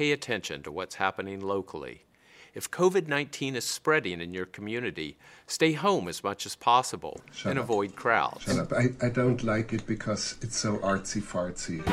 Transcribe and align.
pay 0.00 0.12
attention 0.12 0.62
to 0.62 0.72
what's 0.72 0.94
happening 0.94 1.40
locally. 1.40 2.06
If 2.54 2.70
COVID 2.70 3.06
19 3.06 3.54
is 3.54 3.66
spreading 3.66 4.22
in 4.22 4.32
your 4.32 4.46
community, 4.46 5.18
stay 5.46 5.72
home 5.72 6.08
as 6.08 6.24
much 6.24 6.46
as 6.46 6.56
possible 6.56 7.20
Shut 7.32 7.50
and 7.50 7.58
up. 7.58 7.66
avoid 7.66 7.96
crowds. 7.96 8.44
Shut 8.44 8.56
up. 8.56 8.72
I, 8.72 8.86
I 9.04 9.10
don't 9.10 9.44
like 9.44 9.74
it 9.74 9.86
because 9.86 10.36
it's 10.40 10.56
so 10.56 10.78
artsy 10.78 11.20
fartsy. 11.20 11.84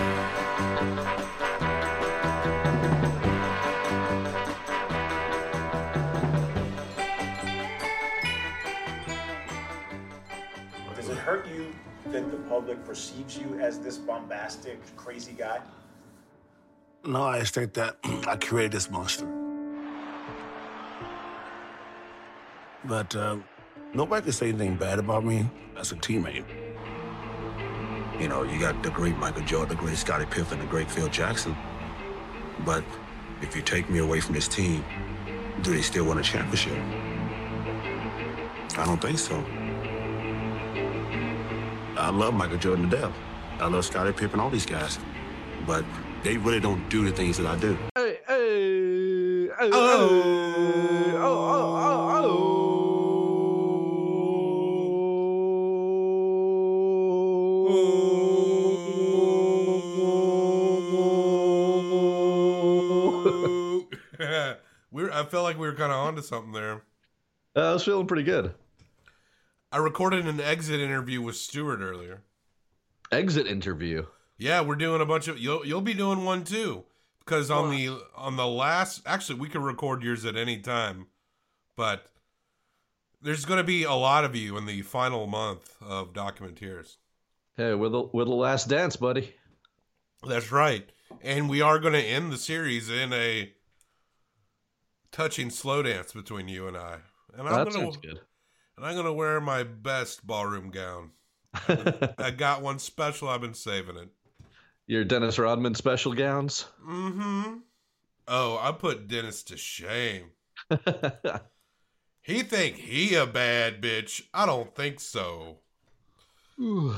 Does 10.96 11.10
it 11.10 11.18
hurt 11.18 11.46
you 11.50 11.76
that 12.14 12.32
the 12.32 12.38
public 12.48 12.86
perceives 12.86 13.38
you 13.38 13.60
as 13.60 13.80
this 13.80 13.98
bombastic, 13.98 14.80
crazy 14.96 15.34
guy? 15.38 15.60
No, 17.08 17.24
I 17.24 17.42
think 17.46 17.72
that 17.76 17.96
I 18.28 18.36
created 18.36 18.74
this 18.74 18.92
monster. 18.92 19.26
But 22.84 23.16
uh, 23.16 23.38
nobody 23.94 24.24
can 24.24 24.34
say 24.34 24.50
anything 24.50 24.76
bad 24.76 25.00
about 25.00 25.24
me 25.24 25.50
as 25.78 25.94
a 25.94 25.96
teammate. 25.96 26.44
You 28.20 28.28
know, 28.28 28.44
you 28.44 28.60
got 28.60 28.84
the 28.84 28.90
great 28.90 29.16
Michael 29.20 29.44
Jordan, 29.44 29.70
the 29.78 29.82
great 29.82 29.96
Scottie 29.96 30.26
Pippen, 30.26 30.60
the 30.60 30.66
great 30.66 30.92
Phil 30.92 31.08
Jackson. 31.08 31.56
But 32.66 32.84
if 33.42 33.56
you 33.56 33.62
take 33.62 33.90
me 33.90 34.00
away 34.00 34.20
from 34.20 34.36
this 34.36 34.50
team, 34.50 34.84
do 35.62 35.74
they 35.74 35.82
still 35.82 36.04
win 36.04 36.18
a 36.18 36.24
championship? 36.24 36.78
I 38.78 38.86
don't 38.86 39.02
think 39.02 39.18
so. 39.18 39.38
I 41.98 42.10
love 42.10 42.34
Michael 42.34 42.58
Jordan 42.58 42.90
to 42.90 42.98
death. 42.98 43.14
I 43.60 43.68
love 43.68 43.86
Scottie 43.86 44.12
Pippen, 44.12 44.42
all 44.42 44.50
these 44.50 44.66
guys. 44.66 45.00
But 45.66 45.86
they 46.24 46.38
really 46.38 46.60
don't 46.60 46.88
do 46.90 47.06
the 47.06 47.12
things 47.12 47.38
that 47.38 47.46
I 47.46 47.56
do. 47.58 47.78
Hey, 47.96 48.18
hey, 48.28 49.50
oh. 49.60 49.70
oh, 49.74 51.18
oh, 51.18 51.48
oh, 51.80 52.38
oh, 63.60 63.88
we 64.92 65.04
were, 65.04 65.12
I 65.12 65.24
felt 65.26 65.44
like 65.44 65.58
we 65.58 65.68
were 65.68 65.76
kind 65.76 65.92
of 65.92 65.98
onto 65.98 66.22
something 66.22 66.52
there. 66.52 66.84
oh. 67.56 67.70
I 67.70 67.74
was 67.74 67.84
feeling 67.84 68.08
pretty 68.08 68.24
good. 68.24 68.54
I 69.72 69.78
recorded 69.78 70.26
an 70.26 70.40
exit 70.40 70.80
interview 70.80 71.22
with 71.22 71.36
Stewart 71.36 71.82
earlier. 71.82 72.22
Exit 73.12 73.48
interview. 73.48 74.06
Yeah, 74.38 74.62
we're 74.62 74.76
doing 74.76 75.02
a 75.02 75.06
bunch 75.06 75.28
of 75.28 75.40
you'll 75.40 75.66
you'll 75.66 75.82
be 75.82 75.94
doing 75.94 76.24
one 76.24 76.44
too 76.44 76.86
because 77.20 77.50
on 77.50 77.72
the 77.72 78.00
on 78.16 78.36
the 78.36 78.48
last 78.48 79.02
actually 79.06 79.40
we 79.40 79.50
can 79.50 79.64
record 79.64 80.04
yours 80.04 80.26
at 80.26 80.36
any 80.36 80.60
time, 80.60 81.08
but 81.76 82.08
there's 83.22 83.46
going 83.46 83.58
to 83.58 83.64
be 83.64 83.84
a 83.84 83.94
lot 83.94 84.24
of 84.24 84.36
you 84.36 84.58
in 84.58 84.66
the 84.66 84.82
final 84.84 85.26
month 85.28 85.76
of 85.82 86.14
Documenteers. 86.14 86.98
Hey, 87.56 87.74
we're 87.74 87.90
the 87.90 88.04
we're 88.14 88.26
the 88.26 88.32
last 88.32 88.70
dance, 88.70 88.96
buddy. 88.96 89.34
That's 90.26 90.52
right, 90.52 90.88
and 91.22 91.50
we 91.50 91.62
are 91.62 91.80
going 91.80 91.94
to 91.94 92.00
end 92.02 92.32
the 92.32 92.38
series 92.38 92.90
in 92.90 93.14
a 93.14 93.52
touching 95.12 95.50
slow 95.50 95.82
dance 95.82 96.14
between 96.14 96.48
you 96.48 96.68
and 96.68 96.78
I. 96.78 96.98
And 97.36 97.48
I'm 97.48 97.56
that 97.56 97.72
gonna 97.72 97.72
sounds 97.72 97.98
good. 97.98 98.20
and 98.78 98.86
I'm 98.86 98.96
gonna 98.96 99.14
wear 99.14 99.42
my 99.42 99.64
best 99.64 100.26
ballroom 100.26 100.70
gown. 100.70 101.12
I 102.18 102.32
got 102.36 102.62
one 102.62 102.80
special. 102.80 103.30
I've 103.30 103.42
been 103.42 103.54
saving 103.54 103.98
it. 103.98 104.10
Your 104.88 105.04
Dennis 105.04 105.38
Rodman 105.38 105.76
special 105.76 106.14
gowns. 106.14 106.66
Mm-hmm. 106.88 107.58
Oh, 108.28 108.58
I 108.62 108.72
put 108.72 109.08
Dennis 109.08 109.44
to 109.44 109.58
shame. 109.58 110.32
He 112.28 112.44
think 112.44 112.76
he 112.76 113.16
a 113.16 113.26
bad 113.26 113.82
bitch. 113.82 114.22
I 114.34 114.46
don't 114.46 114.76
think 114.76 115.00
so. 115.00 115.60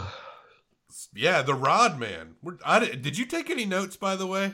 Yeah, 1.13 1.43
the 1.43 1.53
Rod 1.53 1.99
Man. 1.99 2.35
I, 2.65 2.83
did 2.83 3.17
you 3.17 3.25
take 3.25 3.49
any 3.49 3.63
notes, 3.63 3.95
by 3.95 4.15
the 4.15 4.25
way? 4.25 4.53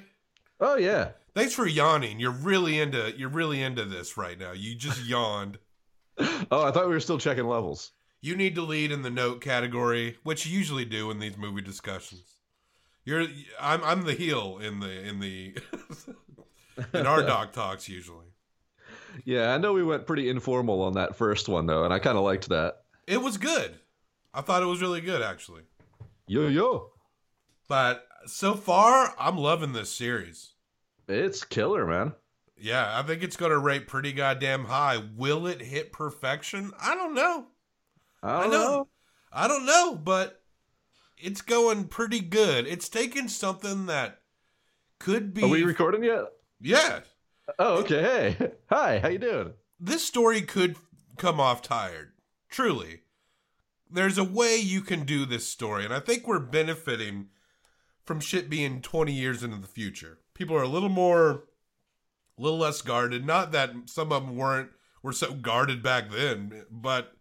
oh 0.60 0.76
yeah. 0.76 1.12
Thanks 1.34 1.54
for 1.54 1.66
yawning. 1.66 2.20
You're 2.20 2.32
really 2.32 2.80
into 2.80 3.14
you're 3.18 3.30
really 3.30 3.62
into 3.62 3.86
this 3.86 4.18
right 4.18 4.38
now. 4.38 4.52
You 4.52 4.76
just 4.76 5.04
yawned. 5.08 5.58
Oh, 6.20 6.64
I 6.64 6.72
thought 6.72 6.88
we 6.88 6.94
were 6.94 7.00
still 7.00 7.18
checking 7.18 7.48
levels. 7.48 7.94
You 8.22 8.36
need 8.36 8.56
to 8.56 8.62
lead 8.62 8.92
in 8.92 9.02
the 9.02 9.10
note 9.10 9.40
category, 9.42 10.18
which 10.24 10.46
you 10.46 10.58
usually 10.58 10.86
do 10.86 11.10
in 11.10 11.20
these 11.20 11.38
movie 11.38 11.62
discussions. 11.62 12.35
You're 13.06 13.28
I'm 13.60 13.84
I'm 13.84 14.04
the 14.04 14.14
heel 14.14 14.58
in 14.62 14.80
the 14.80 15.08
in 15.08 15.20
the 15.20 15.56
in 16.94 17.06
our 17.06 17.22
doc 17.24 17.54
talks 17.54 17.88
usually. 17.88 18.26
Yeah, 19.24 19.54
I 19.54 19.58
know 19.58 19.72
we 19.74 19.84
went 19.84 20.06
pretty 20.08 20.28
informal 20.30 20.82
on 20.82 20.94
that 20.94 21.16
first 21.16 21.48
one 21.48 21.68
though, 21.68 21.86
and 21.86 21.94
I 21.94 22.00
kind 22.00 22.18
of 22.18 22.24
liked 22.24 22.50
that. 22.50 22.82
It 23.08 23.22
was 23.22 23.38
good. 23.38 23.80
I 24.34 24.42
thought 24.42 24.64
it 24.64 24.68
was 24.68 24.82
really 24.82 25.02
good 25.02 25.22
actually. 25.22 25.62
Yo 26.28 26.48
yo, 26.48 26.90
But 27.70 28.06
so 28.26 28.56
far, 28.56 29.14
I'm 29.20 29.38
loving 29.38 29.74
this 29.74 29.92
series. 29.94 30.54
it's 31.08 31.44
killer, 31.44 31.86
man. 31.86 32.14
Yeah, 32.58 32.98
I 33.00 33.04
think 33.04 33.22
it's 33.22 33.38
going 33.38 33.52
to 33.52 33.60
rate 33.60 33.86
pretty 33.88 34.12
goddamn 34.14 34.66
high. 34.66 34.98
Will 35.16 35.46
it 35.46 35.62
hit 35.62 35.92
perfection? 35.92 36.72
I 36.82 36.96
don't 36.96 37.14
know. 37.14 37.48
I 38.24 38.38
I 38.38 38.42
don't 38.42 38.52
know. 38.52 38.58
know. 38.58 38.88
I 39.32 39.48
don't 39.48 39.66
know, 39.66 39.96
but 39.96 40.42
it's 41.26 41.42
going 41.42 41.86
pretty 41.86 42.20
good. 42.20 42.68
It's 42.68 42.88
taken 42.88 43.28
something 43.28 43.88
that 43.88 44.20
could 45.00 45.34
be 45.34 45.44
Are 45.44 45.48
we 45.48 45.64
recording 45.64 46.04
yet? 46.04 46.26
Yeah. 46.62 47.00
Oh, 47.58 47.80
okay. 47.80 48.36
Hey, 48.38 48.52
hi. 48.70 49.00
How 49.00 49.08
you 49.10 49.18
doing? 49.18 49.54
This 49.80 50.06
story 50.06 50.42
could 50.44 50.76
come 51.18 51.40
off 51.40 51.64
tired. 51.64 52.12
Truly. 52.48 53.02
There's 53.90 54.20
a 54.20 54.24
way 54.24 54.58
you 54.58 54.82
can 54.82 55.04
do 55.04 55.26
this 55.26 55.48
story, 55.48 55.84
and 55.84 55.94
I 55.94 56.00
think 56.00 56.28
we're 56.28 56.40
benefiting 56.40 57.30
from 58.04 58.20
shit 58.20 58.50
being 58.50 58.82
20 58.82 59.12
years 59.12 59.44
into 59.44 59.58
the 59.58 59.68
future. 59.68 60.20
People 60.36 60.56
are 60.56 60.64
a 60.64 60.68
little 60.68 60.90
more 60.90 61.46
a 62.38 62.42
little 62.42 62.60
less 62.60 62.82
guarded. 62.82 63.26
Not 63.26 63.52
that 63.54 63.72
some 63.86 64.12
of 64.12 64.26
them 64.26 64.36
weren't 64.36 64.70
were 65.02 65.14
so 65.14 65.34
guarded 65.34 65.82
back 65.82 66.12
then, 66.12 66.66
but 66.70 67.15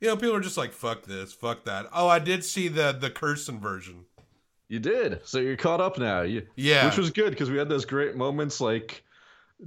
you 0.00 0.08
know, 0.08 0.16
people 0.16 0.34
are 0.36 0.40
just 0.40 0.56
like 0.56 0.72
fuck 0.72 1.02
this, 1.04 1.32
fuck 1.32 1.64
that. 1.64 1.86
Oh, 1.92 2.08
I 2.08 2.18
did 2.18 2.44
see 2.44 2.68
the 2.68 2.92
the 2.92 3.10
Curson 3.10 3.60
version. 3.60 4.04
You 4.68 4.78
did. 4.80 5.20
So 5.26 5.38
you're 5.40 5.56
caught 5.56 5.80
up 5.80 5.98
now. 5.98 6.22
You, 6.22 6.46
Yeah. 6.56 6.86
Which 6.86 6.96
was 6.96 7.10
good 7.10 7.30
because 7.30 7.50
we 7.50 7.58
had 7.58 7.68
those 7.68 7.84
great 7.84 8.16
moments 8.16 8.60
like 8.60 9.04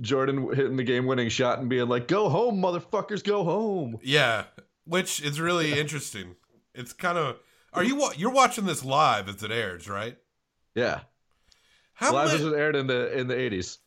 Jordan 0.01 0.53
hitting 0.53 0.75
the 0.75 0.83
game-winning 0.83 1.29
shot 1.29 1.59
and 1.59 1.69
being 1.69 1.87
like, 1.87 2.07
"Go 2.07 2.29
home, 2.29 2.61
motherfuckers, 2.61 3.23
go 3.23 3.43
home." 3.43 3.99
Yeah, 4.01 4.45
which 4.85 5.21
is 5.21 5.39
really 5.39 5.79
interesting. 5.79 6.35
It's 6.73 6.93
kind 6.93 7.17
of 7.17 7.37
Are 7.73 7.83
you 7.83 8.11
you're 8.17 8.31
watching 8.31 8.65
this 8.65 8.83
live 8.83 9.29
as 9.29 9.43
it 9.43 9.51
airs, 9.51 9.87
right? 9.87 10.17
Yeah. 10.75 11.01
How 11.93 12.13
Live 12.13 12.29
mu- 12.29 12.35
as 12.35 12.43
it 12.53 12.53
aired 12.57 12.75
in 12.75 12.87
the 12.87 13.17
in 13.17 13.27
the 13.27 13.35
80s. 13.35 13.77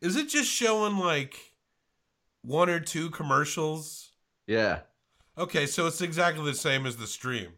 Is 0.00 0.14
it 0.16 0.28
just 0.28 0.48
showing 0.50 0.98
like 0.98 1.36
one 2.42 2.68
or 2.70 2.78
two 2.80 3.10
commercials? 3.10 4.10
Yeah. 4.46 4.80
Okay, 5.38 5.66
so 5.66 5.86
it's 5.86 6.00
exactly 6.00 6.44
the 6.44 6.54
same 6.54 6.86
as 6.86 6.96
the 6.96 7.06
stream. 7.06 7.52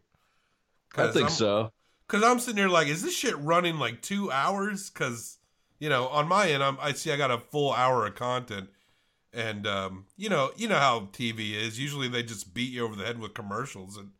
I 0.96 1.08
think 1.08 1.30
so. 1.30 1.72
Because 2.06 2.24
I'm 2.24 2.40
sitting 2.40 2.56
here 2.56 2.68
like, 2.68 2.88
is 2.88 3.02
this 3.02 3.14
shit 3.14 3.38
running 3.38 3.78
like 3.78 4.02
two 4.02 4.32
hours? 4.32 4.90
Because 4.90 5.38
you 5.78 5.88
know, 5.88 6.08
on 6.08 6.28
my 6.28 6.50
end, 6.50 6.62
I'm, 6.62 6.76
I 6.80 6.92
see 6.92 7.12
I 7.12 7.16
got 7.16 7.30
a 7.30 7.38
full 7.38 7.72
hour 7.72 8.06
of 8.06 8.14
content, 8.14 8.68
and 9.32 9.66
um, 9.66 10.06
you 10.16 10.28
know, 10.28 10.50
you 10.56 10.68
know 10.68 10.78
how 10.78 11.08
TV 11.12 11.54
is. 11.54 11.78
Usually, 11.78 12.08
they 12.08 12.22
just 12.22 12.52
beat 12.52 12.72
you 12.72 12.84
over 12.84 12.96
the 12.96 13.04
head 13.04 13.20
with 13.20 13.34
commercials, 13.34 13.96
and 13.96 14.10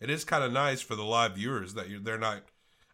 it 0.00 0.10
is 0.10 0.24
kind 0.24 0.44
of 0.44 0.52
nice 0.52 0.80
for 0.80 0.94
the 0.94 1.04
live 1.04 1.36
viewers 1.36 1.74
that 1.74 1.88
you're, 1.88 2.00
they're 2.00 2.18
not. 2.18 2.44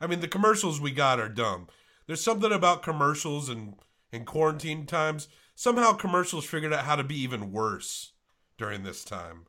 I 0.01 0.07
mean, 0.07 0.21
the 0.21 0.29
commercials 0.29 0.81
we 0.81 0.91
got 0.91 1.19
are 1.19 1.29
dumb. 1.29 1.69
There's 2.07 2.23
something 2.23 2.53
about 2.53 2.83
commercials 2.83 3.49
and 3.49 3.75
in 4.13 4.25
quarantine 4.25 4.87
times. 4.87 5.29
Somehow, 5.57 5.93
commercials 5.93 6.45
figured 6.45 6.73
out 6.73 6.85
how 6.85 6.97
to 6.97 7.05
be 7.05 7.21
even 7.21 7.53
worse 7.53 8.13
during 8.59 8.83
this 8.83 9.05
time. 9.05 9.47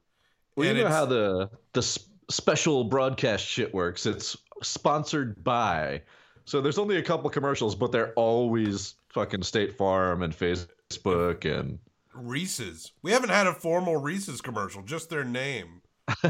Well, 0.56 0.68
And 0.68 0.78
you 0.78 0.84
know 0.84 0.90
how 0.90 1.06
the 1.06 1.50
the 1.74 1.82
special 2.30 2.86
broadcast 2.86 3.46
shit 3.46 3.74
works. 3.74 4.06
It's 4.06 4.38
sponsored 4.64 5.44
by. 5.44 6.02
So 6.46 6.62
there's 6.62 6.78
only 6.78 6.98
a 6.98 7.02
couple 7.04 7.30
commercials, 7.30 7.76
but 7.76 7.92
they're 7.92 8.14
always 8.14 8.96
fucking 9.10 9.44
State 9.44 9.78
Farm 9.78 10.22
and 10.22 10.34
Facebook 10.34 11.46
and 11.46 11.80
Reese's. 12.14 12.92
We 13.02 13.12
haven't 13.12 13.30
had 13.30 13.48
a 13.48 13.54
formal 13.54 13.98
Reese's 13.98 14.42
commercial, 14.42 14.84
just 14.84 15.10
their 15.10 15.24
name. 15.24 15.82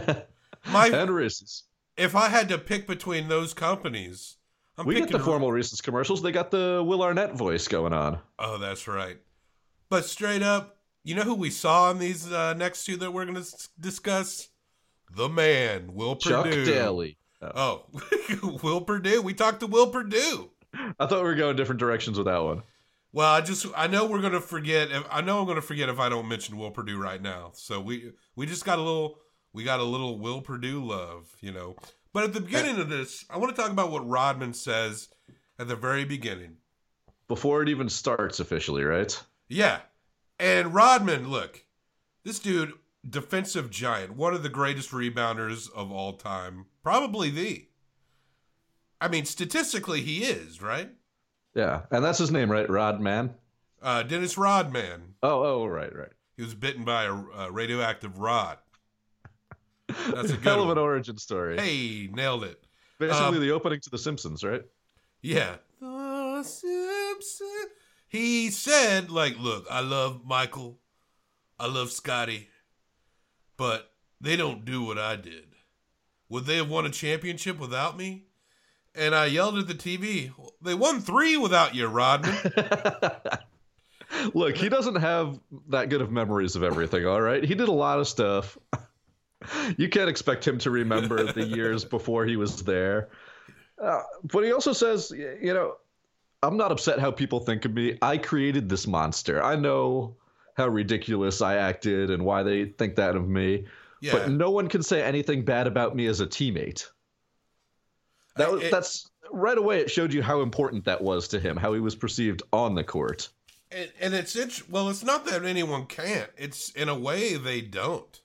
My 0.72 0.88
and 0.88 1.12
Reese's. 1.12 1.64
if 1.98 2.16
I 2.16 2.30
had 2.30 2.50
to 2.50 2.58
pick 2.58 2.88
between 2.88 3.28
those 3.28 3.54
companies, 3.54 4.38
I'm 4.78 4.86
we 4.86 4.96
get 4.96 5.12
the 5.12 5.20
formal 5.20 5.52
Reese's 5.52 5.82
commercials. 5.82 6.22
They 6.22 6.32
got 6.32 6.50
the 6.50 6.84
Will 6.86 7.04
Arnett 7.04 7.36
voice 7.36 7.68
going 7.68 7.94
on. 7.94 8.20
Oh, 8.40 8.58
that's 8.58 8.88
right. 8.88 9.18
But 9.90 10.06
straight 10.06 10.42
up, 10.42 10.75
you 11.06 11.16
know 11.16 11.22
who 11.24 11.36
we 11.36 11.50
saw 11.50 11.90
in 11.92 12.00
these 12.00 12.30
uh, 12.30 12.54
next 12.56 12.86
two 12.86 12.98
that 12.98 13.14
we're 13.14 13.24
going 13.24 13.36
to 13.36 13.42
s- 13.42 13.70
discuss? 13.80 14.50
The 15.16 15.30
man, 15.30 15.94
Will 15.94 16.18
Chuck 16.18 16.44
Perdue. 16.46 16.66
Daly. 16.66 17.18
Oh, 17.42 17.86
Will 18.64 18.82
Perdue. 18.82 19.22
We 19.22 19.34
talked 19.34 19.62
to 19.62 19.68
Will 19.68 19.88
Perdue. 19.88 20.50
I 21.00 21.06
thought 21.06 21.22
we 21.22 21.30
were 21.30 21.36
going 21.36 21.56
different 21.56 21.80
directions 21.80 22.18
with 22.18 22.26
that 22.26 22.44
one. 22.44 22.64
Well, 23.14 23.32
I 23.32 23.40
just 23.40 23.66
I 23.78 23.88
know 23.88 24.08
we're 24.08 24.22
gonna 24.22 24.42
forget. 24.42 24.92
If, 24.92 25.06
I 25.10 25.22
know 25.22 25.40
I'm 25.40 25.48
gonna 25.48 25.62
forget 25.62 25.88
if 25.88 26.00
I 26.00 26.10
don't 26.10 26.28
mention 26.28 26.58
Will 26.58 26.72
Perdue 26.72 26.98
right 27.02 27.22
now. 27.22 27.52
So 27.54 27.80
we 27.80 28.12
we 28.36 28.46
just 28.46 28.66
got 28.66 28.78
a 28.78 28.82
little 28.82 29.20
we 29.54 29.64
got 29.64 29.80
a 29.80 29.84
little 29.84 30.20
Will 30.20 30.42
Perdue 30.42 30.84
love, 30.84 31.34
you 31.40 31.54
know. 31.54 31.78
But 32.12 32.26
at 32.26 32.34
the 32.34 32.42
beginning 32.42 32.78
of 32.82 32.90
this, 32.90 33.24
I 33.30 33.38
want 33.38 33.56
to 33.56 33.62
talk 33.62 33.72
about 33.72 33.92
what 33.92 34.08
Rodman 34.08 34.54
says 34.54 35.08
at 35.60 35.68
the 35.70 35.76
very 35.78 36.04
beginning. 36.04 36.58
Before 37.30 37.62
it 37.62 37.70
even 37.70 37.88
starts 37.90 38.40
officially, 38.42 38.84
right? 38.84 39.18
Yeah, 39.48 39.80
and 40.40 40.74
Rodman, 40.74 41.30
look, 41.30 41.66
this 42.24 42.40
dude, 42.40 42.74
defensive 43.08 43.70
giant, 43.70 44.16
one 44.16 44.34
of 44.34 44.44
the 44.44 44.50
greatest 44.50 44.92
rebounders 44.92 45.72
of 45.74 45.92
all 45.92 46.14
time, 46.14 46.66
probably 46.84 47.30
the. 47.30 47.68
I 49.00 49.08
mean, 49.08 49.26
statistically, 49.26 50.02
he 50.02 50.24
is 50.24 50.62
right. 50.62 50.90
Yeah, 51.54 51.84
and 51.92 52.04
that's 52.04 52.18
his 52.18 52.32
name, 52.32 52.52
right? 52.52 52.70
Rodman. 52.70 53.36
Uh, 53.82 54.04
Dennis 54.04 54.38
Rodman. 54.38 55.16
Oh, 55.22 55.44
oh, 55.44 55.66
right, 55.66 55.96
right. 55.96 56.12
He 56.36 56.44
was 56.44 56.56
bitten 56.56 56.84
by 56.84 57.06
a, 57.06 57.14
a 57.14 57.52
radioactive 57.52 58.20
rod. 58.20 58.58
That's 59.88 60.32
a 60.32 60.38
good 60.38 60.44
Hell 60.44 60.64
of 60.64 60.70
an 60.72 60.78
origin 60.78 61.18
story. 61.18 61.58
Hey, 61.58 62.10
nailed 62.12 62.44
it. 62.44 62.62
Basically, 63.00 63.38
um, 63.38 63.40
the 63.40 63.52
opening 63.52 63.80
to 63.82 63.90
The 63.90 63.98
Simpsons, 63.98 64.44
right? 64.44 64.64
Yeah. 65.22 65.58
The 65.80 66.44
Simpsons. 66.44 67.72
He 68.08 68.50
said, 68.50 69.10
like, 69.10 69.38
look, 69.40 69.66
I 69.70 69.82
love 69.82 70.22
Michael. 70.26 70.80
I 71.60 71.68
love 71.68 71.92
Scotty. 71.92 72.50
But 73.58 73.92
they 74.22 74.36
don't 74.36 74.66
do 74.66 74.84
what 74.84 74.98
I 74.98 75.16
did. 75.16 75.46
Would 76.30 76.46
they 76.46 76.58
have 76.58 76.70
won 76.70 76.86
a 76.86 76.90
championship 76.90 77.60
without 77.60 77.98
me? 77.98 78.26
And 78.96 79.14
I 79.14 79.26
yelled 79.26 79.58
at 79.58 79.68
the 79.68 79.74
TV, 79.74 80.32
they 80.62 80.74
won 80.74 81.02
three 81.02 81.38
without 81.38 81.76
you, 81.76 81.88
Rodman. 81.88 82.36
Look, 84.34 84.56
he 84.56 84.70
doesn't 84.70 84.96
have 84.96 85.40
that 85.70 85.90
good 85.90 86.02
of 86.02 86.12
memories 86.12 86.56
of 86.56 86.64
everything, 86.64 87.06
all 87.06 87.22
right? 87.22 87.44
He 87.44 87.56
did 87.56 87.68
a 87.68 87.74
lot 87.74 88.00
of 88.00 88.08
stuff. 88.08 88.58
You 89.78 89.90
can't 89.90 90.10
expect 90.10 90.48
him 90.48 90.58
to 90.60 90.72
remember 90.72 91.32
the 91.32 91.44
years 91.44 91.86
before 91.98 92.26
he 92.26 92.36
was 92.36 92.64
there. 92.64 93.10
Uh, 93.80 94.02
but 94.24 94.44
he 94.44 94.52
also 94.52 94.74
says, 94.74 95.12
you 95.12 95.54
know, 95.54 95.76
I'm 96.46 96.58
not 96.58 96.72
upset 96.72 97.00
how 97.00 97.12
people 97.12 97.40
think 97.40 97.66
of 97.66 97.74
me. 97.74 97.98
I 98.02 98.18
created 98.18 98.70
this 98.70 98.88
monster. 98.88 99.44
I 99.44 99.56
know 99.56 100.16
how 100.56 100.68
ridiculous 100.68 101.42
I 101.42 101.56
acted 101.56 102.10
and 102.10 102.24
why 102.24 102.44
they 102.44 102.66
think 102.66 102.96
that 102.96 103.16
of 103.16 103.28
me. 103.28 103.66
Yeah. 104.02 104.14
But 104.14 104.30
no 104.32 104.52
one 104.52 104.68
can 104.68 104.84
say 104.84 105.02
anything 105.04 105.44
bad 105.44 105.68
about 105.68 105.96
me 105.96 106.08
as 106.08 106.20
a 106.22 106.28
teammate. 106.28 106.88
That 108.38 108.52
was, 108.52 108.64
It- 108.64 108.72
that's 108.72 109.10
right 109.32 109.58
away. 109.58 109.80
It 109.82 109.92
showed 109.92 110.14
you 110.14 110.22
how 110.22 110.42
important 110.42 110.86
that 110.86 111.02
was 111.02 111.28
to 111.30 111.40
him, 111.40 111.58
how 111.58 111.74
he 111.74 111.80
was 111.80 111.96
perceived 111.96 112.44
on 112.54 112.76
the 112.76 112.84
court. 112.84 113.30
And, 113.72 113.92
and 114.00 114.14
it's 114.14 114.36
int- 114.36 114.70
well, 114.70 114.90
it's 114.90 115.04
not 115.04 115.26
that 115.26 115.44
anyone 115.44 115.88
can't. 115.88 116.30
It's 116.38 116.70
in 116.72 116.88
a 116.88 116.98
way 116.98 117.36
they 117.36 117.62
don't, 117.62 118.22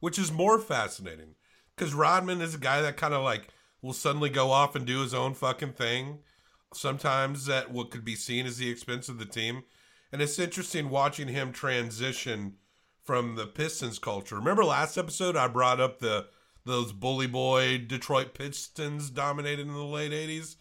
which 0.00 0.18
is 0.18 0.30
more 0.30 0.58
fascinating. 0.58 1.34
Because 1.74 1.94
Rodman 1.94 2.40
is 2.40 2.54
a 2.54 2.58
guy 2.58 2.82
that 2.82 2.96
kind 2.96 3.14
of 3.14 3.24
like 3.24 3.48
will 3.82 3.92
suddenly 3.94 4.30
go 4.30 4.50
off 4.50 4.76
and 4.76 4.86
do 4.86 5.00
his 5.00 5.14
own 5.14 5.34
fucking 5.34 5.72
thing. 5.72 6.18
Sometimes 6.76 7.48
at 7.48 7.70
what 7.70 7.90
could 7.90 8.04
be 8.04 8.14
seen 8.16 8.46
as 8.46 8.58
the 8.58 8.70
expense 8.70 9.08
of 9.08 9.18
the 9.18 9.24
team, 9.24 9.64
and 10.12 10.20
it's 10.20 10.38
interesting 10.38 10.90
watching 10.90 11.28
him 11.28 11.52
transition 11.52 12.54
from 13.02 13.36
the 13.36 13.46
Pistons 13.46 13.98
culture. 13.98 14.36
Remember 14.36 14.64
last 14.64 14.96
episode 14.96 15.36
I 15.36 15.48
brought 15.48 15.80
up 15.80 15.98
the 15.98 16.26
those 16.64 16.92
bully 16.92 17.26
boy 17.26 17.78
Detroit 17.78 18.32
Pistons 18.34 19.10
dominated 19.10 19.66
in 19.66 19.72
the 19.72 19.84
late 19.84 20.12
'80s. 20.12 20.56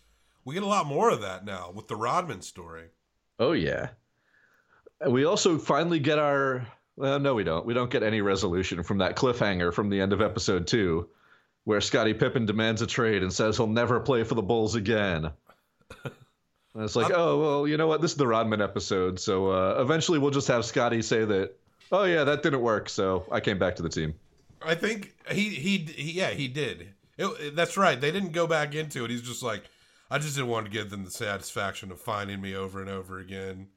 We 0.45 0.56
get 0.56 0.63
a 0.63 0.68
lot 0.68 0.86
more 0.86 1.10
of 1.10 1.21
that 1.21 1.45
now 1.45 1.71
with 1.74 1.88
the 1.88 1.95
Rodman 1.95 2.42
story. 2.42 2.89
Oh 3.39 3.54
yeah. 3.54 3.89
We 5.07 5.25
also 5.25 5.57
finally 5.57 6.00
get 6.00 6.19
our 6.19 6.68
well, 6.95 7.19
no, 7.19 7.33
we 7.33 7.44
don't. 7.44 7.65
We 7.65 7.74
don't 7.74 7.89
get 7.89 8.04
any 8.04 8.21
resolution 8.21 8.83
from 8.83 9.00
that 9.00 9.15
cliffhanger 9.15 9.74
from 9.74 9.89
the 9.89 10.00
end 10.00 10.13
of 10.13 10.21
episode 10.21 10.68
two, 10.68 11.10
where 11.63 11.81
Scottie 11.81 12.13
Pippen 12.13 12.45
demands 12.45 12.81
a 12.81 12.88
trade 12.88 13.24
and 13.24 13.33
says 13.33 13.57
he'll 13.57 13.68
never 13.68 14.00
play 14.00 14.24
for 14.24 14.36
the 14.36 14.44
Bulls 14.44 14.75
again. 14.75 15.31
And 16.76 16.84
it's 16.84 16.96
like, 16.96 17.12
oh 17.14 17.40
well, 17.40 17.68
you 17.68 17.78
know 17.78 17.88
what? 17.88 18.02
This 18.02 18.12
is 18.12 18.18
the 18.18 18.28
Rodman 18.28 18.62
episode, 18.62 19.20
so 19.20 19.52
uh, 19.52 19.80
eventually 19.80 20.18
we'll 20.18 20.32
just 20.32 20.48
have 20.48 20.66
Scotty 20.66 21.04
say 21.04 21.24
that, 21.24 21.56
oh 21.92 22.04
yeah, 22.04 22.24
that 22.24 22.42
didn't 22.42 22.62
work, 22.62 22.90
so 22.90 23.26
I 23.32 23.42
came 23.42 23.60
back 23.60 23.76
to 23.76 23.84
the 23.84 23.90
team. 23.90 24.16
I 24.66 24.74
think 24.74 25.14
he 25.30 25.50
he, 25.50 25.78
he 25.78 26.12
yeah 26.14 26.32
he 26.32 26.48
did. 26.48 26.94
It, 27.18 27.56
that's 27.56 27.78
right. 27.78 28.00
They 28.00 28.12
didn't 28.12 28.32
go 28.32 28.48
back 28.48 28.74
into 28.74 29.06
it. 29.06 29.12
He's 29.12 29.22
just 29.22 29.44
like, 29.44 29.66
I 30.10 30.18
just 30.18 30.36
didn't 30.36 30.50
want 30.50 30.66
to 30.66 30.72
give 30.72 30.90
them 30.90 31.06
the 31.06 31.12
satisfaction 31.12 31.92
of 31.92 32.02
finding 32.02 32.42
me 32.42 32.56
over 32.56 32.82
and 32.82 32.90
over 32.90 33.20
again. 33.20 33.68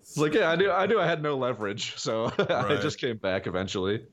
It's 0.00 0.16
like, 0.16 0.34
yeah, 0.34 0.50
I 0.50 0.56
knew, 0.56 0.70
I 0.70 0.86
knew 0.86 1.00
I 1.00 1.06
had 1.06 1.22
no 1.22 1.36
leverage, 1.36 1.96
so 1.96 2.32
I 2.38 2.78
just 2.80 2.98
came 2.98 3.16
back 3.16 3.46
eventually. 3.46 4.06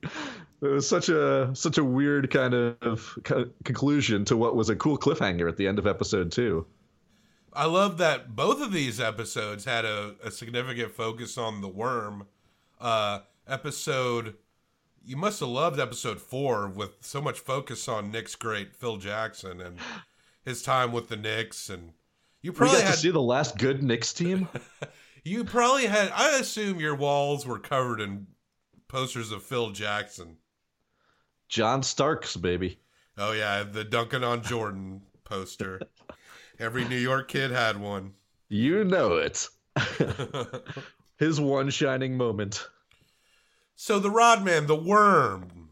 It 0.62 0.68
was 0.68 0.88
such 0.88 1.10
a 1.10 1.51
such 1.54 1.77
a 1.77 1.83
weird 1.83 2.31
kind 2.31 2.54
of 2.54 3.18
co- 3.24 3.50
conclusion 3.63 4.25
to 4.25 4.38
what 4.38 4.56
was 4.56 4.69
a 4.69 4.75
cool 4.75 4.98
cliffhanger 4.98 5.48
at 5.48 5.57
the 5.57 5.68
end 5.68 5.77
of 5.80 5.88
episode 5.88 6.31
two. 6.31 6.66
I 7.59 7.65
love 7.65 7.97
that 7.97 8.38
both 8.38 8.61
of 8.61 8.71
these 8.71 9.01
episodes 9.01 9.65
had 9.65 9.83
a, 9.83 10.15
a 10.23 10.31
significant 10.31 10.94
focus 10.94 11.38
on 11.38 11.59
the 11.59 11.67
worm. 11.67 12.25
Uh, 12.79 13.19
episode, 13.45 14.35
you 15.03 15.17
must 15.17 15.41
have 15.41 15.50
loved 15.50 15.77
episode 15.77 16.21
four 16.21 16.69
with 16.69 16.95
so 17.01 17.21
much 17.21 17.38
focus 17.41 17.89
on 17.89 18.11
Knicks 18.11 18.38
great 18.38 18.77
Phil 18.77 18.95
Jackson 18.95 19.59
and 19.59 19.77
his 20.45 20.63
time 20.63 20.94
with 20.94 21.09
the 21.09 21.17
Knicks, 21.17 21.69
and 21.69 21.91
you 22.41 22.53
We 22.53 22.59
probably 22.59 22.77
got 22.77 22.85
had 22.85 22.94
to 22.94 23.00
see 23.00 23.11
the 23.11 23.21
last 23.21 23.57
good 23.57 23.83
Knicks 23.83 24.13
team. 24.13 24.47
you 25.25 25.44
probably 25.44 25.88
had. 25.88 26.13
I 26.15 26.39
assume 26.39 26.79
your 26.79 26.95
walls 26.95 27.45
were 27.45 27.59
covered 27.59 28.00
in 28.00 28.27
posters 28.88 29.33
of 29.33 29.44
Phil 29.44 29.71
Jackson. 29.71 30.38
John 31.50 31.83
Starks, 31.83 32.38
baby. 32.38 32.79
Oh 33.17 33.33
yeah, 33.33 33.63
the 33.63 33.83
Duncan 33.83 34.23
on 34.23 34.44
Jordan 34.44 35.01
poster. 35.25 35.81
Every 36.59 36.85
New 36.85 36.97
York 36.97 37.27
kid 37.29 37.51
had 37.51 37.77
one. 37.79 38.13
You 38.50 38.83
know 38.83 39.15
it. 39.17 39.47
His 41.17 41.39
one 41.39 41.69
shining 41.69 42.17
moment. 42.17 42.67
so 43.75 44.00
the 44.00 44.09
Rodman, 44.11 44.67
the 44.67 44.75
worm. 44.75 45.69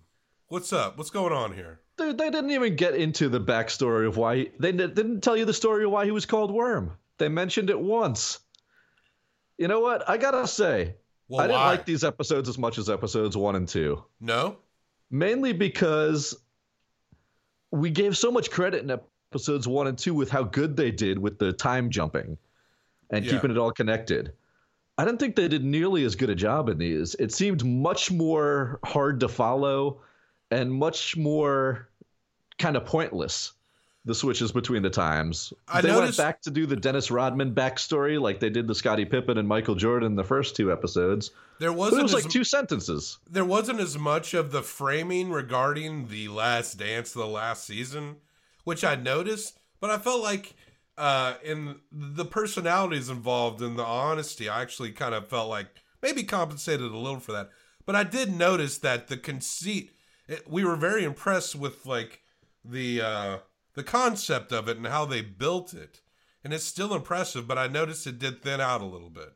What's 0.47 0.71
up? 0.71 0.97
What's 0.97 1.09
going 1.09 1.33
on 1.33 1.53
here? 1.53 1.79
Dude, 1.97 2.17
they 2.17 2.29
didn't 2.29 2.51
even 2.51 2.75
get 2.75 2.95
into 2.95 3.27
the 3.27 3.39
backstory 3.41 4.07
of 4.07 4.17
why 4.17 4.35
he, 4.35 4.51
they 4.59 4.71
di- 4.71 4.87
didn't 4.87 5.21
tell 5.21 5.35
you 5.35 5.45
the 5.45 5.53
story 5.53 5.83
of 5.83 5.91
why 5.91 6.05
he 6.05 6.11
was 6.11 6.25
called 6.25 6.51
Worm. 6.51 6.91
They 7.17 7.27
mentioned 7.27 7.69
it 7.69 7.79
once. 7.79 8.39
You 9.57 9.67
know 9.67 9.79
what? 9.79 10.07
I 10.07 10.17
gotta 10.17 10.47
say, 10.47 10.95
Well, 11.27 11.41
I 11.41 11.47
didn't 11.47 11.59
why? 11.59 11.67
like 11.67 11.85
these 11.85 12.03
episodes 12.03 12.47
as 12.47 12.57
much 12.57 12.77
as 12.77 12.89
episodes 12.89 13.35
one 13.35 13.55
and 13.55 13.67
two. 13.67 14.03
No. 14.21 14.57
mainly 15.09 15.51
because 15.53 16.37
we 17.71 17.89
gave 17.89 18.15
so 18.15 18.31
much 18.31 18.51
credit 18.51 18.83
in 18.83 18.91
episodes 19.31 19.67
one 19.67 19.87
and 19.87 19.97
two 19.97 20.13
with 20.13 20.29
how 20.29 20.43
good 20.43 20.75
they 20.77 20.91
did 20.91 21.19
with 21.19 21.37
the 21.37 21.51
time 21.53 21.89
jumping 21.89 22.37
and 23.09 23.25
Yeah. 23.25 23.31
keeping 23.33 23.51
it 23.51 23.57
all 23.57 23.71
connected. 23.71 24.31
I 24.97 25.05
don't 25.05 25.19
think 25.19 25.35
they 25.35 25.47
did 25.47 25.63
nearly 25.63 26.03
as 26.05 26.15
good 26.15 26.29
a 26.29 26.35
job 26.35 26.69
in 26.69 26.77
these. 26.77 27.15
It 27.15 27.31
seemed 27.31 27.63
much 27.63 28.09
more 28.11 28.79
hard 28.83 29.19
to 29.19 29.27
follow 29.27 30.01
and 30.49 30.71
much 30.71 31.15
more 31.17 31.87
kind 32.57 32.75
of 32.75 32.85
pointless. 32.85 33.53
The 34.05 34.15
switches 34.15 34.53
between 34.53 34.83
the 34.83 34.89
times. 34.89 35.51
I 35.67 35.81
they 35.81 35.89
noticed- 35.89 36.17
went 36.17 36.27
back 36.29 36.41
to 36.43 36.49
do 36.51 36.65
the 36.65 36.77
Dennis 36.77 37.11
Rodman 37.11 37.53
backstory 37.53 38.19
like 38.19 38.39
they 38.39 38.49
did 38.49 38.65
the 38.65 38.73
Scottie 38.73 39.03
Pippen 39.03 39.37
and 39.37 39.45
Michael 39.45 39.75
Jordan 39.75 40.05
in 40.11 40.15
the 40.15 40.23
first 40.23 40.55
two 40.55 40.71
episodes. 40.71 41.31
There 41.59 41.73
wasn't 41.73 41.99
It 41.99 42.03
was 42.03 42.13
as, 42.15 42.23
like 42.23 42.31
two 42.31 42.45
sentences. 42.45 43.17
there 43.29 43.43
wasn't 43.43 43.81
as 43.81 43.97
much 43.97 44.33
of 44.33 44.51
the 44.53 44.61
framing 44.63 45.29
regarding 45.31 46.07
the 46.07 46.29
last 46.29 46.77
dance 46.77 47.13
of 47.13 47.19
the 47.19 47.27
last 47.27 47.65
season, 47.65 48.15
which 48.67 48.83
I 48.83 48.95
noticed, 48.95 49.57
but 49.79 49.89
I 49.89 49.97
felt 49.97 50.21
like 50.21 50.53
uh 50.97 51.35
in 51.41 51.79
the 51.89 52.25
personalities 52.25 53.07
involved 53.07 53.61
and 53.61 53.79
the 53.79 53.85
honesty, 53.85 54.49
I 54.49 54.61
actually 54.61 54.91
kind 54.91 55.15
of 55.15 55.29
felt 55.29 55.47
like 55.47 55.67
maybe 56.01 56.23
compensated 56.23 56.91
a 56.91 56.97
little 56.97 57.21
for 57.21 57.31
that. 57.31 57.49
But 57.85 57.95
I 57.95 58.03
did 58.03 58.37
notice 58.37 58.77
that 58.79 59.07
the 59.07 59.15
conceit 59.15 59.93
it, 60.27 60.51
we 60.51 60.65
were 60.65 60.75
very 60.75 61.05
impressed 61.05 61.55
with 61.55 61.85
like 61.85 62.23
the 62.65 63.01
uh 63.01 63.37
the 63.75 63.83
concept 63.83 64.51
of 64.51 64.67
it 64.67 64.75
and 64.75 64.87
how 64.87 65.05
they 65.05 65.21
built 65.21 65.73
it. 65.73 66.01
And 66.43 66.53
it's 66.53 66.65
still 66.65 66.93
impressive, 66.93 67.47
but 67.47 67.57
I 67.57 67.67
noticed 67.67 68.05
it 68.05 68.19
did 68.19 68.41
thin 68.41 68.59
out 68.59 68.81
a 68.81 68.85
little 68.85 69.09
bit. 69.09 69.31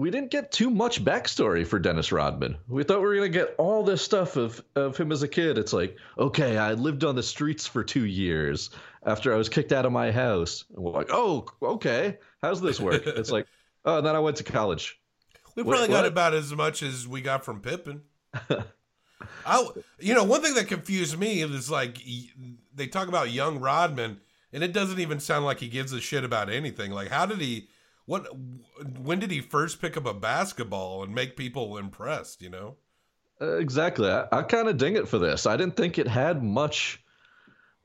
We 0.00 0.10
didn't 0.10 0.30
get 0.30 0.50
too 0.50 0.70
much 0.70 1.04
backstory 1.04 1.66
for 1.66 1.78
Dennis 1.78 2.10
Rodman. 2.10 2.56
We 2.68 2.84
thought 2.84 3.00
we 3.00 3.06
were 3.06 3.14
gonna 3.16 3.28
get 3.28 3.54
all 3.58 3.84
this 3.84 4.00
stuff 4.00 4.36
of 4.36 4.64
of 4.74 4.96
him 4.96 5.12
as 5.12 5.22
a 5.22 5.28
kid. 5.28 5.58
It's 5.58 5.74
like, 5.74 5.96
okay, 6.16 6.56
I 6.56 6.72
lived 6.72 7.04
on 7.04 7.16
the 7.16 7.22
streets 7.22 7.66
for 7.66 7.84
two 7.84 8.06
years 8.06 8.70
after 9.04 9.34
I 9.34 9.36
was 9.36 9.50
kicked 9.50 9.72
out 9.72 9.84
of 9.84 9.92
my 9.92 10.10
house. 10.10 10.64
And 10.74 10.82
we're 10.82 10.92
like, 10.92 11.10
oh, 11.12 11.46
okay, 11.62 12.16
how's 12.40 12.62
this 12.62 12.80
work? 12.80 13.02
it's 13.06 13.30
like, 13.30 13.46
oh, 13.84 13.98
and 13.98 14.06
then 14.06 14.16
I 14.16 14.20
went 14.20 14.38
to 14.38 14.44
college. 14.44 14.98
We 15.54 15.64
What- 15.64 15.76
got 15.76 15.90
what? 15.90 16.06
about 16.06 16.32
as 16.32 16.50
much 16.54 16.82
as 16.82 17.06
we 17.06 17.20
got 17.20 17.44
from 17.44 17.60
Pippen. 17.60 18.00
I, 19.44 19.68
you 19.98 20.14
know, 20.14 20.24
one 20.24 20.40
thing 20.40 20.54
that 20.54 20.66
confused 20.66 21.18
me 21.18 21.42
is 21.42 21.70
like 21.70 21.98
they 22.74 22.86
talk 22.86 23.08
about 23.08 23.30
young 23.30 23.60
Rodman, 23.60 24.22
and 24.50 24.64
it 24.64 24.72
doesn't 24.72 24.98
even 24.98 25.20
sound 25.20 25.44
like 25.44 25.60
he 25.60 25.68
gives 25.68 25.92
a 25.92 26.00
shit 26.00 26.24
about 26.24 26.48
anything. 26.48 26.90
Like, 26.90 27.08
how 27.08 27.26
did 27.26 27.40
he? 27.40 27.68
What 28.06 28.26
when 28.98 29.18
did 29.18 29.30
he 29.30 29.40
first 29.40 29.80
pick 29.80 29.96
up 29.96 30.06
a 30.06 30.14
basketball 30.14 31.02
and 31.02 31.14
make 31.14 31.36
people 31.36 31.78
impressed? 31.78 32.42
You 32.42 32.50
know. 32.50 32.76
Uh, 33.40 33.56
exactly. 33.56 34.10
I, 34.10 34.26
I 34.32 34.42
kind 34.42 34.68
of 34.68 34.76
ding 34.76 34.96
it 34.96 35.08
for 35.08 35.18
this. 35.18 35.46
I 35.46 35.56
didn't 35.56 35.76
think 35.76 35.98
it 35.98 36.06
had 36.06 36.42
much 36.42 37.02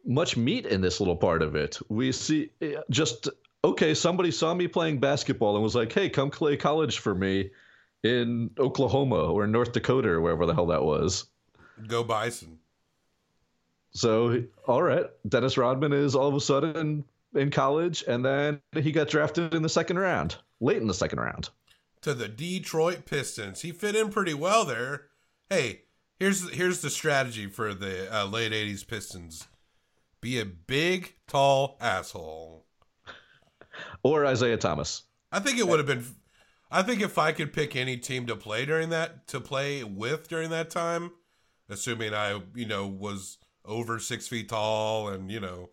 much 0.05 0.37
meat 0.37 0.65
in 0.65 0.81
this 0.81 0.99
little 0.99 1.15
part 1.15 1.41
of 1.41 1.55
it. 1.55 1.79
We 1.89 2.11
see 2.11 2.51
eh, 2.61 2.75
just 2.89 3.29
okay, 3.63 3.93
somebody 3.93 4.31
saw 4.31 4.53
me 4.53 4.67
playing 4.67 4.99
basketball 4.99 5.55
and 5.55 5.63
was 5.63 5.75
like, 5.75 5.91
"Hey, 5.91 6.09
come 6.09 6.29
play 6.29 6.57
college 6.57 6.99
for 6.99 7.15
me 7.15 7.51
in 8.03 8.51
Oklahoma 8.59 9.31
or 9.31 9.47
North 9.47 9.71
Dakota 9.71 10.09
or 10.09 10.21
wherever 10.21 10.45
the 10.45 10.53
hell 10.53 10.67
that 10.67 10.83
was." 10.83 11.25
Go 11.87 12.03
Bison. 12.03 12.59
So, 13.91 14.43
all 14.67 14.83
right, 14.83 15.05
Dennis 15.27 15.57
Rodman 15.57 15.93
is 15.93 16.15
all 16.15 16.27
of 16.27 16.35
a 16.35 16.41
sudden 16.41 17.05
in 17.35 17.51
college, 17.51 18.03
and 18.07 18.23
then 18.23 18.61
he 18.73 18.91
got 18.91 19.09
drafted 19.09 19.53
in 19.53 19.61
the 19.61 19.69
second 19.69 19.99
round, 19.99 20.37
late 20.59 20.77
in 20.77 20.87
the 20.87 20.93
second 20.93 21.19
round. 21.19 21.49
To 22.01 22.13
the 22.13 22.27
Detroit 22.27 23.05
Pistons. 23.05 23.61
He 23.61 23.71
fit 23.71 23.95
in 23.95 24.09
pretty 24.09 24.33
well 24.33 24.65
there. 24.65 25.07
Hey, 25.49 25.81
here's 26.19 26.49
here's 26.51 26.81
the 26.81 26.89
strategy 26.89 27.47
for 27.47 27.73
the 27.73 28.13
uh, 28.15 28.25
late 28.25 28.51
'80s 28.51 28.87
Pistons: 28.87 29.47
be 30.21 30.39
a 30.39 30.45
big, 30.45 31.15
tall 31.27 31.77
asshole. 31.81 32.65
Or 34.03 34.23
Isiah 34.25 34.57
Thomas. 34.57 35.03
I 35.31 35.39
think 35.39 35.57
it 35.57 35.67
would 35.67 35.79
have 35.79 35.87
been. 35.87 36.05
I 36.71 36.81
think 36.81 37.01
if 37.01 37.17
I 37.17 37.31
could 37.31 37.53
pick 37.53 37.75
any 37.75 37.97
team 37.97 38.25
to 38.27 38.35
play 38.35 38.65
during 38.65 38.89
that 38.89 39.27
to 39.27 39.39
play 39.39 39.83
with 39.83 40.27
during 40.27 40.49
that 40.51 40.69
time, 40.69 41.11
assuming 41.69 42.13
I 42.13 42.41
you 42.53 42.65
know 42.65 42.87
was 42.87 43.37
over 43.65 43.99
six 43.99 44.27
feet 44.27 44.49
tall 44.49 45.09
and 45.09 45.31
you 45.31 45.39
know, 45.39 45.69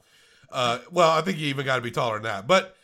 uh, 0.52 0.78
well 0.90 1.10
I 1.10 1.22
think 1.22 1.38
you 1.38 1.48
even 1.48 1.66
got 1.66 1.76
to 1.76 1.82
be 1.82 1.90
taller 1.90 2.14
than 2.14 2.24
that, 2.24 2.46
but. 2.46 2.76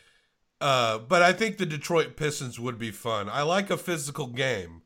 Uh, 0.61 0.97
but 0.97 1.21
I 1.21 1.31
think 1.31 1.57
the 1.57 1.65
Detroit 1.65 2.17
Pistons 2.17 2.59
would 2.59 2.77
be 2.77 2.91
fun. 2.91 3.29
I 3.29 3.43
like 3.43 3.69
a 3.69 3.77
physical 3.77 4.27
game, 4.27 4.81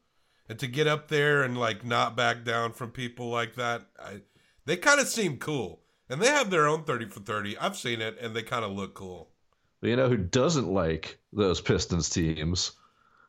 and 0.47 0.59
to 0.59 0.67
get 0.67 0.85
up 0.85 1.07
there 1.07 1.41
and 1.41 1.57
like 1.57 1.83
not 1.83 2.15
back 2.15 2.43
down 2.43 2.73
from 2.73 2.91
people 2.91 3.31
like 3.31 3.55
that, 3.55 3.81
I, 3.99 4.21
they 4.65 4.77
kind 4.77 4.99
of 4.99 5.07
seem 5.07 5.37
cool. 5.37 5.81
And 6.07 6.21
they 6.21 6.27
have 6.27 6.51
their 6.51 6.67
own 6.67 6.83
thirty 6.83 7.05
for 7.05 7.21
thirty. 7.21 7.57
I've 7.57 7.75
seen 7.75 8.01
it, 8.01 8.19
and 8.21 8.35
they 8.35 8.43
kind 8.43 8.63
of 8.63 8.71
look 8.73 8.93
cool. 8.93 9.29
But 9.81 9.89
you 9.89 9.95
know 9.95 10.09
who 10.09 10.17
doesn't 10.17 10.71
like 10.71 11.17
those 11.31 11.59
Pistons 11.59 12.07
teams? 12.07 12.73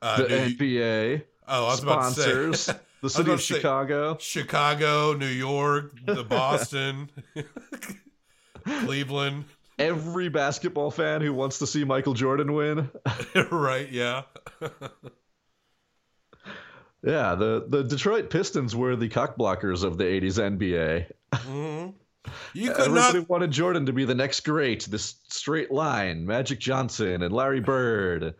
Uh, 0.02 0.18
the 0.18 0.25
NBA 0.28 1.23
oh, 1.49 1.64
I 1.64 1.68
was 1.68 1.80
sponsors, 1.80 2.25
about 2.25 2.52
to 2.52 2.56
say 2.58 2.75
the 3.02 3.11
city 3.11 3.32
of 3.32 3.40
Chicago. 3.40 4.16
Chicago, 4.20 5.14
New 5.14 5.26
York, 5.26 5.99
the 6.06 6.25
Boston, 6.28 7.11
Cleveland. 8.64 9.44
Every 9.78 10.28
basketball 10.28 10.90
fan 10.90 11.21
who 11.21 11.33
wants 11.35 11.59
to 11.59 11.66
see 11.66 11.85
Michael 11.85 12.14
Jordan 12.14 12.52
win. 12.52 12.90
right? 13.50 13.90
Yeah. 13.90 14.23
Yeah, 17.02 17.35
the, 17.35 17.66
the 17.68 17.83
Detroit 17.85 18.30
Pistons 18.30 18.75
were 18.75 18.97
the 18.97 19.09
cockblockers 19.11 19.85
of 19.85 19.99
the 19.99 20.04
80s 20.04 20.38
NBA. 20.59 21.11
hmm 21.35 21.90
You 22.54 22.71
could 22.73 22.87
Everybody 22.87 23.18
not. 23.18 23.28
wanted 23.28 23.50
Jordan 23.50 23.87
to 23.87 23.92
be 23.92 24.04
the 24.06 24.14
next 24.14 24.40
great, 24.40 24.85
this 24.85 25.16
straight 25.28 25.71
line, 25.71 26.25
Magic 26.25 26.59
Johnson 26.59 27.23
and 27.23 27.35
Larry 27.35 27.61
Bird, 27.73 28.35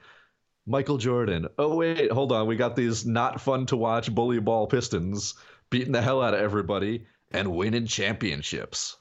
Michael 0.67 0.97
Jordan. 0.97 1.47
Oh 1.59 1.77
wait, 1.77 2.11
hold 2.11 2.33
on, 2.33 2.47
we 2.47 2.57
got 2.57 2.75
these 2.75 3.05
not 3.05 3.41
fun 3.41 3.67
to 3.67 3.77
watch 3.77 4.15
bully 4.15 4.41
ball 4.41 4.67
Pistons 4.67 5.35
beating 5.69 5.93
the 5.93 6.01
hell 6.01 6.23
out 6.23 6.33
of 6.33 6.41
everybody 6.41 7.07
and 7.33 7.55
winning 7.55 7.87
championships. 7.87 8.97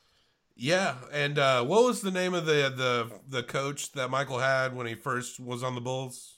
Yeah, 0.55 0.95
and 1.12 1.39
uh, 1.39 1.63
what 1.65 1.83
was 1.83 2.01
the 2.01 2.12
name 2.12 2.33
of 2.33 2.45
the 2.45 2.72
the 2.75 3.12
the 3.27 3.43
coach 3.43 3.91
that 3.93 4.10
Michael 4.10 4.39
had 4.39 4.75
when 4.75 4.86
he 4.86 4.93
first 4.95 5.39
was 5.39 5.63
on 5.63 5.74
the 5.75 5.81
Bulls? 5.81 6.38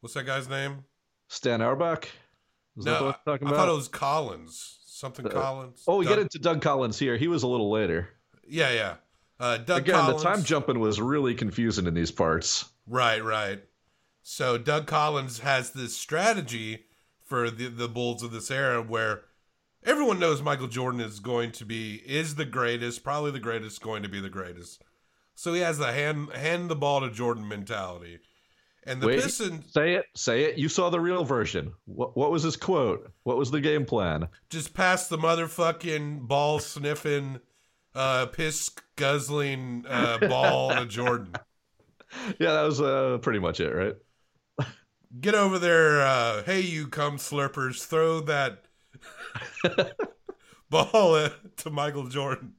What's 0.00 0.14
that 0.14 0.24
guy's 0.24 0.48
name? 0.48 0.84
Stan 1.28 1.60
Auerbach? 1.60 2.08
Is 2.76 2.84
that 2.84 3.00
no, 3.00 3.06
what 3.06 3.20
I, 3.26 3.32
I 3.34 3.50
thought 3.50 3.68
it 3.68 3.72
was 3.74 3.88
Collins. 3.88 4.78
Something 4.86 5.26
Uh, 5.26 5.30
Collins. 5.30 5.82
oh, 5.88 5.96
we 5.96 6.04
Doug- 6.04 6.14
get 6.14 6.22
into 6.22 6.38
Doug 6.38 6.62
Collins 6.62 6.98
here. 6.98 7.16
He 7.16 7.26
was 7.28 7.42
a 7.42 7.48
little 7.48 7.70
later. 7.70 8.08
Yeah, 8.48 8.70
yeah. 8.70 8.94
Uh, 9.40 9.58
Doug 9.58 9.82
Again, 9.82 9.96
Collins. 9.96 10.22
the 10.22 10.28
time 10.28 10.44
jumping 10.44 10.78
was 10.78 11.00
really 11.00 11.34
confusing 11.34 11.86
in 11.86 11.94
these 11.94 12.10
parts. 12.12 12.66
Right, 12.86 13.22
right. 13.22 13.62
So 14.22 14.56
Doug 14.58 14.86
Collins 14.86 15.40
has 15.40 15.70
this 15.72 15.96
strategy 15.96 16.84
for 17.24 17.50
the 17.50 17.66
the 17.68 17.88
Bulls 17.88 18.22
of 18.22 18.30
this 18.30 18.50
era 18.50 18.80
where 18.80 19.22
everyone 19.86 20.18
knows 20.18 20.42
Michael 20.42 20.66
Jordan 20.66 21.00
is 21.00 21.20
going 21.20 21.52
to 21.52 21.64
be 21.64 22.02
is 22.04 22.34
the 22.34 22.44
greatest, 22.44 23.04
probably 23.04 23.30
the 23.30 23.38
greatest, 23.38 23.80
going 23.80 24.02
to 24.02 24.08
be 24.08 24.20
the 24.20 24.28
greatest. 24.28 24.82
So 25.34 25.54
he 25.54 25.60
has 25.60 25.78
the 25.78 25.92
hand 25.92 26.32
hand 26.32 26.68
the 26.68 26.76
ball 26.76 27.00
to 27.00 27.10
Jordan 27.10 27.48
mentality. 27.48 28.18
And 28.84 29.00
the 29.00 29.08
Wait. 29.08 29.22
Pistons 29.22 29.72
Say 29.72 29.94
it, 29.94 30.04
say 30.14 30.44
it. 30.44 30.58
You 30.58 30.68
saw 30.68 30.90
the 30.90 31.00
real 31.00 31.24
version. 31.24 31.72
What, 31.86 32.16
what 32.16 32.30
was 32.30 32.44
his 32.44 32.56
quote? 32.56 33.10
What 33.24 33.36
was 33.36 33.50
the 33.50 33.60
game 33.60 33.84
plan? 33.84 34.28
just 34.50 34.74
pass 34.74 35.08
the 35.08 35.18
motherfucking 35.18 36.28
ball 36.28 36.60
sniffing, 36.60 37.40
uh, 37.94 38.26
piss 38.26 38.70
guzzling 38.96 39.84
uh, 39.88 40.18
ball 40.18 40.74
to 40.74 40.86
Jordan. 40.86 41.34
Yeah, 42.38 42.52
that 42.52 42.62
was 42.62 42.80
uh, 42.80 43.18
pretty 43.20 43.40
much 43.40 43.60
it, 43.60 43.70
right? 43.70 43.96
Get 45.20 45.34
over 45.34 45.58
there, 45.58 46.02
uh, 46.02 46.42
hey 46.44 46.60
you 46.60 46.88
cum 46.88 47.16
slurpers, 47.16 47.84
throw 47.84 48.20
that 48.20 48.65
ball 50.70 51.16
at, 51.16 51.56
to 51.58 51.70
Michael 51.70 52.08
Jordan. 52.08 52.54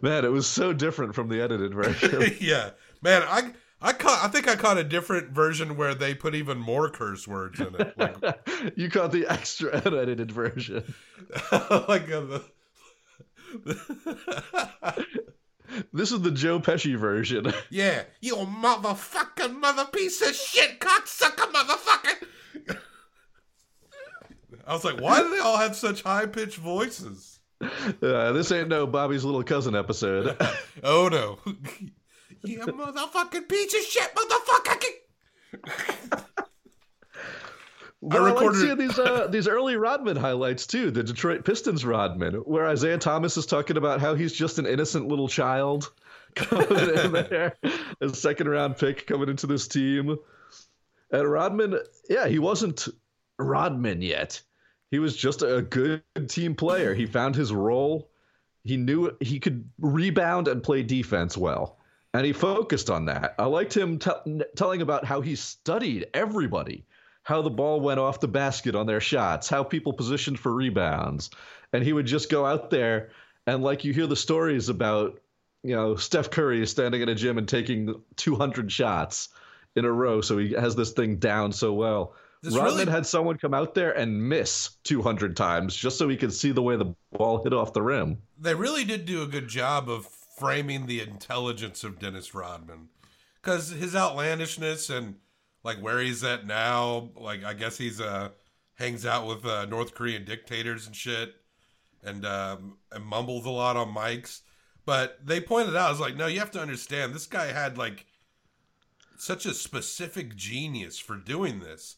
Man, 0.00 0.24
it 0.24 0.30
was 0.30 0.46
so 0.46 0.72
different 0.72 1.14
from 1.14 1.28
the 1.28 1.40
edited 1.42 1.74
version. 1.74 2.36
yeah, 2.40 2.70
man, 3.02 3.22
I 3.22 3.52
I 3.80 3.92
caught 3.92 4.24
I 4.24 4.28
think 4.28 4.48
I 4.48 4.56
caught 4.56 4.78
a 4.78 4.84
different 4.84 5.30
version 5.30 5.76
where 5.76 5.94
they 5.94 6.14
put 6.14 6.34
even 6.34 6.58
more 6.58 6.88
curse 6.90 7.26
words 7.26 7.58
in 7.60 7.74
it, 7.74 7.98
like 7.98 8.16
you 8.76 8.88
caught 8.88 9.12
the 9.12 9.26
extra 9.26 9.80
unedited 9.84 10.30
version. 10.30 10.94
like 11.52 12.10
uh, 12.10 12.20
the, 12.20 12.42
This 15.92 16.12
is 16.12 16.22
the 16.22 16.30
Joe 16.30 16.60
Pesci 16.60 16.96
version. 16.96 17.52
yeah, 17.70 18.04
you 18.20 18.36
motherfucking 18.36 19.58
mother 19.58 19.84
piece 19.86 20.22
of 20.22 20.34
shit, 20.34 20.80
cocksucker, 20.80 21.52
motherfucker. 21.52 22.78
I 24.68 24.72
was 24.74 24.84
like, 24.84 25.00
why 25.00 25.22
do 25.22 25.30
they 25.30 25.38
all 25.38 25.56
have 25.56 25.74
such 25.74 26.02
high 26.02 26.26
pitched 26.26 26.58
voices? 26.58 27.40
Uh, 27.60 28.32
this 28.32 28.52
ain't 28.52 28.68
no 28.68 28.86
Bobby's 28.86 29.24
little 29.24 29.42
cousin 29.42 29.74
episode. 29.74 30.36
Oh 30.84 31.08
no. 31.08 31.38
you 32.44 32.60
motherfucking 32.60 33.48
piece 33.48 33.74
of 33.74 33.80
shit, 33.80 34.14
motherfucker. 34.14 34.78
But 38.00 38.20
I, 38.20 38.20
like 38.20 38.34
recorded- 38.34 38.60
seeing 38.60 38.78
these 38.78 38.98
uh, 38.98 39.26
these 39.30 39.48
early 39.48 39.76
Rodman 39.76 40.16
highlights 40.16 40.66
too. 40.66 40.90
The 40.92 41.02
Detroit 41.02 41.44
Pistons 41.44 41.84
Rodman, 41.84 42.34
where 42.34 42.70
Isiah 42.70 42.98
Thomas 42.98 43.36
is 43.36 43.46
talking 43.46 43.76
about 43.76 44.00
how 44.00 44.14
he's 44.14 44.32
just 44.32 44.58
an 44.60 44.66
innocent 44.66 45.08
little 45.08 45.26
child 45.28 45.90
coming 46.36 46.68
in 46.70 47.12
there, 47.12 47.56
a 48.00 48.08
second 48.10 48.48
round 48.48 48.76
pick 48.76 49.06
coming 49.06 49.28
into 49.28 49.48
this 49.48 49.66
team. 49.66 50.16
And 51.10 51.28
Rodman, 51.30 51.78
yeah, 52.08 52.28
he 52.28 52.38
wasn't 52.38 52.86
Rodman 53.38 54.00
yet. 54.00 54.42
He 54.90 54.98
was 54.98 55.16
just 55.16 55.42
a 55.42 55.62
good 55.62 56.02
team 56.28 56.54
player. 56.54 56.94
He 56.94 57.06
found 57.06 57.36
his 57.36 57.52
role. 57.52 58.10
He 58.64 58.76
knew 58.76 59.16
he 59.20 59.38
could 59.40 59.68
rebound 59.78 60.48
and 60.48 60.62
play 60.62 60.82
defense 60.82 61.36
well. 61.36 61.78
And 62.14 62.24
he 62.24 62.32
focused 62.32 62.88
on 62.88 63.06
that. 63.06 63.34
I 63.38 63.44
liked 63.44 63.76
him 63.76 63.98
t- 63.98 64.42
telling 64.56 64.82
about 64.82 65.04
how 65.04 65.20
he 65.20 65.34
studied 65.34 66.06
everybody, 66.14 66.86
how 67.22 67.42
the 67.42 67.50
ball 67.50 67.80
went 67.80 68.00
off 68.00 68.20
the 68.20 68.28
basket 68.28 68.74
on 68.74 68.86
their 68.86 69.00
shots, 69.00 69.48
how 69.48 69.62
people 69.62 69.92
positioned 69.92 70.38
for 70.38 70.52
rebounds. 70.52 71.30
And 71.72 71.84
he 71.84 71.92
would 71.92 72.06
just 72.06 72.30
go 72.30 72.46
out 72.46 72.70
there 72.70 73.10
and, 73.46 73.62
like, 73.62 73.84
you 73.84 73.92
hear 73.92 74.06
the 74.06 74.16
stories 74.16 74.70
about, 74.70 75.20
you 75.62 75.76
know, 75.76 75.96
Steph 75.96 76.30
Curry 76.30 76.66
standing 76.66 77.02
in 77.02 77.10
a 77.10 77.14
gym 77.14 77.36
and 77.36 77.48
taking 77.48 78.02
200 78.16 78.72
shots 78.72 79.28
in 79.76 79.84
a 79.84 79.92
row. 79.92 80.22
So 80.22 80.38
he 80.38 80.52
has 80.54 80.76
this 80.76 80.92
thing 80.92 81.16
down 81.16 81.52
so 81.52 81.74
well. 81.74 82.14
This 82.42 82.54
Rodman 82.54 82.74
really- 82.74 82.90
had 82.92 83.06
someone 83.06 83.36
come 83.38 83.54
out 83.54 83.74
there 83.74 83.92
and 83.92 84.28
miss 84.28 84.76
200 84.84 85.36
times 85.36 85.74
just 85.74 85.98
so 85.98 86.08
he 86.08 86.16
could 86.16 86.32
see 86.32 86.52
the 86.52 86.62
way 86.62 86.76
the 86.76 86.94
ball 87.12 87.42
hit 87.42 87.52
off 87.52 87.72
the 87.72 87.82
rim. 87.82 88.18
They 88.38 88.54
really 88.54 88.84
did 88.84 89.04
do 89.04 89.22
a 89.22 89.26
good 89.26 89.48
job 89.48 89.88
of 89.88 90.06
framing 90.06 90.86
the 90.86 91.00
intelligence 91.00 91.82
of 91.82 91.98
Dennis 91.98 92.34
Rodman. 92.34 92.88
Because 93.42 93.70
his 93.70 93.96
outlandishness 93.96 94.90
and 94.90 95.16
like 95.64 95.78
where 95.78 96.00
he's 96.00 96.22
at 96.22 96.46
now, 96.46 97.10
like 97.16 97.44
I 97.44 97.54
guess 97.54 97.76
he's 97.78 98.00
uh 98.00 98.30
hangs 98.78 99.04
out 99.04 99.26
with 99.26 99.44
uh, 99.44 99.66
North 99.66 99.94
Korean 99.94 100.24
dictators 100.24 100.86
and 100.86 100.94
shit, 100.94 101.34
and 102.02 102.24
um, 102.24 102.78
and 102.92 103.04
mumbles 103.04 103.44
a 103.44 103.50
lot 103.50 103.76
on 103.76 103.92
mics. 103.94 104.42
But 104.86 105.18
they 105.24 105.40
pointed 105.40 105.76
out, 105.76 105.88
I 105.88 105.90
was 105.90 106.00
like, 106.00 106.16
no, 106.16 106.26
you 106.26 106.38
have 106.38 106.52
to 106.52 106.60
understand, 106.60 107.12
this 107.12 107.26
guy 107.26 107.46
had 107.46 107.76
like 107.76 108.06
such 109.18 109.44
a 109.44 109.52
specific 109.52 110.34
genius 110.36 110.98
for 110.98 111.16
doing 111.16 111.60
this, 111.60 111.96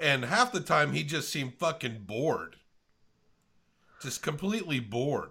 and 0.00 0.24
half 0.24 0.52
the 0.52 0.60
time 0.60 0.92
he 0.92 1.02
just 1.04 1.28
seemed 1.28 1.54
fucking 1.54 2.04
bored, 2.06 2.56
just 4.00 4.22
completely 4.22 4.80
bored. 4.80 5.30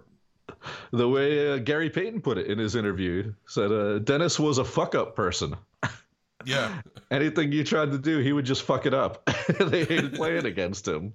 The 0.92 1.08
way 1.08 1.52
uh, 1.52 1.58
Gary 1.58 1.90
Payton 1.90 2.22
put 2.22 2.38
it 2.38 2.46
in 2.46 2.58
his 2.58 2.74
interview 2.74 3.32
said 3.46 3.72
uh, 3.72 3.98
Dennis 4.00 4.38
was 4.38 4.58
a 4.58 4.64
fuck 4.64 4.94
up 4.94 5.14
person. 5.14 5.56
Yeah. 6.44 6.80
Anything 7.10 7.52
you 7.52 7.64
tried 7.64 7.92
to 7.92 7.98
do, 7.98 8.18
he 8.18 8.32
would 8.32 8.44
just 8.44 8.62
fuck 8.62 8.86
it 8.86 8.94
up. 8.94 9.24
they 9.58 9.84
hated 9.84 10.14
playing 10.14 10.46
against 10.46 10.86
him. 10.86 11.12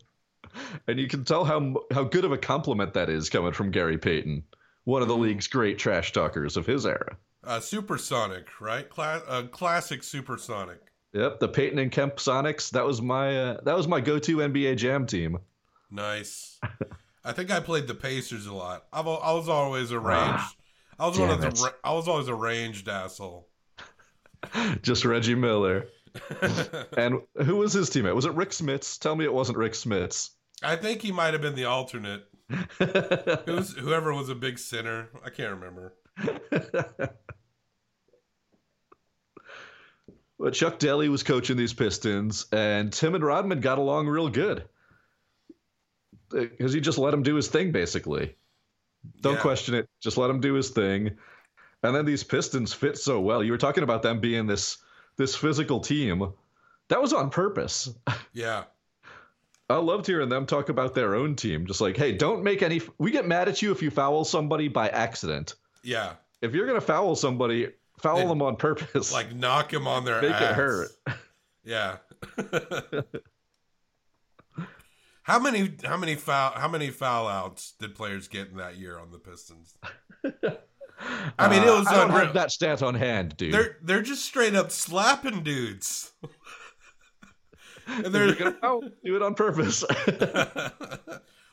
And 0.87 0.99
you 0.99 1.07
can 1.07 1.25
tell 1.25 1.43
how 1.43 1.75
how 1.91 2.03
good 2.03 2.23
of 2.23 2.31
a 2.31 2.37
compliment 2.37 2.93
that 2.93 3.09
is 3.09 3.29
coming 3.29 3.51
from 3.51 3.71
Gary 3.71 3.97
Payton, 3.97 4.43
one 4.85 5.01
of 5.01 5.09
the 5.09 5.17
league's 5.17 5.47
great 5.47 5.77
trash 5.77 6.13
talkers 6.13 6.55
of 6.55 6.65
his 6.65 6.85
era. 6.85 7.17
Uh, 7.43 7.59
supersonic, 7.59 8.47
right? 8.61 8.89
Cla- 8.89 9.23
uh, 9.27 9.43
classic 9.43 10.03
supersonic. 10.03 10.84
Yep, 11.15 11.39
the 11.39 11.47
Payton 11.47 11.79
and 11.79 11.89
Kemp 11.89 12.17
Sonics. 12.17 12.71
That 12.71 12.85
was 12.85 13.01
my 13.01 13.37
uh, 13.37 13.61
that 13.63 13.77
was 13.77 13.87
my 13.87 14.01
go-to 14.01 14.37
NBA 14.37 14.75
Jam 14.75 15.05
team. 15.05 15.39
Nice. 15.89 16.59
I 17.23 17.31
think 17.31 17.51
I 17.51 17.61
played 17.61 17.87
the 17.87 17.95
Pacers 17.95 18.47
a 18.47 18.53
lot. 18.53 18.83
I've, 18.91 19.07
I 19.07 19.31
was 19.31 19.47
always 19.47 19.91
a 19.91 19.99
ranged. 19.99 20.43
I 20.99 21.07
was 21.07 21.17
one 21.17 21.29
of 21.29 21.39
the. 21.39 21.73
I 21.85 21.93
was 21.93 22.09
always 22.09 22.27
a 22.27 22.35
ranged 22.35 22.89
asshole. 22.89 23.47
Just 24.81 25.05
Reggie 25.05 25.35
Miller. 25.35 25.87
and 26.97 27.21
who 27.43 27.55
was 27.55 27.71
his 27.71 27.89
teammate? 27.89 28.13
Was 28.13 28.25
it 28.25 28.33
Rick 28.33 28.49
Smits? 28.49 28.99
Tell 28.99 29.15
me 29.15 29.23
it 29.23 29.33
wasn't 29.33 29.57
Rick 29.57 29.73
Smits. 29.73 30.31
I 30.63 30.75
think 30.75 31.01
he 31.01 31.13
might 31.13 31.31
have 31.31 31.41
been 31.41 31.55
the 31.55 31.65
alternate. 31.65 32.25
Was 33.47 33.73
whoever 33.79 34.13
was 34.13 34.27
a 34.27 34.35
big 34.35 34.59
sinner. 34.59 35.09
I 35.25 35.29
can't 35.29 35.51
remember. 35.51 35.93
But 40.39 40.53
Chuck 40.53 40.79
Daly 40.79 41.07
was 41.09 41.23
coaching 41.23 41.55
these 41.57 41.73
Pistons, 41.73 42.45
and 42.51 42.91
Tim 42.91 43.15
and 43.15 43.23
Rodman 43.23 43.61
got 43.61 43.77
along 43.77 44.07
real 44.07 44.29
good 44.29 44.65
because 46.29 46.73
he 46.73 46.81
just 46.81 46.97
let 46.97 47.13
him 47.13 47.23
do 47.23 47.35
his 47.35 47.47
thing, 47.47 47.71
basically. 47.71 48.35
Don't 49.21 49.35
Yeah. 49.35 49.41
question 49.41 49.75
it. 49.75 49.87
Just 50.01 50.17
let 50.17 50.29
him 50.29 50.41
do 50.41 50.53
his 50.53 50.71
thing. 50.71 51.17
And 51.83 51.95
then 51.95 52.05
these 52.05 52.23
Pistons 52.23 52.73
fit 52.73 52.97
so 52.97 53.21
well. 53.21 53.43
You 53.43 53.51
were 53.51 53.57
talking 53.57 53.83
about 53.83 54.01
them 54.01 54.19
being 54.19 54.47
this 54.47 54.77
this 55.17 55.35
physical 55.35 55.79
team. 55.79 56.33
That 56.89 57.01
was 57.01 57.13
on 57.13 57.29
purpose. 57.29 57.89
Yeah. 58.33 58.65
I 59.69 59.77
loved 59.77 60.05
hearing 60.05 60.27
them 60.29 60.45
talk 60.45 60.67
about 60.67 60.93
their 60.93 61.15
own 61.15 61.35
team. 61.37 61.65
Just 61.65 61.79
like, 61.79 61.95
hey, 61.95 62.11
don't 62.11 62.43
make 62.43 62.61
any. 62.61 62.81
We 62.97 63.11
get 63.11 63.25
mad 63.27 63.47
at 63.47 63.61
you 63.61 63.71
if 63.71 63.81
you 63.81 63.89
foul 63.89 64.25
somebody 64.25 64.67
by 64.67 64.89
accident. 64.89 65.55
Yeah. 65.83 66.13
If 66.41 66.53
you're 66.53 66.67
gonna 66.67 66.81
foul 66.81 67.15
somebody, 67.15 67.71
foul 67.99 68.17
Then, 68.17 68.27
them 68.27 68.41
on 68.41 68.55
purpose. 68.57 69.11
Like 69.13 69.33
knock 69.35 69.71
him 69.73 69.87
on 69.87 70.05
their 70.05 70.21
Make 70.21 70.31
it 70.31 70.41
ass. 70.41 70.55
hurt. 70.55 70.89
Yeah. 71.63 71.97
how 75.23 75.39
many 75.39 75.71
how 75.83 75.97
many 75.97 76.15
foul 76.15 76.51
how 76.51 76.67
many 76.67 76.89
foul 76.91 77.27
outs 77.27 77.73
did 77.79 77.95
players 77.95 78.27
get 78.27 78.49
in 78.49 78.57
that 78.57 78.77
year 78.77 78.99
on 78.99 79.11
the 79.11 79.17
Pistons? 79.19 79.75
I 81.37 81.49
mean, 81.49 81.63
it 81.63 81.65
was 81.71 81.87
Uh, 81.87 81.89
I 81.91 81.95
don't 81.95 82.09
unreal. 82.11 82.25
have 82.25 82.33
that 82.35 82.51
stat 82.51 82.81
on 82.81 82.95
hand, 82.95 83.35
dude. 83.37 83.53
They're 83.53 83.77
they're 83.81 84.01
just 84.01 84.23
straight 84.25 84.55
up 84.55 84.71
slapping 84.71 85.43
dudes. 85.43 86.11
and 87.87 88.13
they're 88.13 88.33
gonna 88.35 88.53
foul, 88.53 88.81
do 89.03 89.15
it 89.15 89.21
on 89.21 89.33
purpose. 89.35 89.83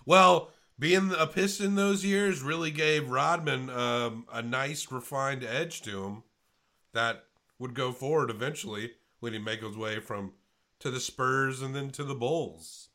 well, 0.07 0.51
being 0.79 1.13
a 1.19 1.27
Piston 1.27 1.75
those 1.75 2.05
years 2.05 2.43
really 2.43 2.71
gave 2.71 3.11
Rodman 3.11 3.69
um, 3.71 4.27
a 4.33 4.43
nice 4.43 4.91
refined 4.93 5.43
edge 5.45 5.83
to 5.83 6.05
him 6.05 6.23
that 6.93 7.25
would 7.59 7.75
go 7.75 7.93
forward 7.93 8.31
eventually 8.31 8.93
when 9.21 9.33
he 9.33 9.39
make 9.39 9.63
his 9.63 9.77
way 9.77 10.01
from 10.01 10.33
to 10.81 10.91
the 10.91 11.01
Spurs 11.01 11.63
and 11.63 11.75
then 11.75 11.91
to 11.91 12.05
the 12.05 12.15
Bulls. 12.15 12.89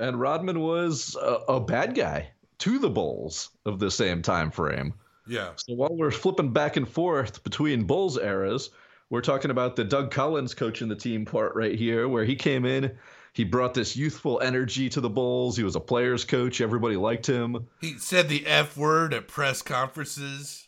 and 0.00 0.20
Rodman 0.20 0.60
was 0.60 1.16
a, 1.20 1.52
a 1.54 1.60
bad 1.60 1.94
guy 1.94 2.30
to 2.58 2.78
the 2.78 2.90
Bulls 2.90 3.50
of 3.66 3.78
the 3.78 3.90
same 3.90 4.22
time 4.22 4.50
frame. 4.50 4.94
Yeah. 5.26 5.52
So 5.56 5.74
while 5.74 5.96
we're 5.96 6.10
flipping 6.10 6.52
back 6.52 6.76
and 6.76 6.88
forth 6.88 7.42
between 7.44 7.84
Bulls 7.84 8.18
eras, 8.18 8.70
we're 9.10 9.20
talking 9.20 9.50
about 9.50 9.76
the 9.76 9.84
Doug 9.84 10.10
Collins 10.10 10.54
coaching 10.54 10.88
the 10.88 10.96
team 10.96 11.24
part 11.24 11.54
right 11.54 11.74
here, 11.76 12.08
where 12.08 12.24
he 12.24 12.36
came 12.36 12.64
in, 12.64 12.96
he 13.32 13.42
brought 13.44 13.74
this 13.74 13.96
youthful 13.96 14.40
energy 14.40 14.88
to 14.90 15.00
the 15.00 15.10
Bulls. 15.10 15.56
He 15.56 15.64
was 15.64 15.76
a 15.76 15.80
players 15.80 16.24
coach. 16.24 16.60
Everybody 16.60 16.96
liked 16.96 17.26
him. 17.26 17.66
He 17.80 17.98
said 17.98 18.28
the 18.28 18.46
F 18.46 18.76
word 18.76 19.12
at 19.12 19.26
press 19.26 19.60
conferences. 19.62 20.63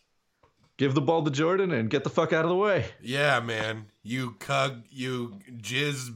Give 0.77 0.95
the 0.95 1.01
ball 1.01 1.25
to 1.25 1.31
Jordan 1.31 1.73
and 1.73 1.89
get 1.89 2.05
the 2.05 2.11
fuck 2.11 2.33
out 2.33 2.45
of 2.45 2.51
the 2.51 2.57
way. 2.57 2.87
Yeah, 3.01 3.41
man. 3.41 3.87
You 4.03 4.33
cug, 4.33 4.85
you 4.91 5.39
jizz 5.51 6.11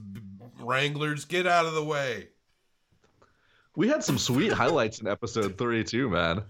wranglers, 0.61 1.25
get 1.25 1.47
out 1.47 1.65
of 1.65 1.75
the 1.75 1.83
way. 1.85 2.29
We 3.75 3.89
had 3.89 4.05
some 4.05 4.19
sweet 4.19 4.53
highlights 4.53 5.01
in 5.01 5.07
episode 5.09 5.57
three 5.57 5.83
too, 5.85 6.11
man. 6.11 6.43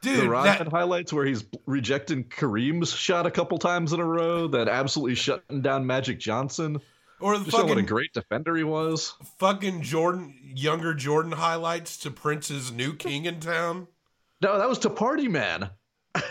the 0.00 0.14
Dude, 0.14 0.30
Rodman 0.30 0.64
that, 0.64 0.68
highlights 0.68 1.12
where 1.12 1.26
he's 1.26 1.44
rejecting 1.66 2.24
Kareem's 2.24 2.92
shot 2.92 3.26
a 3.26 3.30
couple 3.30 3.58
times 3.58 3.92
in 3.92 4.00
a 4.00 4.04
row, 4.04 4.46
that 4.48 4.68
absolutely 4.68 5.14
shutting 5.14 5.60
down 5.60 5.86
Magic 5.86 6.18
Johnson. 6.18 6.80
or 7.20 7.36
the 7.36 7.44
Just 7.44 7.56
showing 7.56 7.68
what 7.68 7.78
a 7.78 7.82
great 7.82 8.12
defender 8.14 8.56
he 8.56 8.64
was. 8.64 9.14
fucking 9.38 9.82
Jordan, 9.82 10.34
younger 10.54 10.94
Jordan 10.94 11.32
highlights 11.32 11.98
to 11.98 12.10
Prince's 12.10 12.72
New 12.72 12.94
King 12.94 13.26
in 13.26 13.40
Town. 13.40 13.88
No, 14.40 14.58
that 14.58 14.68
was 14.68 14.78
to 14.80 14.90
Party 14.90 15.28
Man. 15.28 15.70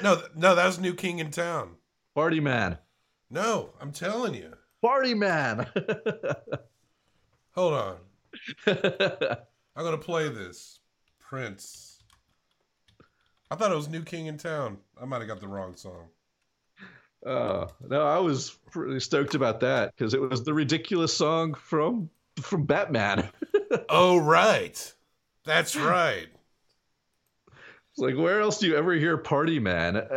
No, 0.02 0.22
no, 0.36 0.56
that 0.56 0.66
was 0.66 0.80
New 0.80 0.94
King 0.94 1.20
in 1.20 1.32
Town. 1.32 1.76
Party 2.16 2.40
Man. 2.40 2.78
No, 3.30 3.72
I'm 3.82 3.92
telling 3.92 4.34
you. 4.34 4.54
Party 4.82 5.14
Man. 5.14 5.68
Hold 7.56 7.74
on. 7.74 7.98
I'm 8.68 9.84
gonna 9.84 9.98
play 9.98 10.30
this. 10.30 10.80
Prince. 11.20 12.04
I 13.50 13.56
thought 13.56 13.72
it 13.72 13.76
was 13.76 13.90
New 13.90 14.04
King 14.04 14.28
in 14.28 14.38
Town. 14.38 14.78
I 15.02 15.06
might 15.06 15.20
have 15.20 15.28
got 15.28 15.40
the 15.40 15.48
wrong 15.48 15.76
song. 15.76 16.08
Oh, 17.26 17.68
no, 17.88 18.06
I 18.06 18.20
was 18.20 18.52
pretty 18.72 19.00
stoked 19.00 19.36
about 19.36 19.62
that 19.62 19.96
because 19.96 20.14
it 20.14 20.22
was 20.22 20.44
the 20.44 20.54
ridiculous 20.54 21.16
song 21.16 21.54
from 21.54 22.10
from 22.42 22.66
Batman. 22.66 23.30
Oh 23.90 24.18
right, 24.18 24.94
that's 25.46 25.76
right. 25.76 26.28
It's 27.94 28.02
like, 28.02 28.18
where 28.18 28.42
else 28.42 28.58
do 28.58 28.68
you 28.68 28.76
ever 28.76 28.94
hear 28.94 29.18
Party 29.18 29.60
Man? 29.60 29.96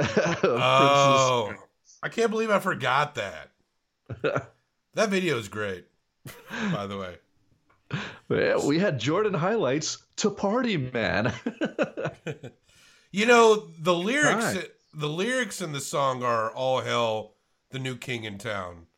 Oh, 0.43 1.53
I 2.03 2.09
can't 2.09 2.31
believe 2.31 2.51
I 2.51 2.59
forgot 2.59 3.17
that. 3.17 3.51
that 4.95 5.11
video 5.11 5.39
is 5.39 5.49
great, 5.49 5.87
by 6.73 6.87
the 6.87 6.97
way. 6.97 7.17
Yeah, 8.29 8.65
we 8.65 8.79
had 8.79 8.99
Jordan 8.99 9.35
highlights 9.35 9.99
to 10.17 10.31
Party 10.31 10.77
Man. 10.77 11.33
You 13.13 13.25
know 13.25 13.69
the 13.79 13.95
lyrics. 13.95 14.59
The 14.93 15.09
lyrics 15.09 15.63
in 15.63 15.73
the 15.73 15.81
song 15.81 16.23
are 16.23 16.51
"All 16.51 16.83
hell, 16.83 17.37
the 17.71 17.79
new 17.79 17.97
king 17.97 18.25
in 18.25 18.37
town." 18.37 18.89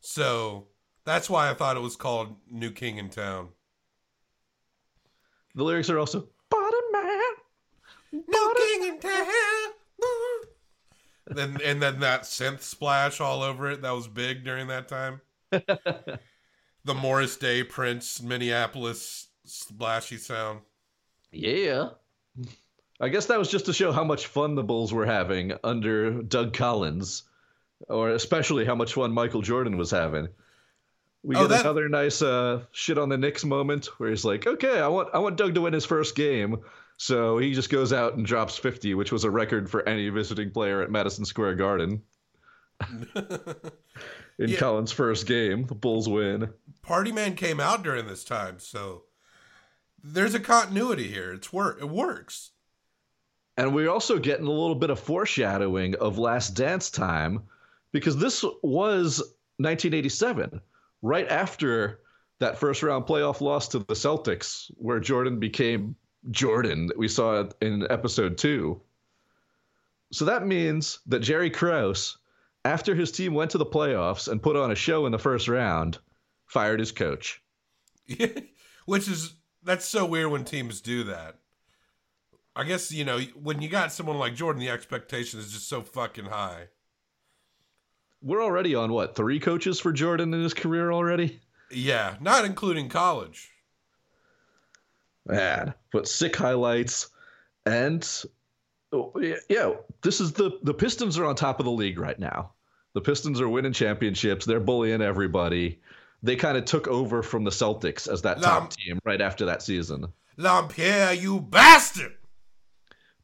So 0.00 0.66
that's 1.04 1.30
why 1.30 1.48
I 1.48 1.54
thought 1.54 1.78
it 1.78 1.80
was 1.80 1.96
called 1.96 2.36
"New 2.50 2.70
King 2.70 2.98
in 2.98 3.08
Town." 3.08 3.48
the 5.54 5.64
lyrics 5.64 5.88
are 5.88 5.98
also. 5.98 6.28
New 8.12 8.54
king 8.56 8.88
in 8.88 9.00
town. 9.00 9.24
then 11.26 11.58
and 11.64 11.80
then 11.82 12.00
that 12.00 12.22
synth 12.22 12.60
splash 12.60 13.20
all 13.20 13.42
over 13.42 13.70
it 13.70 13.82
that 13.82 13.92
was 13.92 14.08
big 14.08 14.44
during 14.44 14.66
that 14.68 14.88
time. 14.88 15.20
the 15.50 16.94
Morris 16.94 17.36
Day 17.36 17.62
Prince 17.62 18.20
Minneapolis 18.22 19.28
splashy 19.44 20.16
sound. 20.16 20.60
Yeah. 21.30 21.90
I 23.00 23.08
guess 23.08 23.26
that 23.26 23.38
was 23.38 23.50
just 23.50 23.66
to 23.66 23.72
show 23.72 23.90
how 23.92 24.04
much 24.04 24.26
fun 24.26 24.54
the 24.54 24.62
Bulls 24.62 24.92
were 24.92 25.06
having 25.06 25.52
under 25.64 26.22
Doug 26.22 26.52
Collins, 26.54 27.24
or 27.88 28.10
especially 28.10 28.64
how 28.64 28.74
much 28.76 28.94
fun 28.94 29.10
Michael 29.12 29.42
Jordan 29.42 29.76
was 29.76 29.90
having. 29.90 30.28
We 31.24 31.34
Oh, 31.36 31.42
get 31.42 31.48
that- 31.50 31.60
another 31.62 31.88
nice 31.88 32.20
uh, 32.22 32.62
shit 32.72 32.98
on 32.98 33.08
the 33.08 33.16
Knicks 33.18 33.44
moment 33.44 33.86
where 33.98 34.10
he's 34.10 34.24
like, 34.24 34.46
"Okay, 34.46 34.78
I 34.80 34.88
want 34.88 35.08
I 35.14 35.18
want 35.18 35.36
Doug 35.36 35.54
to 35.54 35.60
win 35.62 35.72
his 35.72 35.84
first 35.84 36.14
game." 36.14 36.58
So 37.02 37.36
he 37.36 37.52
just 37.52 37.68
goes 37.68 37.92
out 37.92 38.14
and 38.14 38.24
drops 38.24 38.56
50, 38.56 38.94
which 38.94 39.10
was 39.10 39.24
a 39.24 39.30
record 39.30 39.68
for 39.68 39.88
any 39.88 40.08
visiting 40.08 40.52
player 40.52 40.82
at 40.82 40.90
Madison 40.92 41.24
Square 41.24 41.56
Garden. 41.56 42.00
In 44.38 44.48
Yeah. 44.48 44.56
Collins' 44.56 44.92
first 44.92 45.26
game, 45.26 45.66
the 45.66 45.74
Bulls 45.74 46.08
win. 46.08 46.50
Party 46.80 47.10
Man 47.10 47.34
came 47.34 47.58
out 47.58 47.82
during 47.82 48.06
this 48.06 48.22
time, 48.22 48.60
so 48.60 49.02
there's 50.00 50.34
a 50.34 50.38
continuity 50.40 51.08
here. 51.08 51.32
It's 51.32 51.52
work. 51.52 51.78
It 51.80 51.88
works. 51.88 52.52
And 53.56 53.74
we're 53.74 53.90
also 53.90 54.20
getting 54.20 54.46
a 54.46 54.52
little 54.52 54.76
bit 54.76 54.90
of 54.90 55.00
foreshadowing 55.00 55.96
of 55.96 56.18
Last 56.18 56.50
Dance 56.50 56.88
time 56.88 57.42
because 57.90 58.16
this 58.16 58.44
was 58.62 59.18
1987, 59.58 60.60
right 61.02 61.26
after 61.28 61.98
that 62.38 62.58
first 62.58 62.80
round 62.84 63.06
playoff 63.06 63.40
loss 63.40 63.66
to 63.68 63.80
the 63.80 63.94
Celtics, 63.94 64.70
where 64.76 65.00
Jordan 65.00 65.40
became 65.40 65.96
Jordan 66.30 66.86
that 66.86 66.98
we 66.98 67.08
saw 67.08 67.48
in 67.60 67.86
episode 67.90 68.38
two. 68.38 68.80
So 70.12 70.26
that 70.26 70.46
means 70.46 71.00
that 71.06 71.20
Jerry 71.20 71.50
Krause, 71.50 72.18
after 72.64 72.94
his 72.94 73.10
team 73.10 73.34
went 73.34 73.50
to 73.52 73.58
the 73.58 73.66
playoffs 73.66 74.28
and 74.28 74.42
put 74.42 74.56
on 74.56 74.70
a 74.70 74.76
show 74.76 75.06
in 75.06 75.12
the 75.12 75.18
first 75.18 75.48
round, 75.48 75.98
fired 76.46 76.80
his 76.80 76.92
coach. 76.92 77.42
Which 78.86 79.08
is 79.08 79.34
that's 79.62 79.86
so 79.86 80.04
weird 80.04 80.30
when 80.30 80.44
teams 80.44 80.80
do 80.80 81.04
that. 81.04 81.36
I 82.54 82.64
guess 82.64 82.92
you 82.92 83.04
know 83.04 83.20
when 83.40 83.62
you 83.62 83.68
got 83.68 83.92
someone 83.92 84.18
like 84.18 84.34
Jordan, 84.34 84.60
the 84.60 84.70
expectation 84.70 85.40
is 85.40 85.52
just 85.52 85.68
so 85.68 85.82
fucking 85.82 86.26
high. 86.26 86.68
We're 88.20 88.42
already 88.42 88.74
on 88.74 88.92
what 88.92 89.16
three 89.16 89.40
coaches 89.40 89.80
for 89.80 89.92
Jordan 89.92 90.34
in 90.34 90.42
his 90.42 90.54
career 90.54 90.92
already. 90.92 91.40
Yeah, 91.70 92.16
not 92.20 92.44
including 92.44 92.88
college. 92.88 93.51
Man, 95.26 95.74
but 95.92 96.08
sick 96.08 96.34
highlights, 96.34 97.10
and 97.64 98.08
oh, 98.92 99.12
yeah, 99.48 99.72
this 100.02 100.20
is 100.20 100.32
the 100.32 100.58
the 100.62 100.74
Pistons 100.74 101.16
are 101.18 101.24
on 101.24 101.36
top 101.36 101.60
of 101.60 101.64
the 101.64 101.70
league 101.70 101.98
right 101.98 102.18
now. 102.18 102.52
The 102.94 103.00
Pistons 103.00 103.40
are 103.40 103.48
winning 103.48 103.72
championships. 103.72 104.44
They're 104.44 104.60
bullying 104.60 105.00
everybody. 105.00 105.80
They 106.22 106.36
kind 106.36 106.56
of 106.56 106.64
took 106.64 106.88
over 106.88 107.22
from 107.22 107.44
the 107.44 107.50
Celtics 107.50 108.10
as 108.10 108.22
that 108.22 108.42
top 108.42 108.70
team 108.70 108.98
right 109.04 109.20
after 109.20 109.46
that 109.46 109.62
season. 109.62 110.12
Laimbeer, 110.38 111.20
you 111.20 111.40
bastard! 111.40 112.14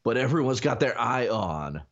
But 0.05 0.17
everyone's 0.17 0.61
got 0.61 0.81
their 0.81 0.99
eye 0.99 1.29
on 1.29 1.83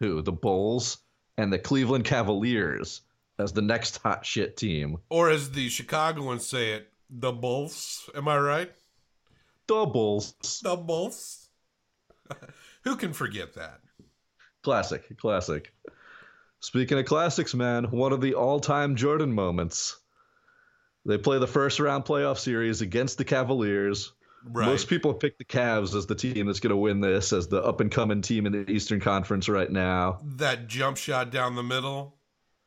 who? 0.00 0.20
The 0.20 0.32
Bulls 0.32 0.98
and 1.38 1.52
the 1.52 1.58
Cleveland 1.58 2.04
Cavaliers 2.04 3.02
as 3.38 3.52
the 3.52 3.62
next 3.62 3.98
hot 3.98 4.26
shit 4.26 4.56
team. 4.56 4.98
Or 5.10 5.30
as 5.30 5.52
the 5.52 5.68
Chicagoans 5.68 6.46
say 6.46 6.72
it, 6.72 6.88
the 7.08 7.32
Bulls. 7.32 8.10
Am 8.14 8.28
I 8.28 8.38
right? 8.38 8.72
The 9.72 10.76
Bulls. 10.76 11.48
Who 12.84 12.96
can 12.96 13.12
forget 13.12 13.54
that? 13.54 13.80
Classic, 14.62 15.18
classic. 15.18 15.72
Speaking 16.60 16.98
of 16.98 17.06
classics, 17.06 17.54
man, 17.54 17.84
one 17.84 18.12
of 18.12 18.20
the 18.20 18.34
all 18.34 18.60
time 18.60 18.96
Jordan 18.96 19.32
moments. 19.32 19.98
They 21.04 21.18
play 21.18 21.38
the 21.40 21.48
first 21.48 21.80
round 21.80 22.04
playoff 22.04 22.38
series 22.38 22.80
against 22.80 23.18
the 23.18 23.24
Cavaliers. 23.24 24.12
Right. 24.44 24.66
Most 24.66 24.88
people 24.88 25.14
pick 25.14 25.38
the 25.38 25.44
Cavs 25.44 25.96
as 25.96 26.06
the 26.06 26.14
team 26.14 26.46
that's 26.46 26.60
going 26.60 26.70
to 26.70 26.76
win 26.76 27.00
this, 27.00 27.32
as 27.32 27.48
the 27.48 27.62
up 27.62 27.80
and 27.80 27.90
coming 27.90 28.22
team 28.22 28.46
in 28.46 28.52
the 28.52 28.70
Eastern 28.70 29.00
Conference 29.00 29.48
right 29.48 29.70
now. 29.70 30.18
that 30.36 30.68
jump 30.68 30.96
shot 30.96 31.30
down 31.30 31.54
the 31.56 31.62
middle. 31.62 32.16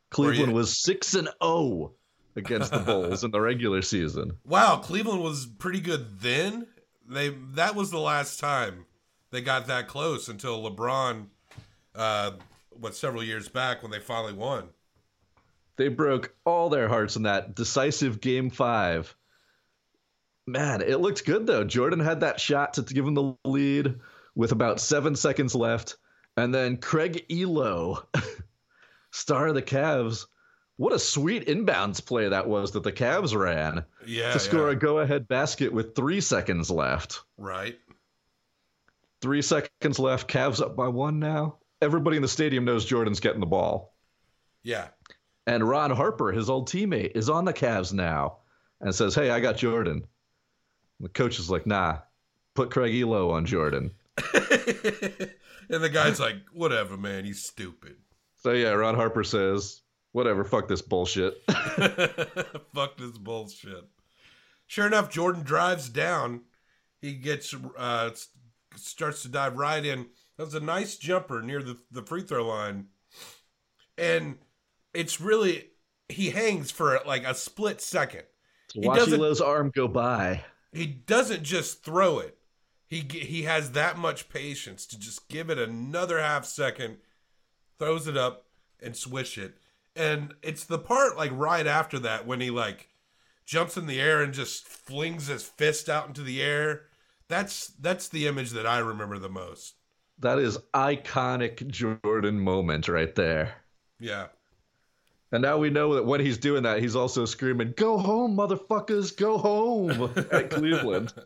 Cleveland 0.09 0.51
you- 0.51 0.55
was 0.55 0.81
6 0.83 1.13
and 1.15 1.29
0 1.43 1.93
against 2.35 2.71
the 2.71 2.79
Bulls 2.85 3.23
in 3.23 3.31
the 3.31 3.39
regular 3.41 3.81
season. 3.81 4.37
Wow, 4.45 4.77
Cleveland 4.77 5.21
was 5.21 5.45
pretty 5.45 5.79
good 5.79 6.19
then. 6.19 6.67
They 7.07 7.29
that 7.53 7.75
was 7.75 7.91
the 7.91 7.99
last 7.99 8.39
time 8.39 8.85
they 9.31 9.41
got 9.41 9.67
that 9.67 9.87
close 9.87 10.29
until 10.29 10.63
LeBron, 10.63 11.25
uh, 11.93 12.31
what 12.71 12.95
several 12.95 13.23
years 13.23 13.47
back 13.47 13.81
when 13.81 13.91
they 13.91 13.99
finally 13.99 14.33
won. 14.33 14.69
They 15.77 15.89
broke 15.89 16.33
all 16.45 16.69
their 16.69 16.87
hearts 16.87 17.15
in 17.15 17.23
that 17.23 17.55
decisive 17.55 18.21
game 18.21 18.49
five. 18.49 19.15
Man, 20.47 20.81
it 20.81 20.99
looked 20.99 21.25
good 21.25 21.47
though. 21.47 21.63
Jordan 21.63 21.99
had 21.99 22.21
that 22.21 22.39
shot 22.39 22.75
to 22.75 22.81
give 22.83 23.05
him 23.05 23.13
the 23.13 23.35
lead 23.43 23.95
with 24.35 24.51
about 24.51 24.79
seven 24.79 25.15
seconds 25.15 25.55
left. 25.55 25.97
And 26.37 26.53
then 26.53 26.77
Craig 26.77 27.25
Ehlo, 27.29 28.05
star 29.11 29.47
of 29.47 29.55
the 29.55 29.61
Cavs. 29.61 30.25
What 30.77 30.91
a 30.93 30.99
sweet 30.99 31.47
inbounds 31.47 32.05
play 32.05 32.27
that 32.29 32.47
was 32.47 32.71
that 32.73 32.83
the 32.83 32.91
Cavs 32.91 33.33
ran 33.35 33.85
Yeah, 34.05 34.33
to 34.33 34.39
score 34.39 34.67
yeah. 34.67 34.73
a 34.73 34.75
go 34.75 34.99
ahead 34.99 35.27
basket 35.27 35.71
with 35.71 35.95
three 35.95 36.19
seconds 36.21 36.69
left. 36.69 37.21
right. 37.37 37.77
Three 39.21 39.41
seconds 39.41 39.97
left. 39.97 40.27
Cavs 40.27 40.61
up 40.61 40.75
by 40.75 40.87
one 40.89 41.19
now. 41.19 41.57
Everybody 41.81 42.17
in 42.17 42.21
the 42.21 42.27
stadium 42.27 42.65
knows 42.65 42.85
Jordan's 42.85 43.19
getting 43.21 43.39
the 43.39 43.45
ball. 43.47 43.95
Yeah, 44.63 44.87
And 45.47 45.67
Ron 45.67 45.91
Harper, 45.91 46.31
his 46.31 46.49
old 46.49 46.67
teammate, 46.69 47.11
is 47.15 47.29
on 47.29 47.45
the 47.45 47.53
Cavs 47.53 47.93
now 47.93 48.37
and 48.81 48.93
says, 48.93 49.15
Hey, 49.15 49.29
I 49.29 49.39
got 49.39 49.57
Jordan. 49.57 50.03
The 50.99 51.09
coach 51.09 51.39
is 51.39 51.49
like, 51.49 51.65
Nah, 51.65 51.99
put 52.53 52.69
Craig 52.71 52.93
Ehlo 52.93 53.31
on 53.31 53.45
Jordan. 53.45 53.91
and 54.33 55.83
the 55.83 55.89
guy's 55.91 56.19
like, 56.19 56.37
"Whatever, 56.53 56.97
man. 56.97 57.25
He's 57.25 57.43
stupid." 57.43 57.95
So, 58.41 58.51
yeah, 58.51 58.71
Ron 58.71 58.95
Harper 58.95 59.23
says, 59.23 59.81
Whatever, 60.15 60.45
fuck 60.45 60.69
this 60.69 60.81
bullshit. 60.81 61.43
Fuck 62.73 62.95
this 62.97 63.17
bullshit. 63.17 63.83
Sure 64.65 64.87
enough, 64.87 65.09
Jordan 65.09 65.43
drives 65.43 65.89
down. 65.89 66.43
He 67.01 67.15
gets 67.15 67.53
uh 67.77 68.11
starts 68.77 69.23
to 69.23 69.27
dive 69.27 69.57
right 69.57 69.85
in. 69.85 70.07
That 70.37 70.45
was 70.45 70.55
a 70.55 70.61
nice 70.61 70.95
jumper 70.95 71.41
near 71.41 71.61
the 71.61 71.77
the 71.91 72.01
free 72.01 72.21
throw 72.21 72.47
line, 72.47 72.87
and 73.97 74.37
it's 74.93 75.19
really 75.19 75.71
he 76.07 76.29
hangs 76.29 76.71
for 76.71 77.01
like 77.05 77.25
a 77.25 77.35
split 77.35 77.81
second. 77.81 78.23
He 78.73 78.87
Watch 78.87 78.99
doesn't- 78.99 79.45
arm 79.45 79.69
go 79.75 79.89
by. 79.89 80.45
He 80.71 80.85
doesn't 80.87 81.43
just 81.43 81.83
throw 81.83 82.19
it. 82.19 82.37
He 82.87 83.05
he 83.11 83.43
has 83.43 83.73
that 83.73 83.97
much 83.97 84.29
patience 84.29 84.85
to 84.85 84.97
just 84.97 85.27
give 85.27 85.49
it 85.49 85.59
another 85.59 86.21
half 86.21 86.45
second, 86.45 86.99
throws 87.77 88.07
it 88.07 88.15
up 88.15 88.45
and 88.81 88.95
swish 88.95 89.37
it. 89.37 89.57
And 89.95 90.33
it's 90.41 90.65
the 90.65 90.79
part 90.79 91.17
like 91.17 91.31
right 91.33 91.65
after 91.65 91.99
that 91.99 92.27
when 92.27 92.41
he 92.41 92.49
like 92.49 92.89
jumps 93.45 93.77
in 93.77 93.87
the 93.87 94.01
air 94.01 94.21
and 94.21 94.33
just 94.33 94.67
flings 94.67 95.27
his 95.27 95.43
fist 95.43 95.89
out 95.89 96.07
into 96.07 96.21
the 96.21 96.41
air. 96.41 96.83
That's 97.27 97.67
that's 97.67 98.09
the 98.09 98.27
image 98.27 98.51
that 98.51 98.67
I 98.67 98.79
remember 98.79 99.19
the 99.19 99.29
most. 99.29 99.75
That 100.19 100.39
is 100.39 100.57
iconic 100.73 101.67
Jordan 101.67 102.39
moment 102.39 102.87
right 102.87 103.13
there. 103.15 103.55
Yeah. 103.99 104.27
And 105.31 105.41
now 105.41 105.57
we 105.57 105.69
know 105.69 105.95
that 105.95 106.05
when 106.05 106.21
he's 106.21 106.37
doing 106.37 106.63
that, 106.63 106.81
he's 106.81 106.95
also 106.95 107.25
screaming, 107.25 107.73
Go 107.75 107.97
home, 107.97 108.37
motherfuckers, 108.37 109.15
go 109.15 109.37
home 109.37 110.13
at 110.31 110.49
Cleveland. 110.49 111.13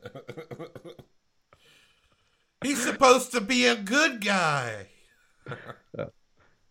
He's 2.62 2.82
supposed 2.84 3.32
to 3.32 3.42
be 3.42 3.66
a 3.68 3.76
good 3.76 4.24
guy. 4.24 4.88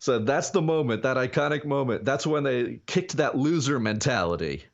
So 0.00 0.20
that's 0.20 0.50
the 0.50 0.62
moment, 0.62 1.02
that 1.02 1.16
iconic 1.16 1.64
moment. 1.64 2.04
That's 2.04 2.26
when 2.26 2.44
they 2.44 2.80
kicked 2.86 3.16
that 3.16 3.36
loser 3.36 3.80
mentality 3.80 4.64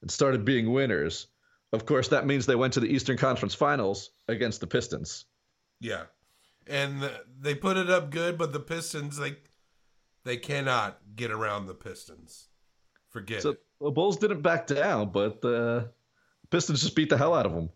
and 0.00 0.10
started 0.10 0.44
being 0.44 0.72
winners. 0.72 1.26
Of 1.72 1.86
course, 1.86 2.08
that 2.08 2.24
means 2.24 2.46
they 2.46 2.54
went 2.54 2.74
to 2.74 2.80
the 2.80 2.86
Eastern 2.86 3.16
Conference 3.16 3.54
Finals 3.54 4.10
against 4.28 4.60
the 4.60 4.66
Pistons. 4.68 5.24
Yeah. 5.80 6.04
And 6.68 7.10
they 7.40 7.54
put 7.56 7.76
it 7.76 7.90
up 7.90 8.10
good, 8.10 8.38
but 8.38 8.52
the 8.52 8.60
Pistons 8.60 9.16
they 9.16 9.36
they 10.24 10.36
cannot 10.36 10.98
get 11.16 11.30
around 11.30 11.66
the 11.66 11.74
Pistons. 11.74 12.48
Forget 13.10 13.42
So 13.42 13.50
it. 13.50 13.62
the 13.80 13.90
Bulls 13.90 14.16
didn't 14.18 14.42
back 14.42 14.66
down, 14.66 15.10
but 15.10 15.42
the 15.42 15.90
Pistons 16.50 16.80
just 16.82 16.94
beat 16.94 17.10
the 17.10 17.18
hell 17.18 17.34
out 17.34 17.46
of 17.46 17.52
them. 17.52 17.70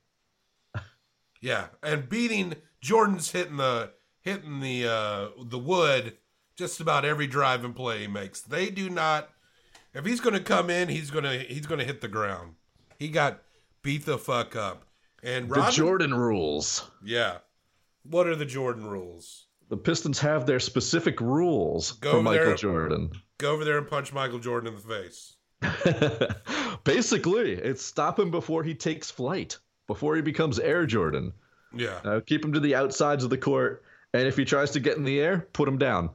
Yeah, 1.40 1.66
and 1.82 2.08
beating 2.08 2.54
Jordan's 2.80 3.30
hitting 3.30 3.56
the 3.56 3.92
hitting 4.20 4.60
the 4.60 4.86
uh 4.86 5.28
the 5.44 5.58
wood 5.58 6.16
just 6.58 6.80
about 6.80 7.04
every 7.04 7.26
drive 7.28 7.64
and 7.64 7.74
play 7.74 8.00
he 8.00 8.06
makes. 8.08 8.40
They 8.40 8.68
do 8.68 8.90
not 8.90 9.30
if 9.94 10.04
he's 10.04 10.20
going 10.20 10.34
to 10.34 10.40
come 10.40 10.68
in, 10.68 10.88
he's 10.88 11.10
going 11.10 11.24
to 11.24 11.38
he's 11.38 11.66
going 11.66 11.78
to 11.78 11.84
hit 11.86 12.00
the 12.00 12.08
ground. 12.08 12.54
He 12.98 13.08
got 13.08 13.42
beat 13.82 14.04
the 14.04 14.18
fuck 14.18 14.54
up. 14.56 14.84
And 15.22 15.48
The 15.48 15.70
Jordan 15.70 16.12
rules. 16.14 16.90
yeah. 17.04 17.38
What 18.02 18.26
are 18.26 18.36
the 18.36 18.44
Jordan 18.46 18.86
rules? 18.86 19.46
The 19.68 19.76
Pistons 19.76 20.18
have 20.20 20.46
their 20.46 20.60
specific 20.60 21.20
rules 21.20 21.92
Go 21.92 22.10
for 22.12 22.16
over 22.18 22.22
Michael 22.24 22.44
there. 22.46 22.54
Jordan. 22.54 23.10
Go 23.38 23.52
over 23.52 23.64
there 23.64 23.78
and 23.78 23.86
punch 23.86 24.12
Michael 24.12 24.38
Jordan 24.38 24.72
in 24.72 24.74
the 24.74 24.80
face. 24.80 25.34
Basically, 26.84 27.52
it's 27.52 27.84
stop 27.84 28.18
him 28.18 28.30
before 28.30 28.62
he 28.62 28.74
takes 28.74 29.10
flight, 29.10 29.58
before 29.86 30.16
he 30.16 30.22
becomes 30.22 30.58
Air 30.58 30.86
Jordan. 30.86 31.32
Yeah. 31.74 31.98
Uh, 32.04 32.20
keep 32.24 32.44
him 32.44 32.52
to 32.52 32.60
the 32.60 32.74
outsides 32.74 33.24
of 33.24 33.30
the 33.30 33.36
court, 33.38 33.84
and 34.14 34.26
if 34.26 34.36
he 34.36 34.44
tries 34.44 34.70
to 34.72 34.80
get 34.80 34.96
in 34.96 35.04
the 35.04 35.20
air, 35.20 35.48
put 35.52 35.68
him 35.68 35.78
down. 35.78 36.10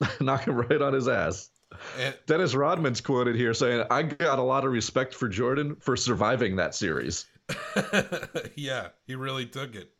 Knock 0.20 0.46
him 0.46 0.56
right 0.56 0.80
on 0.80 0.92
his 0.92 1.08
ass. 1.08 1.50
And 1.98 2.14
Dennis 2.26 2.54
Rodman's 2.54 3.00
quoted 3.00 3.36
here 3.36 3.52
saying, 3.54 3.84
I 3.90 4.02
got 4.02 4.38
a 4.38 4.42
lot 4.42 4.64
of 4.64 4.72
respect 4.72 5.14
for 5.14 5.28
Jordan 5.28 5.76
for 5.76 5.96
surviving 5.96 6.56
that 6.56 6.74
series. 6.74 7.26
yeah, 8.56 8.88
he 9.06 9.14
really 9.14 9.46
took 9.46 9.74
it. 9.74 9.90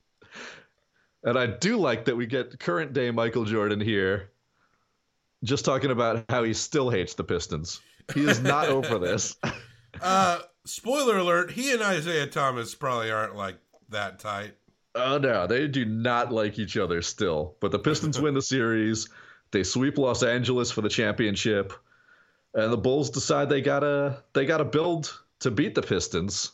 And 1.24 1.38
I 1.38 1.46
do 1.46 1.76
like 1.76 2.04
that 2.04 2.16
we 2.16 2.26
get 2.26 2.58
current 2.60 2.92
day 2.92 3.10
Michael 3.10 3.44
Jordan 3.44 3.80
here 3.80 4.30
just 5.44 5.64
talking 5.64 5.90
about 5.90 6.24
how 6.28 6.44
he 6.44 6.54
still 6.54 6.88
hates 6.88 7.14
the 7.14 7.24
Pistons. 7.24 7.80
He 8.14 8.22
is 8.22 8.40
not 8.40 8.68
over 8.68 8.98
this. 8.98 9.36
Uh 10.00 10.40
spoiler 10.64 11.18
alert, 11.18 11.50
he 11.50 11.72
and 11.72 11.82
Isiah 11.82 12.26
Thomas 12.26 12.74
probably 12.74 13.10
aren't 13.10 13.36
like 13.36 13.56
that 13.88 14.18
tight. 14.18 14.54
Oh 14.94 15.18
no, 15.18 15.46
they 15.46 15.68
do 15.68 15.84
not 15.84 16.32
like 16.32 16.58
each 16.58 16.76
other 16.76 17.02
still. 17.02 17.56
But 17.60 17.70
the 17.70 17.78
Pistons 17.78 18.20
win 18.20 18.34
the 18.34 18.42
series. 18.42 19.08
They 19.50 19.62
sweep 19.62 19.98
Los 19.98 20.22
Angeles 20.22 20.70
for 20.70 20.80
the 20.80 20.88
championship. 20.88 21.72
And 22.54 22.72
the 22.72 22.78
Bulls 22.78 23.10
decide 23.10 23.48
they 23.48 23.60
gotta 23.60 24.22
they 24.32 24.46
gotta 24.46 24.64
build 24.64 25.18
to 25.40 25.50
beat 25.50 25.74
the 25.74 25.82
Pistons. 25.82 26.52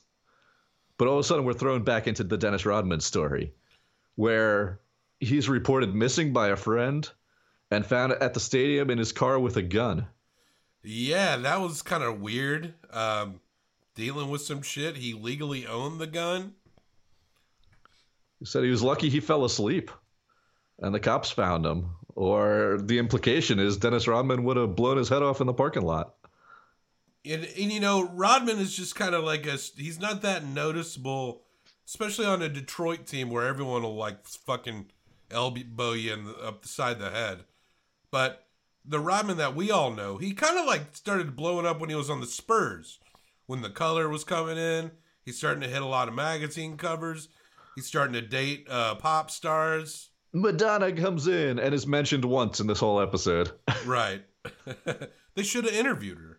But 0.99 1.09
all 1.09 1.15
of 1.15 1.21
a 1.21 1.25
sudden 1.25 1.45
we're 1.45 1.53
thrown 1.53 1.85
back 1.85 2.07
into 2.07 2.25
the 2.25 2.37
Dennis 2.37 2.67
Rodman 2.67 3.01
story, 3.01 3.55
where 4.17 4.81
he's 5.21 5.49
reported 5.49 5.95
missing 5.95 6.33
by 6.33 6.49
a 6.49 6.57
friend 6.57 7.09
and 7.71 7.87
found 7.87 8.13
at 8.13 8.35
the 8.35 8.41
stadium 8.41 8.91
in 8.91 8.99
his 8.99 9.13
car 9.13 9.39
with 9.39 9.57
a 9.57 9.63
gun. 9.63 10.07
Yeah, 10.83 11.37
that 11.37 11.61
was 11.61 11.83
kind 11.83 12.03
of 12.03 12.21
weird. 12.21 12.75
Um, 12.91 13.41
dealing 13.95 14.29
with 14.29 14.43
some 14.43 14.63
shit. 14.63 14.97
He 14.97 15.15
legally 15.15 15.67
owned 15.67 16.01
the 16.01 16.07
gun. 16.07 16.55
He 18.39 18.45
said 18.45 18.65
he 18.65 18.71
was 18.71 18.83
lucky 18.83 19.09
he 19.09 19.21
fell 19.21 19.45
asleep. 19.45 19.91
And 20.79 20.95
the 20.95 21.01
cops 21.01 21.31
found 21.31 21.65
him. 21.65 21.91
Or 22.15 22.79
the 22.83 22.99
implication 22.99 23.59
is 23.59 23.77
Dennis 23.77 24.07
Rodman 24.07 24.45
would 24.45 24.57
have 24.57 24.77
blown 24.77 24.97
his 24.97 25.09
head 25.09 25.23
off 25.23 25.41
in 25.41 25.47
the 25.47 25.55
parking 25.55 25.83
lot. 25.83 26.15
And, 27.25 27.45
and 27.45 27.73
you 27.73 27.81
know, 27.81 28.09
Rodman 28.09 28.59
is 28.59 28.77
just 28.77 28.95
kind 28.95 29.15
of 29.15 29.25
like 29.25 29.47
a 29.47 29.57
he's 29.77 30.01
not 30.01 30.23
that 30.23 30.45
noticeable, 30.45 31.43
especially 31.87 32.27
on 32.27 32.43
a 32.43 32.49
Detroit 32.49 33.07
team 33.07 33.31
where 33.31 33.47
everyone 33.47 33.83
will 33.83 33.95
like 33.95 34.27
fucking 34.27 34.87
elbow 35.31 35.93
you 35.93 36.13
in 36.13 36.25
the, 36.25 36.35
up 36.39 36.63
the 36.63 36.69
side 36.69 36.95
of 36.95 36.99
the 36.99 37.11
head. 37.11 37.45
But 38.11 38.47
the 38.85 39.01
Rodman 39.01 39.37
that 39.39 39.55
we 39.55 39.71
all 39.71 39.93
know, 39.93 40.19
he 40.19 40.33
kind 40.33 40.59
of 40.59 40.67
like 40.67 40.97
started 40.97 41.37
blowing 41.37 41.67
up 41.67 41.81
when 41.81 41.91
he 41.91 41.97
was 41.97 42.11
on 42.11 42.21
the 42.21 42.27
Spurs. 42.27 42.99
When 43.47 43.63
the 43.63 43.71
color 43.71 44.09
was 44.09 44.25
coming 44.25 44.57
in, 44.57 44.93
he's 45.25 45.39
starting 45.39 45.63
to 45.63 45.69
hit 45.69 45.83
a 45.83 45.87
lot 45.87 46.09
of 46.09 46.15
magazine 46.15 46.77
covers. 46.77 47.29
He's 47.75 47.87
starting 47.87 48.15
to 48.15 48.21
date 48.21 48.67
uh, 48.69 48.97
pop 48.97 49.31
stars. 49.31 50.11
Madonna 50.33 50.93
comes 50.93 51.27
in 51.29 51.59
and 51.59 51.75
is 51.75 51.87
mentioned 51.87 52.25
once 52.25 52.61
in 52.61 52.67
this 52.67 52.81
whole 52.81 53.01
episode. 53.01 53.51
right. 53.87 54.23
they 55.35 55.43
should 55.43 55.65
have 55.65 55.75
interviewed 55.75 56.19
her 56.19 56.39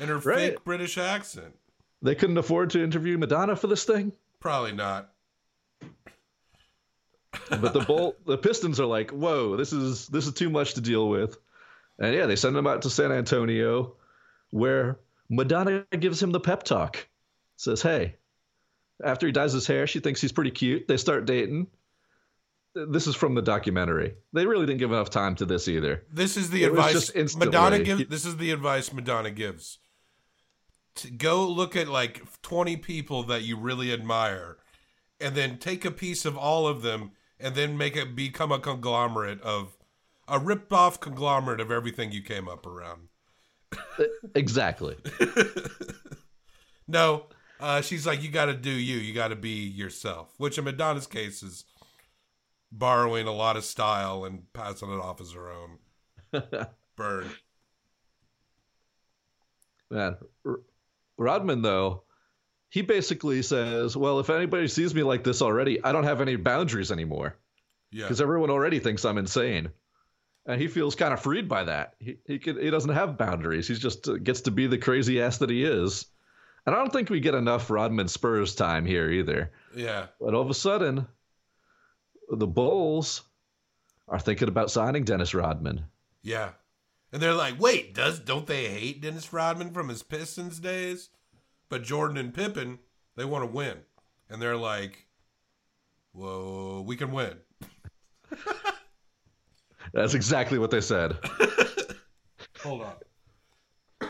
in 0.00 0.08
her 0.08 0.18
Right. 0.18 0.52
fake 0.52 0.64
British 0.64 0.98
accent. 0.98 1.54
They 2.02 2.14
couldn't 2.14 2.38
afford 2.38 2.70
to 2.70 2.82
interview 2.82 3.18
Madonna 3.18 3.56
for 3.56 3.66
this 3.66 3.84
thing. 3.84 4.12
Probably 4.40 4.72
not. 4.72 5.10
but 7.50 7.72
the 7.72 7.80
bolt 7.80 8.16
the 8.26 8.38
pistons 8.38 8.80
are 8.80 8.86
like 8.86 9.10
whoa 9.10 9.56
this 9.56 9.72
is 9.72 10.08
this 10.08 10.26
is 10.26 10.32
too 10.32 10.48
much 10.50 10.74
to 10.74 10.80
deal 10.80 11.08
with 11.08 11.36
and 11.98 12.14
yeah 12.14 12.24
they 12.26 12.34
send 12.36 12.56
him 12.56 12.66
out 12.66 12.82
to 12.82 12.90
san 12.90 13.12
antonio 13.12 13.94
where 14.50 14.98
madonna 15.28 15.84
gives 15.98 16.22
him 16.22 16.32
the 16.32 16.40
pep 16.40 16.62
talk 16.62 17.06
says 17.56 17.82
hey 17.82 18.16
after 19.04 19.26
he 19.26 19.32
dyes 19.32 19.52
his 19.52 19.66
hair 19.66 19.86
she 19.86 20.00
thinks 20.00 20.20
he's 20.20 20.32
pretty 20.32 20.50
cute 20.50 20.88
they 20.88 20.96
start 20.96 21.26
dating 21.26 21.66
this 22.88 23.06
is 23.06 23.14
from 23.14 23.34
the 23.34 23.42
documentary 23.42 24.14
they 24.32 24.46
really 24.46 24.66
didn't 24.66 24.78
give 24.78 24.92
enough 24.92 25.10
time 25.10 25.34
to 25.34 25.44
this 25.44 25.68
either 25.68 26.04
This 26.12 26.36
is 26.36 26.50
the 26.50 26.64
It 26.64 26.70
advice 26.70 27.36
Madonna 27.36 27.78
gives. 27.78 28.06
This 28.06 28.24
is 28.24 28.36
the 28.36 28.50
advice 28.50 28.92
Madonna 28.92 29.30
gives. 29.30 29.78
To 30.96 31.10
go 31.10 31.46
look 31.46 31.76
at 31.76 31.88
like 31.88 32.22
twenty 32.42 32.76
people 32.76 33.22
that 33.24 33.42
you 33.42 33.56
really 33.56 33.92
admire, 33.92 34.56
and 35.20 35.34
then 35.34 35.58
take 35.58 35.84
a 35.84 35.90
piece 35.90 36.24
of 36.24 36.38
all 36.38 36.66
of 36.66 36.82
them, 36.82 37.12
and 37.38 37.54
then 37.54 37.76
make 37.76 37.96
it 37.96 38.16
become 38.16 38.50
a 38.50 38.58
conglomerate 38.58 39.40
of 39.42 39.76
a 40.28 40.38
ripped-off 40.38 40.98
conglomerate 41.00 41.60
of 41.60 41.70
everything 41.70 42.12
you 42.12 42.22
came 42.22 42.48
up 42.48 42.66
around. 42.66 43.08
exactly 44.34 44.96
No, 46.88 47.26
uh, 47.58 47.80
she's 47.80 48.06
like, 48.06 48.22
you 48.22 48.30
got 48.30 48.46
to 48.46 48.54
do 48.54 48.70
you. 48.70 48.96
You 48.96 49.12
got 49.12 49.28
to 49.28 49.36
be 49.36 49.66
yourself. 49.66 50.32
Which 50.38 50.58
in 50.58 50.64
Madonna's 50.64 51.06
case 51.06 51.42
is 51.42 51.64
borrowing 52.72 53.26
a 53.26 53.32
lot 53.32 53.56
of 53.56 53.64
style 53.64 54.24
and 54.24 54.42
passing 54.52 54.92
it 54.92 55.00
off 55.00 55.20
as 55.20 55.32
her 55.32 55.50
own. 55.50 55.78
Burn. 56.96 57.28
man 59.90 60.16
R- 60.44 60.60
rodman 61.16 61.62
though 61.62 62.02
he 62.70 62.82
basically 62.82 63.42
says 63.42 63.96
well 63.96 64.18
if 64.20 64.30
anybody 64.30 64.66
sees 64.68 64.94
me 64.94 65.02
like 65.02 65.22
this 65.24 65.42
already 65.42 65.82
i 65.84 65.92
don't 65.92 66.04
have 66.04 66.20
any 66.20 66.36
boundaries 66.36 66.90
anymore 66.90 67.36
Yeah. 67.92 68.04
because 68.04 68.20
everyone 68.20 68.50
already 68.50 68.80
thinks 68.80 69.04
I'm 69.04 69.18
insane, 69.18 69.70
and 70.46 70.60
he 70.60 70.68
feels 70.68 70.94
kind 70.96 71.12
of 71.14 71.20
freed 71.22 71.48
by 71.48 71.64
that. 71.64 71.94
He 72.00 72.16
he 72.26 72.38
could, 72.38 72.56
he 72.58 72.70
doesn't 72.70 72.94
have 72.94 73.16
boundaries. 73.18 73.68
He 73.68 73.74
just 73.74 74.08
uh, 74.08 74.14
gets 74.18 74.42
to 74.42 74.50
be 74.50 74.66
the 74.66 74.78
crazy 74.78 75.20
ass 75.22 75.38
that 75.38 75.50
he 75.50 75.64
is. 75.64 76.06
And 76.66 76.74
I 76.74 76.78
don't 76.78 76.92
think 76.92 77.10
we 77.10 77.20
get 77.20 77.34
enough 77.34 77.70
Rodman 77.70 78.08
Spurs 78.08 78.54
time 78.56 78.84
here 78.84 79.08
either. 79.10 79.52
Yeah. 79.74 80.06
But 80.20 80.34
all 80.34 80.42
of 80.42 80.50
a 80.50 80.54
sudden, 80.54 81.06
the 82.30 82.46
Bulls 82.46 83.22
are 84.08 84.18
thinking 84.18 84.48
about 84.48 84.70
signing 84.70 85.04
Dennis 85.04 85.34
Rodman. 85.34 85.84
Yeah. 86.22 86.50
And 87.12 87.22
they're 87.22 87.34
like, 87.34 87.60
wait, 87.60 87.94
does 87.94 88.18
don't 88.18 88.46
they 88.46 88.68
hate 88.68 89.00
Dennis 89.00 89.32
Rodman 89.32 89.72
from 89.72 89.88
his 89.88 90.02
Pistons 90.02 90.60
days? 90.60 91.10
But 91.68 91.82
Jordan 91.82 92.16
and 92.16 92.34
Pippen, 92.34 92.78
they 93.16 93.24
want 93.24 93.42
to 93.42 93.50
win. 93.50 93.78
And 94.28 94.40
they're 94.40 94.56
like, 94.56 95.06
Whoa, 96.16 96.82
we 96.86 96.96
can 96.96 97.12
win. 97.12 97.36
That's 99.92 100.14
exactly 100.14 100.58
what 100.58 100.70
they 100.70 100.80
said. 100.80 101.18
Hold 102.62 102.86
on. 104.00 104.08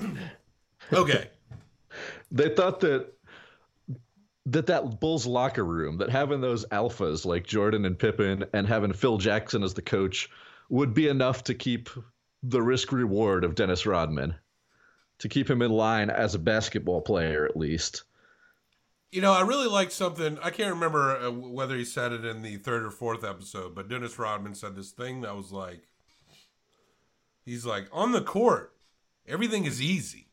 okay. 0.92 1.30
they 2.32 2.48
thought 2.48 2.80
that 2.80 3.12
that 4.46 4.66
that 4.66 5.00
Bulls 5.00 5.26
locker 5.26 5.64
room, 5.64 5.98
that 5.98 6.10
having 6.10 6.40
those 6.40 6.64
alphas 6.66 7.24
like 7.24 7.46
Jordan 7.46 7.84
and 7.84 7.98
Pippen 7.98 8.44
and 8.52 8.66
having 8.66 8.92
Phil 8.92 9.18
Jackson 9.18 9.62
as 9.62 9.74
the 9.74 9.82
coach 9.82 10.30
would 10.68 10.94
be 10.94 11.08
enough 11.08 11.44
to 11.44 11.54
keep 11.54 11.90
the 12.42 12.62
risk 12.62 12.92
reward 12.92 13.44
of 13.44 13.56
Dennis 13.56 13.86
Rodman, 13.86 14.36
to 15.18 15.28
keep 15.28 15.50
him 15.50 15.62
in 15.62 15.72
line 15.72 16.10
as 16.10 16.34
a 16.34 16.38
basketball 16.38 17.00
player 17.00 17.44
at 17.44 17.56
least. 17.56 18.04
You 19.10 19.20
know, 19.20 19.32
I 19.32 19.42
really 19.42 19.68
liked 19.68 19.92
something. 19.92 20.38
I 20.42 20.50
can't 20.50 20.74
remember 20.74 21.16
uh, 21.16 21.30
whether 21.30 21.76
he 21.76 21.84
said 21.84 22.12
it 22.12 22.24
in 22.24 22.42
the 22.42 22.56
third 22.56 22.84
or 22.84 22.90
fourth 22.90 23.24
episode, 23.24 23.74
but 23.74 23.88
Dennis 23.88 24.18
Rodman 24.18 24.54
said 24.54 24.76
this 24.76 24.90
thing 24.90 25.22
that 25.22 25.36
was 25.36 25.52
like, 25.52 25.82
he's 27.44 27.64
like, 27.64 27.88
on 27.92 28.12
the 28.12 28.20
court, 28.20 28.74
everything 29.26 29.64
is 29.64 29.82
easy. 29.82 30.28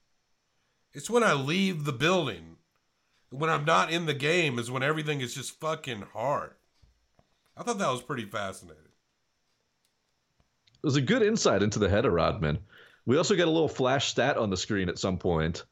It's 0.91 1.09
when 1.09 1.23
I 1.23 1.33
leave 1.33 1.85
the 1.85 1.93
building, 1.93 2.57
when 3.33 3.49
I'm 3.49 3.65
not 3.65 3.91
in 3.91 4.05
the 4.05 4.13
game, 4.13 4.59
is 4.59 4.69
when 4.69 4.83
everything 4.83 5.19
is 5.19 5.33
just 5.33 5.59
fucking 5.59 6.03
hard. 6.13 6.51
I 7.57 7.63
thought 7.63 7.79
that 7.79 7.91
was 7.91 8.03
pretty 8.03 8.25
fascinating. 8.25 8.83
It 10.83 10.85
was 10.85 10.97
a 10.97 11.01
good 11.01 11.23
insight 11.23 11.63
into 11.63 11.79
the 11.79 11.89
head 11.89 12.05
of 12.05 12.13
Rodman. 12.13 12.59
We 13.05 13.17
also 13.17 13.35
got 13.35 13.47
a 13.47 13.51
little 13.51 13.67
flash 13.67 14.09
stat 14.09 14.37
on 14.37 14.51
the 14.51 14.57
screen 14.57 14.87
at 14.87 14.99
some 14.99 15.17
point 15.17 15.63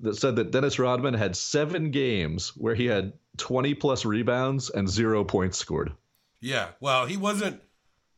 that 0.00 0.16
said 0.16 0.36
that 0.36 0.50
Dennis 0.50 0.78
Rodman 0.78 1.14
had 1.14 1.36
seven 1.36 1.92
games 1.92 2.48
where 2.56 2.74
he 2.74 2.86
had 2.86 3.12
20 3.36 3.74
plus 3.74 4.04
rebounds 4.04 4.68
and 4.70 4.88
zero 4.88 5.22
points 5.22 5.58
scored. 5.58 5.92
Yeah, 6.40 6.68
well, 6.80 7.06
he 7.06 7.16
wasn't, 7.16 7.62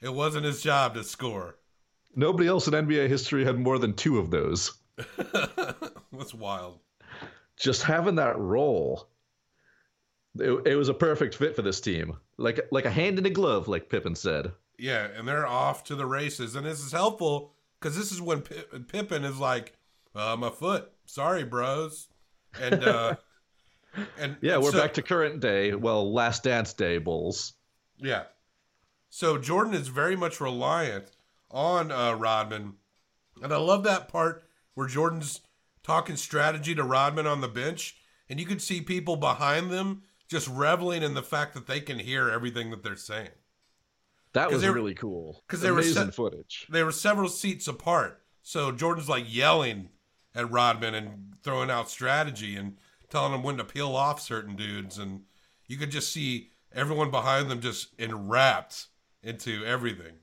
it 0.01 0.15
wasn't 0.15 0.47
his 0.47 0.63
job 0.63 0.95
to 0.95 1.05
score. 1.05 1.57
Nobody 2.17 2.49
else 2.49 2.67
in 2.67 2.73
NBA 2.73 3.09
history 3.09 3.45
had 3.45 3.59
more 3.59 3.79
than 3.79 3.93
two 3.93 4.19
of 4.19 4.31
those. 4.31 4.73
That's 6.13 6.33
wild. 6.33 6.79
Just 7.59 7.83
having 7.83 8.17
that 8.17 8.39
role, 8.39 9.09
it, 10.39 10.67
it 10.67 10.77
was 10.77 10.89
a 10.89 10.95
perfect 10.95 11.35
fit 11.37 11.55
for 11.55 11.63
this 11.63 11.81
team. 11.81 12.17
Like 12.37 12.61
like 12.73 12.85
a 12.85 12.91
hand 12.91 13.19
in 13.19 13.27
a 13.27 13.31
glove, 13.31 13.69
like 13.69 13.89
Pippen 13.89 14.15
said. 14.15 14.53
Yeah, 14.77 15.07
and 15.17 15.27
they're 15.29 15.47
off 15.47 15.85
to 15.85 15.95
the 15.95 16.07
races, 16.07 16.57
and 16.57 16.67
this 16.67 16.81
is 16.85 16.91
helpful 16.91 17.53
because 17.79 17.97
this 17.97 18.11
is 18.11 18.21
when 18.21 18.41
Pippen 18.43 19.25
is 19.25 19.39
like, 19.39 19.77
uh, 20.17 20.35
"My 20.37 20.51
foot, 20.51 20.91
sorry, 21.07 21.45
bros," 21.45 22.09
and 22.61 22.83
uh, 22.83 23.15
and 24.19 24.37
Yeah, 24.41 24.57
we're 24.59 24.73
so- 24.73 24.81
back 24.81 24.95
to 24.95 25.03
current 25.03 25.39
day. 25.39 25.75
Well, 25.75 26.13
last 26.13 26.43
dance 26.43 26.73
day 26.73 26.99
Bulls. 26.99 27.53
yeah. 27.99 28.25
So 29.11 29.39
Jordan 29.39 29.75
is 29.75 29.87
very 29.87 30.17
much 30.17 30.41
reliant 30.41 31.13
on 31.53 31.93
uh, 31.93 32.15
Rodman, 32.15 32.73
and 33.41 33.53
I 33.53 33.59
love 33.59 33.85
that 33.85 34.09
part 34.09 34.43
where 34.75 34.89
Jordan's 34.89 35.41
talking 35.85 36.17
strategy 36.17 36.75
to 36.75 36.83
Rodman 36.83 37.27
on 37.27 37.41
the 37.41 37.49
bench, 37.49 37.97
and 38.29 38.41
you 38.41 38.47
could 38.47 38.61
see 38.63 38.81
people 38.81 39.17
behind 39.17 39.71
them 39.71 40.03
just 40.29 40.49
reveling 40.49 41.03
in 41.03 41.15
the 41.15 41.23
fact 41.23 41.55
that 41.55 41.67
they 41.69 41.81
can 41.81 41.99
hear 42.01 42.29
everything 42.31 42.71
that 42.71 42.83
they're 42.83 42.97
saying. 42.97 43.29
That 44.33 44.51
was 44.51 44.65
were- 44.65 44.73
really 44.73 44.95
cool. 44.95 45.45
'cause 45.47 45.61
they 45.61 45.71
were 45.71 45.83
set- 45.83 46.13
footage. 46.15 46.67
they 46.69 46.83
were 46.83 46.91
several 46.91 47.29
seats 47.29 47.69
apart. 47.69 48.25
So 48.43 48.73
Jordan's 48.73 49.09
like 49.09 49.27
yelling 49.29 49.91
at 50.35 50.51
Rodman 50.51 50.95
and 50.95 51.37
throwing 51.45 51.71
out 51.71 51.89
strategy 51.89 52.57
and 52.57 52.77
telling 53.11 53.33
him 53.33 53.43
when 53.45 53.59
to 53.59 53.65
peel 53.65 53.95
off 53.95 54.21
certain 54.21 54.57
dudes. 54.57 54.99
And 54.99 55.25
you 55.69 55.77
could 55.77 55.91
just 55.93 56.11
see 56.13 56.51
everyone 56.73 57.11
behind 57.13 57.49
them 57.51 57.61
just 57.61 57.95
enwrapped 57.99 58.87
into 59.23 59.65
everything. 59.65 60.19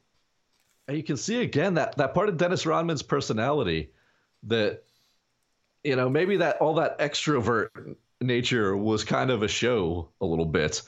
And 0.87 0.97
you 0.97 1.03
can 1.03 1.15
see 1.15 1.41
again 1.41 1.75
that 1.75 1.95
that 1.97 2.13
part 2.13 2.27
of 2.27 2.35
Dennis 2.37 2.65
Rodman's 2.65 3.01
personality 3.03 3.93
that 4.43 4.83
you 5.83 5.95
know 5.95 6.09
maybe 6.09 6.37
that 6.37 6.57
all 6.57 6.75
that 6.75 6.99
extrovert 6.99 7.95
nature 8.21 8.75
was 8.77 9.03
kind 9.03 9.31
of 9.31 9.43
a 9.43 9.47
show 9.47 10.09
a 10.21 10.25
little 10.25 10.45
bit. 10.45 10.81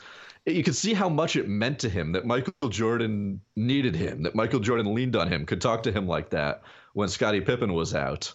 You 0.46 0.64
could 0.64 0.76
see 0.76 0.94
how 0.94 1.08
much 1.08 1.36
it 1.36 1.48
meant 1.48 1.80
to 1.80 1.90
him 1.90 2.12
that 2.12 2.26
Michael 2.26 2.70
Jordan 2.70 3.42
needed 3.56 3.96
him, 3.96 4.24
that 4.24 4.36
Michael 4.36 4.60
Jordan 4.60 4.94
leaned 4.94 5.16
on 5.16 5.30
him, 5.30 5.46
could 5.46 5.62
talk 5.62 5.84
to 5.84 5.92
him 5.92 6.06
like 6.06 6.32
that 6.32 6.64
when 6.94 7.08
Scottie 7.08 7.42
Pippen 7.42 7.74
was 7.74 7.96
out. 7.96 8.34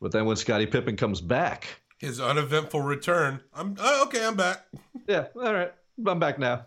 But 0.00 0.12
then 0.12 0.26
when 0.26 0.36
Scottie 0.36 0.66
Pippen 0.66 0.96
comes 0.96 1.20
back, 1.20 1.66
His 1.98 2.20
uneventful 2.20 2.82
return. 2.82 3.40
I'm 3.54 3.76
oh, 3.78 4.04
okay. 4.04 4.24
I'm 4.24 4.36
back. 4.36 4.66
yeah, 5.08 5.26
all 5.34 5.54
right, 5.54 5.72
I'm 6.06 6.18
back 6.18 6.38
now. 6.38 6.66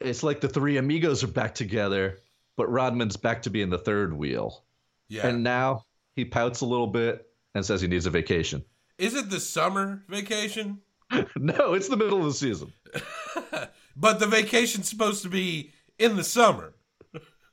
It's 0.00 0.22
like 0.22 0.40
the 0.40 0.48
three 0.48 0.76
amigos 0.76 1.24
are 1.24 1.28
back 1.28 1.54
together, 1.54 2.18
but 2.56 2.70
Rodman's 2.70 3.16
back 3.16 3.42
to 3.42 3.50
being 3.50 3.70
the 3.70 3.78
third 3.78 4.12
wheel. 4.12 4.64
Yeah. 5.08 5.26
And 5.26 5.42
now 5.42 5.85
he 6.16 6.24
pouts 6.24 6.62
a 6.62 6.66
little 6.66 6.88
bit 6.88 7.28
and 7.54 7.64
says 7.64 7.80
he 7.80 7.86
needs 7.86 8.06
a 8.06 8.10
vacation. 8.10 8.64
Is 8.98 9.14
it 9.14 9.30
the 9.30 9.40
summer 9.40 10.02
vacation? 10.08 10.80
no, 11.36 11.74
it's 11.74 11.88
the 11.88 11.96
middle 11.96 12.18
of 12.18 12.24
the 12.24 12.32
season. 12.32 12.72
But 13.96 14.20
the 14.20 14.26
vacation's 14.26 14.88
supposed 14.88 15.22
to 15.22 15.30
be 15.30 15.72
in 15.98 16.16
the 16.16 16.24
summer. 16.24 16.74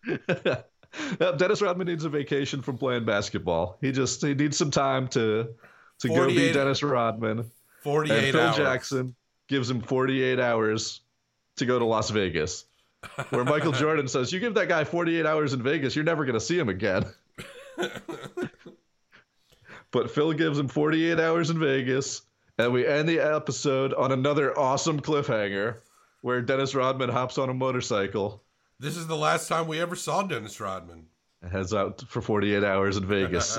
Dennis 1.37 1.61
Rodman 1.61 1.87
needs 1.87 2.03
a 2.03 2.09
vacation 2.09 2.61
from 2.61 2.77
playing 2.77 3.05
basketball. 3.05 3.77
He 3.79 3.91
just 3.91 4.21
he 4.21 4.33
needs 4.33 4.57
some 4.57 4.69
time 4.69 5.07
to 5.09 5.55
to 5.99 6.07
go 6.07 6.27
be 6.27 6.51
Dennis 6.51 6.83
Rodman. 6.83 7.39
And 7.39 7.51
48 7.81 8.31
Phil 8.31 8.41
hours. 8.41 8.57
Jackson 8.57 9.15
gives 9.47 9.69
him 9.69 9.81
48 9.81 10.39
hours 10.39 11.01
to 11.57 11.65
go 11.65 11.79
to 11.79 11.85
Las 11.85 12.09
Vegas. 12.09 12.65
Where 13.29 13.43
Michael 13.43 13.71
Jordan 13.73 14.07
says, 14.07 14.31
"You 14.31 14.39
give 14.39 14.53
that 14.53 14.67
guy 14.69 14.83
48 14.83 15.25
hours 15.25 15.53
in 15.53 15.61
Vegas, 15.61 15.95
you're 15.95 16.05
never 16.05 16.25
going 16.25 16.35
to 16.35 16.41
see 16.41 16.57
him 16.57 16.69
again." 16.69 17.05
But 19.91 20.11
Phil 20.11 20.33
gives 20.33 20.57
him 20.59 20.67
48 20.67 21.19
hours 21.19 21.49
in 21.49 21.59
Vegas, 21.59 22.21
and 22.57 22.73
we 22.73 22.85
end 22.85 23.07
the 23.07 23.19
episode 23.19 23.93
on 23.93 24.11
another 24.11 24.57
awesome 24.57 24.99
cliffhanger 24.99 25.77
where 26.21 26.41
Dennis 26.41 26.73
Rodman 26.75 27.09
hops 27.09 27.37
on 27.37 27.49
a 27.49 27.53
motorcycle 27.53 28.43
This 28.79 28.95
is 28.97 29.07
the 29.07 29.17
last 29.17 29.47
time 29.47 29.67
we 29.67 29.79
ever 29.81 29.95
saw 29.95 30.23
Dennis 30.23 30.59
Rodman. 30.59 31.07
and 31.41 31.51
heads 31.51 31.73
out 31.73 32.01
for 32.07 32.21
48 32.21 32.63
hours 32.63 32.97
in 32.97 33.05
Vegas. 33.05 33.57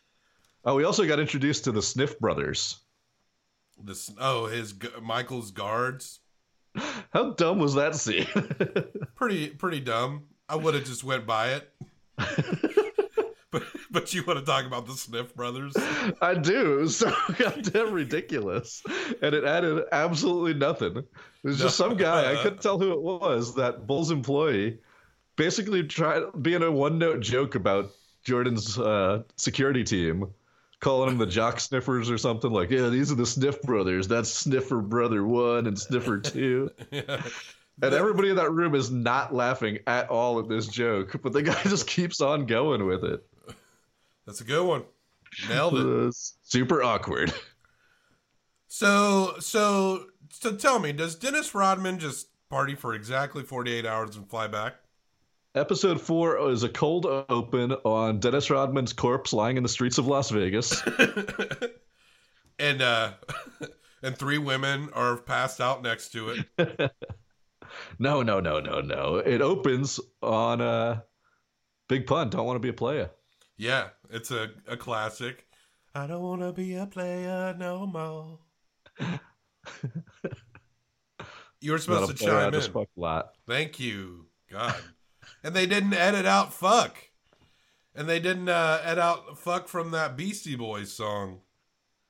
oh, 0.64 0.74
we 0.74 0.84
also 0.84 1.06
got 1.06 1.20
introduced 1.20 1.64
to 1.64 1.72
the 1.72 1.82
Sniff 1.82 2.18
brothers. 2.18 2.78
this 3.82 4.10
oh, 4.18 4.46
his 4.46 4.74
Michael's 5.02 5.50
guards. 5.50 6.20
How 7.12 7.30
dumb 7.32 7.58
was 7.58 7.74
that 7.74 7.94
scene? 7.96 8.26
Pretty 9.16 9.48
pretty 9.48 9.80
dumb. 9.80 10.24
I 10.48 10.54
would 10.56 10.74
have 10.74 10.84
just 10.84 11.04
went 11.04 11.26
by 11.26 11.54
it. 11.54 11.70
but 13.52 13.64
but 13.90 14.14
you 14.14 14.22
want 14.24 14.38
to 14.38 14.44
talk 14.44 14.64
about 14.64 14.86
the 14.86 14.94
Sniff 14.94 15.34
brothers? 15.34 15.74
I 16.20 16.34
do. 16.34 16.78
It 16.78 16.82
was 16.82 16.96
so 16.96 17.12
goddamn 17.38 17.92
ridiculous. 17.92 18.82
And 19.22 19.34
it 19.34 19.44
added 19.44 19.84
absolutely 19.90 20.54
nothing. 20.54 20.98
It 20.98 21.06
was 21.42 21.58
just 21.58 21.76
some 21.76 21.96
guy, 21.96 22.32
I 22.32 22.42
couldn't 22.42 22.62
tell 22.62 22.78
who 22.78 22.92
it 22.92 23.02
was, 23.02 23.54
that 23.56 23.86
Bulls 23.86 24.10
employee, 24.10 24.78
basically 25.36 25.82
tried 25.82 26.22
being 26.40 26.62
a 26.62 26.70
one 26.70 26.98
note 26.98 27.20
joke 27.20 27.56
about 27.56 27.90
Jordan's 28.22 28.78
uh, 28.78 29.22
security 29.36 29.82
team, 29.82 30.28
calling 30.78 31.08
them 31.08 31.18
the 31.18 31.26
jock 31.26 31.58
sniffers 31.58 32.08
or 32.08 32.18
something 32.18 32.52
like, 32.52 32.70
yeah, 32.70 32.88
these 32.88 33.10
are 33.10 33.16
the 33.16 33.26
Sniff 33.26 33.60
brothers. 33.62 34.06
That's 34.06 34.30
Sniffer 34.30 34.80
brother 34.80 35.24
one 35.24 35.66
and 35.66 35.78
Sniffer 35.78 36.18
two. 36.20 36.70
And 37.82 37.94
everybody 37.94 38.28
in 38.28 38.36
that 38.36 38.52
room 38.52 38.74
is 38.74 38.90
not 38.90 39.34
laughing 39.34 39.78
at 39.86 40.10
all 40.10 40.38
at 40.38 40.48
this 40.48 40.68
joke, 40.68 41.16
but 41.22 41.32
the 41.32 41.42
guy 41.42 41.60
just 41.62 41.86
keeps 41.86 42.20
on 42.20 42.46
going 42.46 42.84
with 42.84 43.04
it. 43.04 43.24
That's 44.30 44.42
a 44.42 44.44
good 44.44 44.64
one. 44.64 44.84
Nailed 45.48 45.74
it. 45.74 45.84
Uh, 45.84 46.12
super 46.44 46.84
awkward. 46.84 47.34
So 48.68 49.34
so 49.40 50.06
so 50.28 50.54
tell 50.54 50.78
me, 50.78 50.92
does 50.92 51.16
Dennis 51.16 51.52
Rodman 51.52 51.98
just 51.98 52.28
party 52.48 52.76
for 52.76 52.94
exactly 52.94 53.42
48 53.42 53.84
hours 53.84 54.14
and 54.14 54.30
fly 54.30 54.46
back? 54.46 54.76
Episode 55.56 56.00
four 56.00 56.48
is 56.48 56.62
a 56.62 56.68
cold 56.68 57.06
open 57.06 57.72
on 57.82 58.20
Dennis 58.20 58.50
Rodman's 58.50 58.92
corpse 58.92 59.32
lying 59.32 59.56
in 59.56 59.64
the 59.64 59.68
streets 59.68 59.98
of 59.98 60.06
Las 60.06 60.30
Vegas. 60.30 60.80
and 62.60 62.80
uh 62.80 63.14
and 64.04 64.16
three 64.16 64.38
women 64.38 64.90
are 64.92 65.16
passed 65.16 65.60
out 65.60 65.82
next 65.82 66.10
to 66.10 66.44
it. 66.58 66.92
no, 67.98 68.22
no, 68.22 68.38
no, 68.38 68.60
no, 68.60 68.80
no. 68.80 69.16
It 69.16 69.42
opens 69.42 69.98
on 70.22 70.60
a 70.60 71.02
big 71.88 72.06
pun. 72.06 72.30
Don't 72.30 72.46
want 72.46 72.54
to 72.54 72.60
be 72.60 72.68
a 72.68 72.72
player. 72.72 73.10
Yeah, 73.60 73.88
it's 74.08 74.30
a, 74.30 74.52
a 74.66 74.78
classic. 74.78 75.46
I 75.94 76.06
don't 76.06 76.22
want 76.22 76.40
to 76.40 76.50
be 76.50 76.76
a 76.76 76.86
player 76.86 77.54
no 77.58 77.86
more. 77.86 78.38
you 81.60 81.72
were 81.72 81.78
supposed 81.78 82.10
to 82.10 82.16
player, 82.16 82.36
I 82.36 82.44
chime 82.44 82.52
just 82.52 82.68
in. 82.68 82.72
fuck 82.72 82.88
a 82.96 83.00
lot. 83.00 83.32
Thank 83.46 83.78
you, 83.78 84.24
God. 84.50 84.74
and 85.44 85.54
they 85.54 85.66
didn't 85.66 85.92
edit 85.92 86.24
out 86.24 86.54
fuck. 86.54 86.96
And 87.94 88.08
they 88.08 88.18
didn't 88.18 88.48
uh, 88.48 88.80
edit 88.82 89.04
out 89.04 89.38
fuck 89.38 89.68
from 89.68 89.90
that 89.90 90.16
Beastie 90.16 90.56
Boys 90.56 90.90
song. 90.90 91.40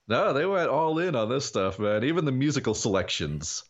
No, 0.06 0.32
they 0.32 0.46
went 0.46 0.70
all 0.70 1.00
in 1.00 1.16
on 1.16 1.28
this 1.28 1.46
stuff, 1.46 1.80
man. 1.80 2.04
Even 2.04 2.26
the 2.26 2.30
musical 2.30 2.74
selections. 2.74 3.64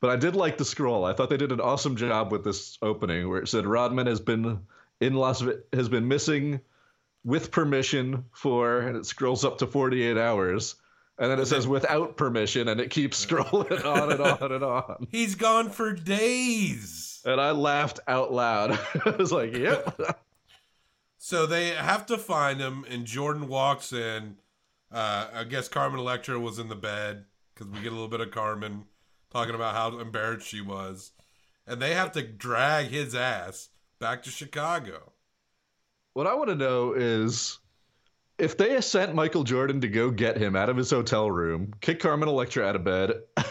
But 0.00 0.10
I 0.10 0.16
did 0.16 0.36
like 0.36 0.56
the 0.56 0.64
scroll. 0.64 1.04
I 1.04 1.14
thought 1.14 1.30
they 1.30 1.36
did 1.36 1.50
an 1.50 1.60
awesome 1.60 1.96
job 1.96 2.30
with 2.30 2.44
this 2.44 2.78
opening, 2.80 3.28
where 3.28 3.42
it 3.42 3.48
said 3.48 3.66
Rodman 3.66 4.06
has 4.06 4.20
been 4.20 4.60
in 5.00 5.14
Las 5.14 5.42
has 5.72 5.88
been 5.88 6.06
missing 6.06 6.60
with 7.28 7.50
permission 7.50 8.24
for, 8.32 8.80
and 8.80 8.96
it 8.96 9.04
scrolls 9.04 9.44
up 9.44 9.58
to 9.58 9.66
48 9.66 10.16
hours, 10.16 10.76
and 11.18 11.30
then 11.30 11.38
it 11.38 11.44
says 11.44 11.68
without 11.68 12.16
permission, 12.16 12.68
and 12.68 12.80
it 12.80 12.88
keeps 12.88 13.24
scrolling 13.26 13.84
on 13.84 14.10
and 14.10 14.20
on 14.20 14.50
and 14.50 14.64
on. 14.64 15.06
He's 15.10 15.34
gone 15.34 15.68
for 15.68 15.92
days. 15.92 17.20
And 17.26 17.38
I 17.38 17.50
laughed 17.50 18.00
out 18.08 18.32
loud. 18.32 18.78
I 19.04 19.10
was 19.10 19.30
like, 19.30 19.54
"Yep." 19.54 20.20
So 21.18 21.44
they 21.44 21.68
have 21.70 22.06
to 22.06 22.16
find 22.16 22.60
him, 22.60 22.86
and 22.88 23.04
Jordan 23.04 23.46
walks 23.46 23.92
in. 23.92 24.36
Uh, 24.90 25.26
I 25.34 25.44
guess 25.44 25.68
Carmen 25.68 26.00
Electra 26.00 26.40
was 26.40 26.58
in 26.58 26.68
the 26.68 26.76
bed 26.76 27.26
because 27.52 27.70
we 27.70 27.80
get 27.80 27.92
a 27.92 27.94
little 27.94 28.08
bit 28.08 28.22
of 28.22 28.30
Carmen 28.30 28.84
talking 29.30 29.54
about 29.54 29.74
how 29.74 29.98
embarrassed 29.98 30.48
she 30.48 30.62
was, 30.62 31.10
and 31.66 31.82
they 31.82 31.92
have 31.92 32.12
to 32.12 32.22
drag 32.22 32.86
his 32.86 33.14
ass 33.14 33.68
back 33.98 34.22
to 34.22 34.30
Chicago. 34.30 35.12
What 36.14 36.26
I 36.26 36.34
want 36.34 36.48
to 36.48 36.54
know 36.56 36.92
is 36.94 37.58
if 38.38 38.56
they 38.56 38.80
sent 38.80 39.14
Michael 39.14 39.44
Jordan 39.44 39.80
to 39.80 39.88
go 39.88 40.10
get 40.10 40.36
him 40.36 40.56
out 40.56 40.68
of 40.68 40.76
his 40.76 40.90
hotel 40.90 41.30
room, 41.30 41.72
kick 41.80 42.00
Carmen 42.00 42.28
Electra 42.28 42.64
out 42.66 42.76
of 42.76 42.84
bed, 42.84 43.12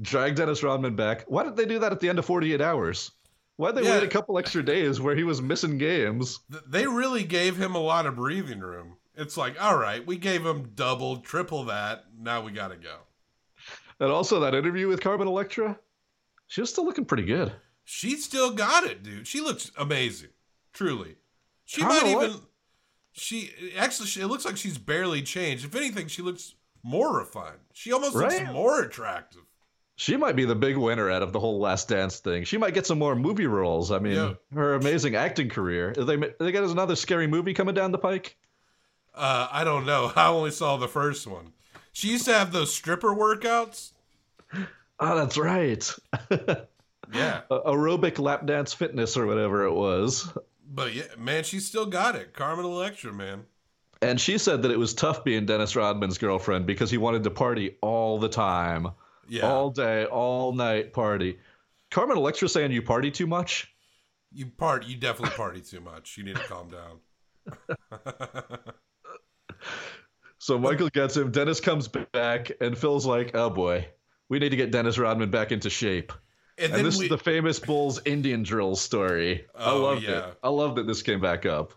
drag 0.00 0.36
Dennis 0.36 0.62
Rodman 0.62 0.96
back, 0.96 1.24
why 1.28 1.44
did 1.44 1.56
they 1.56 1.66
do 1.66 1.78
that 1.80 1.92
at 1.92 2.00
the 2.00 2.08
end 2.08 2.18
of 2.18 2.24
48 2.24 2.60
hours? 2.60 3.10
Why'd 3.56 3.76
they 3.76 3.82
Yeah. 3.84 3.92
wait 3.94 4.02
a 4.02 4.08
couple 4.08 4.38
extra 4.38 4.62
days 4.64 5.00
where 5.00 5.14
he 5.14 5.22
was 5.24 5.40
missing 5.40 5.78
games? 5.78 6.40
They 6.66 6.86
really 6.86 7.22
gave 7.24 7.56
him 7.56 7.74
a 7.74 7.80
lot 7.80 8.06
of 8.06 8.16
breathing 8.16 8.60
room. 8.60 8.96
It's 9.16 9.36
like, 9.36 9.60
all 9.62 9.78
right, 9.78 10.04
we 10.04 10.16
gave 10.16 10.44
him 10.44 10.72
double, 10.74 11.18
triple 11.18 11.64
that. 11.66 12.06
Now 12.18 12.40
we 12.42 12.50
got 12.50 12.68
to 12.68 12.76
go. 12.76 12.96
And 14.00 14.10
also 14.10 14.40
that 14.40 14.56
interview 14.56 14.88
with 14.88 15.00
Carmen 15.00 15.28
Electra, 15.28 15.78
she 16.48 16.60
was 16.60 16.70
still 16.70 16.84
looking 16.84 17.04
pretty 17.04 17.24
good. 17.24 17.52
She 17.84 18.16
still 18.16 18.50
got 18.50 18.82
it, 18.84 19.04
dude. 19.04 19.28
She 19.28 19.40
looks 19.40 19.70
amazing, 19.76 20.30
truly. 20.72 21.14
She 21.64 21.80
Carmen 21.80 22.12
might 22.12 22.24
even. 22.24 22.36
She 23.12 23.52
actually, 23.76 24.06
she, 24.08 24.20
it 24.20 24.26
looks 24.26 24.44
like 24.44 24.56
she's 24.56 24.76
barely 24.78 25.22
changed. 25.22 25.64
If 25.64 25.74
anything, 25.76 26.08
she 26.08 26.20
looks 26.22 26.54
more 26.82 27.16
refined. 27.18 27.58
She 27.72 27.92
almost 27.92 28.14
Right? 28.16 28.40
looks 28.40 28.52
more 28.52 28.82
attractive. 28.82 29.42
She 29.96 30.16
might 30.16 30.34
be 30.34 30.44
the 30.44 30.56
big 30.56 30.76
winner 30.76 31.08
out 31.08 31.22
of 31.22 31.32
the 31.32 31.38
whole 31.38 31.60
Last 31.60 31.88
Dance 31.88 32.18
thing. 32.18 32.42
She 32.42 32.58
might 32.58 32.74
get 32.74 32.84
some 32.86 32.98
more 32.98 33.14
movie 33.14 33.46
roles. 33.46 33.92
I 33.92 34.00
mean, 34.00 34.14
Yeah. 34.14 34.34
her 34.52 34.74
amazing 34.74 35.14
acting 35.14 35.48
career. 35.48 35.92
They 35.96 36.16
they 36.40 36.50
got 36.50 36.64
another 36.64 36.96
scary 36.96 37.28
movie 37.28 37.54
coming 37.54 37.74
down 37.76 37.92
the 37.92 37.98
pike. 37.98 38.36
Uh, 39.14 39.46
I 39.52 39.62
don't 39.62 39.86
know. 39.86 40.10
I 40.16 40.26
only 40.26 40.50
saw 40.50 40.76
the 40.76 40.88
first 40.88 41.26
one. 41.28 41.52
She 41.92 42.08
used 42.08 42.24
to 42.24 42.34
have 42.34 42.50
those 42.50 42.74
stripper 42.74 43.14
workouts. 43.14 43.92
Oh, 44.98 45.16
that's 45.16 45.38
right. 45.38 45.88
Yeah, 47.12 47.42
aerobic 47.50 48.18
lap 48.18 48.46
dance 48.46 48.72
fitness 48.72 49.16
or 49.16 49.26
whatever 49.26 49.64
it 49.66 49.72
was. 49.72 50.26
But 50.74 50.94
yeah, 50.94 51.04
man, 51.16 51.44
she 51.44 51.60
still 51.60 51.86
got 51.86 52.14
it. 52.16 52.32
Carmen 52.34 52.64
Electra, 52.64 53.12
man. 53.12 53.44
And 54.02 54.20
she 54.20 54.38
said 54.38 54.62
that 54.62 54.70
it 54.70 54.78
was 54.78 54.92
tough 54.92 55.24
being 55.24 55.46
Dennis 55.46 55.76
Rodman's 55.76 56.18
girlfriend 56.18 56.66
because 56.66 56.90
he 56.90 56.98
wanted 56.98 57.24
to 57.24 57.30
party 57.30 57.76
all 57.80 58.18
the 58.18 58.28
time, 58.28 58.88
Yeah, 59.28 59.46
all 59.46 59.70
day, 59.70 60.04
all 60.04 60.52
night 60.52 60.92
party. 60.92 61.38
Carmen 61.90 62.16
Electra 62.18 62.48
saying 62.48 62.72
you 62.72 62.82
party 62.82 63.10
too 63.10 63.26
much. 63.26 63.72
you 64.32 64.46
part. 64.46 64.84
You 64.86 64.96
definitely 64.96 65.36
party 65.36 65.60
too 65.60 65.80
much. 65.80 66.18
You 66.18 66.24
need 66.24 66.36
to 66.36 66.42
calm 66.42 66.68
down. 66.70 66.98
So 70.38 70.58
Michael 70.58 70.90
gets 70.90 71.16
him. 71.16 71.30
Dennis 71.30 71.58
comes 71.58 71.88
back, 71.88 72.52
and 72.60 72.76
Phil's 72.76 73.06
like, 73.06 73.30
"Oh 73.34 73.48
boy, 73.48 73.88
we 74.28 74.38
need 74.38 74.50
to 74.50 74.56
get 74.56 74.70
Dennis 74.70 74.98
Rodman 74.98 75.30
back 75.30 75.52
into 75.52 75.70
shape." 75.70 76.12
And, 76.56 76.72
And 76.72 76.86
this 76.86 76.98
we, 76.98 77.06
is 77.06 77.10
the 77.10 77.18
famous 77.18 77.58
Bulls 77.58 78.00
Indian 78.04 78.42
drill 78.44 78.76
story. 78.76 79.44
I 79.58 79.72
Oh, 79.72 79.82
loved 79.82 80.02
yeah. 80.02 80.28
it. 80.28 80.38
I 80.42 80.48
love 80.50 80.76
that 80.76 80.86
this 80.86 81.02
came 81.02 81.20
back 81.20 81.44
up. 81.46 81.72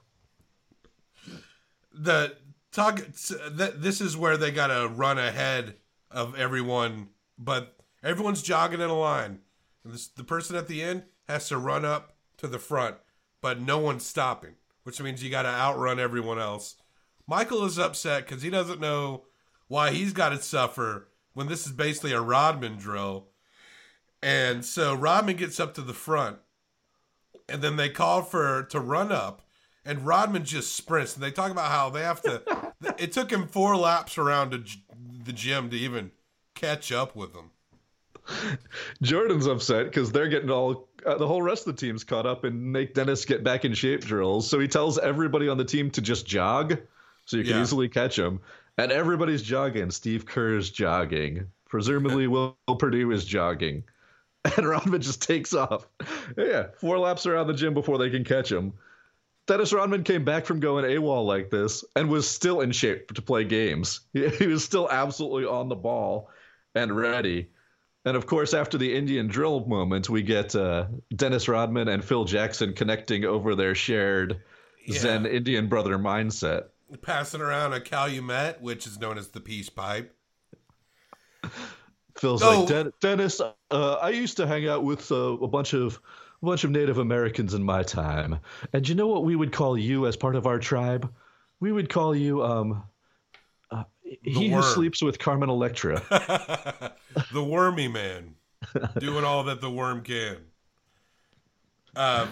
the 1.94 2.36
talk 2.72 3.00
this 3.08 4.02
is 4.02 4.16
where 4.16 4.38
they 4.38 4.52
got 4.52 4.68
to 4.68 4.88
run 4.88 5.18
ahead 5.18 5.76
of 6.12 6.36
everyone 6.36 7.10
but 7.40 7.76
everyone's 8.04 8.42
jogging 8.44 8.82
in 8.82 8.90
a 8.90 8.94
line 8.98 9.40
and 9.84 9.94
this, 9.94 10.08
the 10.10 10.24
person 10.24 10.56
at 10.56 10.68
the 10.68 10.84
end 10.84 11.04
has 11.28 11.48
to 11.50 11.58
run 11.58 11.84
up 11.86 12.16
to 12.38 12.48
the 12.48 12.60
front 12.60 12.96
but 13.42 13.60
no 13.60 13.80
one's 13.80 14.06
stopping 14.06 14.54
which 14.84 15.02
means 15.02 15.24
you 15.24 15.30
got 15.32 15.42
to 15.44 15.50
outrun 15.50 16.00
everyone 16.00 16.38
else 16.40 16.76
michael 17.26 17.66
is 17.66 17.80
upset 17.80 18.28
because 18.28 18.44
he 18.44 18.50
doesn't 18.50 18.80
know 18.82 19.24
why 19.68 19.90
he's 19.92 20.14
got 20.14 20.30
to 20.30 20.38
suffer 20.42 21.08
when 21.34 21.48
this 21.48 21.66
is 21.66 21.72
basically 21.72 22.12
a 22.12 22.22
rodman 22.22 22.76
drill 22.78 23.28
and 24.22 24.66
so 24.66 24.94
rodman 24.94 25.36
gets 25.36 25.60
up 25.60 25.74
to 25.74 25.82
the 25.82 25.94
front 25.94 26.38
and 27.50 27.62
then 27.62 27.76
they 27.76 27.90
call 27.90 28.22
for 28.22 28.64
to 28.64 28.80
run 28.80 29.12
up 29.12 29.42
and 29.88 30.06
Rodman 30.06 30.44
just 30.44 30.76
sprints. 30.76 31.16
And 31.16 31.24
they 31.24 31.32
talk 31.32 31.50
about 31.50 31.72
how 31.72 31.90
they 31.90 32.02
have 32.02 32.22
to. 32.24 32.44
it 32.98 33.14
took 33.14 33.32
him 33.32 33.48
four 33.48 33.76
laps 33.78 34.18
around 34.18 34.52
the 34.52 34.70
the 35.26 35.34
gym 35.34 35.70
to 35.70 35.78
even 35.78 36.12
catch 36.54 36.92
up 36.92 37.16
with 37.16 37.34
them. 37.34 37.52
Jordan's 39.02 39.48
upset 39.48 39.86
because 39.86 40.12
they're 40.12 40.28
getting 40.28 40.50
all 40.50 40.90
uh, 41.06 41.18
the 41.18 41.26
whole 41.26 41.42
rest 41.42 41.66
of 41.66 41.76
the 41.76 41.80
team's 41.80 42.04
caught 42.04 42.26
up 42.26 42.44
and 42.44 42.72
make 42.72 42.94
Dennis 42.94 43.24
get 43.24 43.44
back 43.44 43.64
in 43.64 43.74
shape 43.74 44.02
drills. 44.02 44.50
So 44.50 44.60
he 44.60 44.68
tells 44.68 44.98
everybody 45.00 45.48
on 45.48 45.58
the 45.58 45.64
team 45.64 45.90
to 45.92 46.02
just 46.02 46.26
jog, 46.26 46.78
so 47.26 47.38
you 47.38 47.44
can 47.44 47.54
Yeah. 47.56 47.62
easily 47.62 47.88
catch 47.88 48.20
him. 48.20 48.42
And 48.78 48.92
everybody's 48.92 49.42
jogging. 49.42 49.90
Steve 49.92 50.26
Kerr's 50.26 50.70
jogging. 50.70 51.48
Presumably, 51.70 52.28
Will 52.28 52.58
Perdue 52.78 53.12
is 53.12 53.24
jogging. 53.24 53.84
And 54.58 54.68
Rodman 54.68 55.02
just 55.02 55.22
takes 55.22 55.54
off. 55.54 55.88
Yeah, 56.38 56.68
four 56.80 57.00
laps 57.00 57.26
around 57.26 57.48
the 57.48 57.54
gym 57.54 57.74
before 57.74 57.98
they 57.98 58.10
can 58.10 58.24
catch 58.24 58.52
him. 58.52 58.74
Dennis 59.48 59.72
Rodman 59.72 60.04
came 60.04 60.26
back 60.26 60.46
from 60.46 60.60
going 60.60 60.84
AWOL 60.84 61.26
like 61.26 61.50
this 61.50 61.86
and 61.96 62.10
was 62.10 62.30
still 62.30 62.62
in 62.62 62.72
shape 62.72 63.14
to 63.14 63.22
play 63.22 63.44
games. 63.46 64.02
He, 64.14 64.28
he 64.30 64.48
was 64.48 64.64
still 64.64 64.90
absolutely 64.90 65.46
on 65.46 65.70
the 65.70 65.76
ball 65.76 66.30
and 66.76 66.96
ready. 66.96 67.50
And 68.06 68.16
of 68.16 68.26
course, 68.26 68.54
after 68.54 68.78
the 68.78 68.96
Indian 68.96 69.28
drill 69.28 69.66
moment, 69.66 70.10
we 70.10 70.22
get 70.22 70.56
uh, 70.56 70.88
Dennis 71.16 71.48
Rodman 71.48 71.88
and 71.88 72.04
Phil 72.04 72.26
Jackson 72.26 72.74
connecting 72.74 73.26
over 73.26 73.56
their 73.56 73.76
shared 73.76 74.42
Zen 74.92 75.26
Indian 75.26 75.68
brother 75.68 75.98
mindset. 75.98 76.66
Passing 77.02 77.42
around 77.42 77.74
a 77.74 77.82
calumet, 77.82 78.62
which 78.62 78.88
is 78.88 78.98
known 78.98 79.18
as 79.18 79.30
the 79.30 79.42
peace 79.42 79.70
pipe. 79.70 80.17
Phil's 82.18 82.42
Oh. 82.44 82.60
like, 82.62 82.68
Den- 82.70 82.94
Dennis, 83.00 83.40
uh, 83.42 83.94
I 84.02 84.10
used 84.10 84.38
to 84.38 84.48
hang 84.48 84.68
out 84.68 84.84
with 84.84 85.12
uh, 85.12 85.16
a 85.38 85.48
bunch 85.48 85.74
of 85.74 86.00
a 86.42 86.46
bunch 86.46 86.64
of 86.64 86.70
Native 86.72 86.98
Americans 87.00 87.54
in 87.56 87.64
my 87.64 87.82
time, 87.84 88.40
and 88.74 88.88
you 88.88 88.94
know 88.96 89.08
what 89.08 89.24
we 89.24 89.36
would 89.36 89.52
call 89.52 89.78
you 89.78 90.06
as 90.08 90.16
part 90.16 90.36
of 90.36 90.46
our 90.46 90.60
tribe? 90.60 91.12
We 91.60 91.72
would 91.72 91.90
call 91.90 92.16
you 92.16 92.44
um, 92.44 92.84
uh, 93.72 93.84
he 94.04 94.50
who 94.50 94.62
sleeps 94.62 95.02
with 95.02 95.18
Carmen 95.18 95.50
Electra. 95.50 96.02
the 97.34 97.44
wormy 97.44 97.88
man 97.88 98.36
doing 99.00 99.24
all 99.24 99.44
that 99.46 99.62
the 99.62 99.70
worm 99.72 100.02
can. 100.04 100.38
Um, 101.96 102.30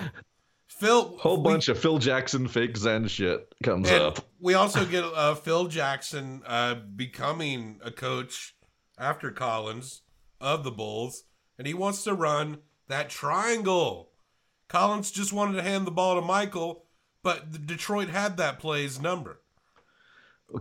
Phil, 0.67 1.17
whole 1.17 1.37
we- 1.37 1.43
bunch 1.51 1.69
of 1.69 1.79
Phil 1.79 1.97
Jackson 1.97 2.47
fake 2.47 2.77
Zen 2.77 3.07
shit 3.07 3.47
comes 3.63 3.89
up. 3.89 4.19
we 4.39 4.53
also 4.53 4.85
get 4.85 5.03
uh, 5.03 5.33
Phil 5.35 5.65
Jackson 5.67 6.41
uh, 6.45 6.75
becoming 6.75 7.79
a 7.83 7.91
coach 7.91 8.54
after 8.97 9.31
Collins 9.31 10.01
of 10.39 10.63
the 10.63 10.71
Bulls, 10.71 11.23
and 11.57 11.67
he 11.67 11.73
wants 11.73 12.03
to 12.03 12.13
run 12.13 12.59
that 12.87 13.09
triangle. 13.09 14.11
Collins 14.67 15.11
just 15.11 15.33
wanted 15.33 15.57
to 15.57 15.63
hand 15.63 15.85
the 15.85 15.91
ball 15.91 16.15
to 16.15 16.21
Michael, 16.21 16.85
but 17.23 17.65
Detroit 17.65 18.09
had 18.09 18.37
that 18.37 18.59
play's 18.59 19.01
number. 19.01 19.39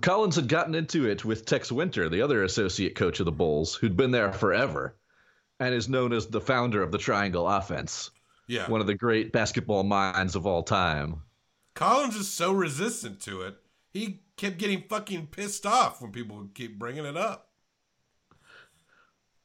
Collins 0.00 0.36
had 0.36 0.48
gotten 0.48 0.74
into 0.74 1.06
it 1.06 1.24
with 1.24 1.44
Tex 1.44 1.70
Winter, 1.70 2.08
the 2.08 2.22
other 2.22 2.42
associate 2.42 2.94
coach 2.94 3.20
of 3.20 3.26
the 3.26 3.32
Bulls, 3.32 3.74
who'd 3.74 3.96
been 3.96 4.10
there 4.10 4.32
forever 4.32 4.96
and 5.60 5.74
is 5.74 5.88
known 5.88 6.12
as 6.12 6.26
the 6.26 6.40
founder 6.40 6.82
of 6.82 6.90
the 6.90 6.98
triangle 6.98 7.48
offense, 7.48 8.10
Yeah, 8.46 8.68
one 8.68 8.80
of 8.80 8.86
the 8.86 8.94
great 8.94 9.32
basketball 9.32 9.84
minds 9.84 10.34
of 10.34 10.46
all 10.46 10.62
time. 10.62 11.22
Collins 11.74 12.16
is 12.16 12.30
so 12.30 12.52
resistant 12.52 13.20
to 13.22 13.42
it. 13.42 13.56
He 13.92 14.22
kept 14.36 14.58
getting 14.58 14.84
fucking 14.88 15.28
pissed 15.28 15.66
off 15.66 16.00
when 16.00 16.12
people 16.12 16.36
would 16.38 16.54
keep 16.54 16.78
bringing 16.78 17.04
it 17.04 17.16
up. 17.16 17.50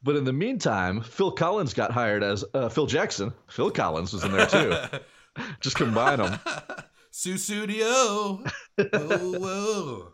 But 0.01 0.15
in 0.15 0.23
the 0.23 0.33
meantime, 0.33 1.01
Phil 1.01 1.31
Collins 1.31 1.73
got 1.73 1.91
hired 1.91 2.23
as 2.23 2.45
uh, 2.53 2.69
Phil 2.69 2.85
Jackson. 2.85 3.33
Phil 3.47 3.71
Collins 3.71 4.13
was 4.13 4.23
in 4.23 4.31
there 4.31 4.45
too. 4.45 4.73
Just 5.59 5.75
combine 5.75 6.19
them. 6.19 6.39
Sussudio. 7.11 8.49
whoa, 8.77 9.39
whoa. 9.39 10.13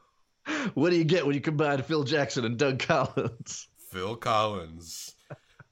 What 0.73 0.89
do 0.89 0.95
you 0.95 1.03
get 1.03 1.25
when 1.25 1.35
you 1.35 1.41
combine 1.41 1.81
Phil 1.83 2.03
Jackson 2.03 2.45
and 2.45 2.57
Doug 2.57 2.79
Collins? 2.79 3.67
Phil 3.89 4.15
Collins. 4.15 5.15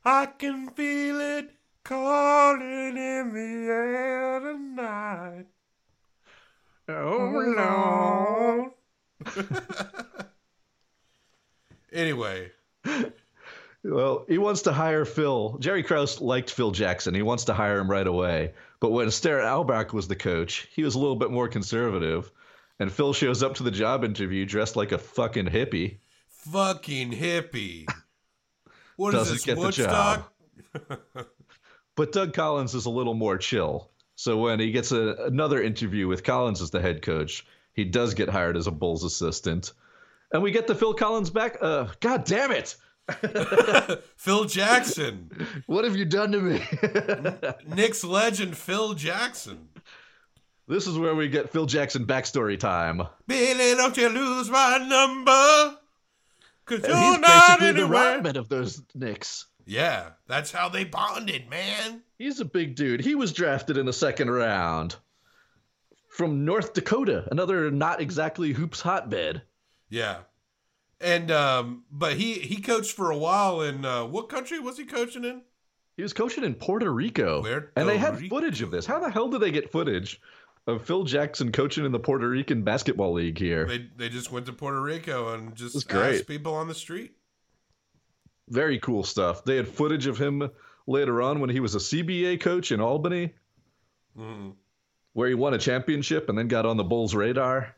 I 0.06 0.26
can 0.28 0.70
feel 0.70 1.20
it 1.20 1.52
calling 1.84 2.98
in 2.98 3.34
the 3.34 3.72
air 3.72 4.40
tonight. 4.40 5.46
Oh, 6.90 8.72
Lord. 9.26 9.46
anyway, 11.94 12.52
Well, 13.84 14.26
he 14.30 14.38
wants 14.38 14.62
to 14.64 14.72
hire 14.72 15.04
Phil. 15.04 15.58
Jerry 15.60 15.84
Krause 15.84 16.22
liked 16.22 16.52
Phil 16.52 16.72
Jackson. 16.72 17.14
He 17.14 17.22
wants 17.22 17.46
to 17.46 17.54
hire 17.54 17.80
him 17.80 17.92
right 17.92 18.08
away. 18.08 18.54
But 18.80 18.92
when 18.92 19.12
Sterrett 19.12 19.46
Albeck 19.46 19.92
was 19.92 20.08
the 20.08 20.16
coach, 20.16 20.68
he 20.74 20.84
was 20.84 20.96
a 20.96 21.00
little 21.00 21.18
bit 21.18 21.32
more 21.32 21.50
conservative. 21.50 22.32
And 22.80 22.92
Phil 22.92 23.14
shows 23.14 23.44
up 23.44 23.56
to 23.56 23.64
the 23.64 23.72
job 23.72 24.04
interview 24.04 24.46
dressed 24.46 24.76
like 24.76 24.94
a 24.94 24.98
fucking 24.98 25.48
hippie. 25.48 25.98
fucking 26.28 27.12
hippie. 27.12 27.86
What 28.96 29.16
is 29.16 29.28
Doesn't 29.28 29.46
this, 29.46 29.58
Woodstock? 29.58 30.32
But 31.96 32.12
Doug 32.12 32.34
Collins 32.34 32.74
is 32.74 32.86
a 32.86 32.90
little 32.90 33.14
more 33.14 33.38
chill. 33.38 33.92
So 34.16 34.38
when 34.38 34.60
he 34.60 34.72
gets 34.72 34.92
a, 34.92 35.16
another 35.26 35.62
interview 35.62 36.08
with 36.08 36.24
Collins 36.24 36.62
as 36.62 36.72
the 36.72 36.82
head 36.82 37.02
coach, 37.02 37.46
he 37.74 37.84
does 37.86 38.14
get 38.14 38.30
hired 38.30 38.58
as 38.58 38.68
a 38.68 38.72
Bulls 38.72 39.04
assistant. 39.04 39.74
And 40.32 40.42
we 40.42 40.52
get 40.52 40.68
the 40.68 40.76
Phil 40.76 40.94
Collins 40.94 41.30
back. 41.30 41.58
Uh, 41.62 41.88
God 42.00 42.26
damn 42.26 42.52
it! 42.52 42.76
Phil 44.18 44.46
Jackson. 44.46 45.30
What 45.66 45.84
have 45.84 45.96
you 45.96 46.06
done 46.06 46.32
to 46.32 46.40
me? 46.40 46.62
Knicks 47.76 48.04
legend 48.04 48.56
Phil 48.58 48.94
Jackson. 48.94 49.70
this 50.68 50.88
is 50.88 50.98
where 50.98 51.14
we 51.16 51.28
get 51.28 51.50
Phil 51.50 51.66
Jackson 51.66 52.06
backstory 52.06 52.58
time. 52.60 53.02
Billy, 53.28 53.76
don't 53.76 53.98
you 53.98 54.10
lose 54.10 54.50
my 54.50 54.78
number. 54.78 55.78
Cause 56.66 56.84
And 56.84 56.88
you're 56.88 56.96
he's 56.96 57.20
not 57.20 57.60
basically 57.60 57.72
the 57.74 57.82
anywhere. 57.82 58.14
Rodman 58.16 58.38
of 58.38 58.48
those 58.48 58.82
Knicks. 58.96 59.48
Yeah, 59.66 60.10
that's 60.28 60.52
how 60.52 60.70
they 60.70 60.86
bonded, 60.86 61.50
man. 61.50 62.02
He's 62.18 62.40
a 62.40 62.46
big 62.46 62.76
dude. 62.76 63.02
He 63.02 63.16
was 63.16 63.34
drafted 63.34 63.78
in 63.78 63.86
the 63.86 63.94
second 63.94 64.30
round 64.32 64.96
from 66.10 66.46
North 66.46 66.74
Dakota, 66.74 67.28
another 67.32 67.70
not 67.72 68.00
exactly 68.00 68.52
hoops 68.54 68.80
hotbed. 68.82 69.42
Yeah. 69.90 70.20
And 71.04 71.30
um 71.32 71.84
but 71.92 72.14
he 72.14 72.34
he 72.36 72.62
coached 72.62 72.94
for 72.94 73.12
a 73.12 73.18
while 73.18 73.62
in 73.62 73.84
uh 73.86 74.06
what 74.06 74.30
country 74.30 74.60
was 74.60 74.78
he 74.78 74.86
coaching 74.86 75.24
in? 75.26 75.42
He 75.98 76.02
was 76.04 76.14
coaching 76.14 76.44
in 76.44 76.56
Puerto 76.56 76.90
Rico. 76.92 77.42
Puerto 77.44 77.70
and 77.76 77.88
they 77.88 77.98
had 77.98 78.20
Rico. 78.20 78.36
footage 78.36 78.62
of 78.62 78.72
this. 78.72 78.86
How 78.86 79.00
the 79.00 79.10
hell 79.12 79.30
did 79.30 79.42
they 79.42 79.52
get 79.52 79.72
footage 79.72 80.20
of 80.66 80.84
Phil 80.86 81.04
Jackson 81.04 81.52
coaching 81.52 81.86
in 81.86 81.92
the 81.92 82.00
Puerto 82.00 82.28
Rican 82.30 82.64
basketball 82.64 83.14
league 83.14 83.38
here? 83.38 83.66
They 83.66 83.90
they 83.98 84.10
just 84.10 84.32
went 84.32 84.46
to 84.48 84.54
Puerto 84.54 84.82
Rico 84.82 85.34
and 85.34 85.54
just 85.56 85.76
asked 85.76 85.90
great. 85.90 86.28
people 86.28 86.54
on 86.56 86.68
the 86.68 86.74
street. 86.76 87.12
Very 88.50 88.80
cool 88.80 89.04
stuff. 89.04 89.44
They 89.46 89.56
had 89.58 89.68
footage 89.68 90.08
of 90.08 90.18
him 90.18 90.50
later 90.88 91.22
on 91.22 91.40
when 91.40 91.50
he 91.50 91.60
was 91.60 91.76
a 91.76 91.80
CBA 91.80 92.38
coach 92.42 92.72
in 92.72 92.82
Albany, 92.82 93.34
Mhm. 94.18 94.54
where 95.14 95.30
he 95.30 95.36
won 95.36 95.54
a 95.54 95.58
championship 95.58 96.28
and 96.30 96.38
then 96.38 96.48
got 96.48 96.66
on 96.66 96.78
the 96.78 96.84
Bulls' 96.84 97.16
radar. 97.16 97.76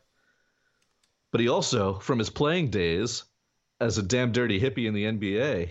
But 1.36 1.42
he 1.42 1.50
also, 1.50 1.98
from 1.98 2.18
his 2.18 2.30
playing 2.30 2.70
days 2.70 3.24
as 3.78 3.98
a 3.98 4.02
damn 4.02 4.32
dirty 4.32 4.58
hippie 4.58 4.86
in 4.86 4.94
the 4.94 5.04
NBA, 5.04 5.70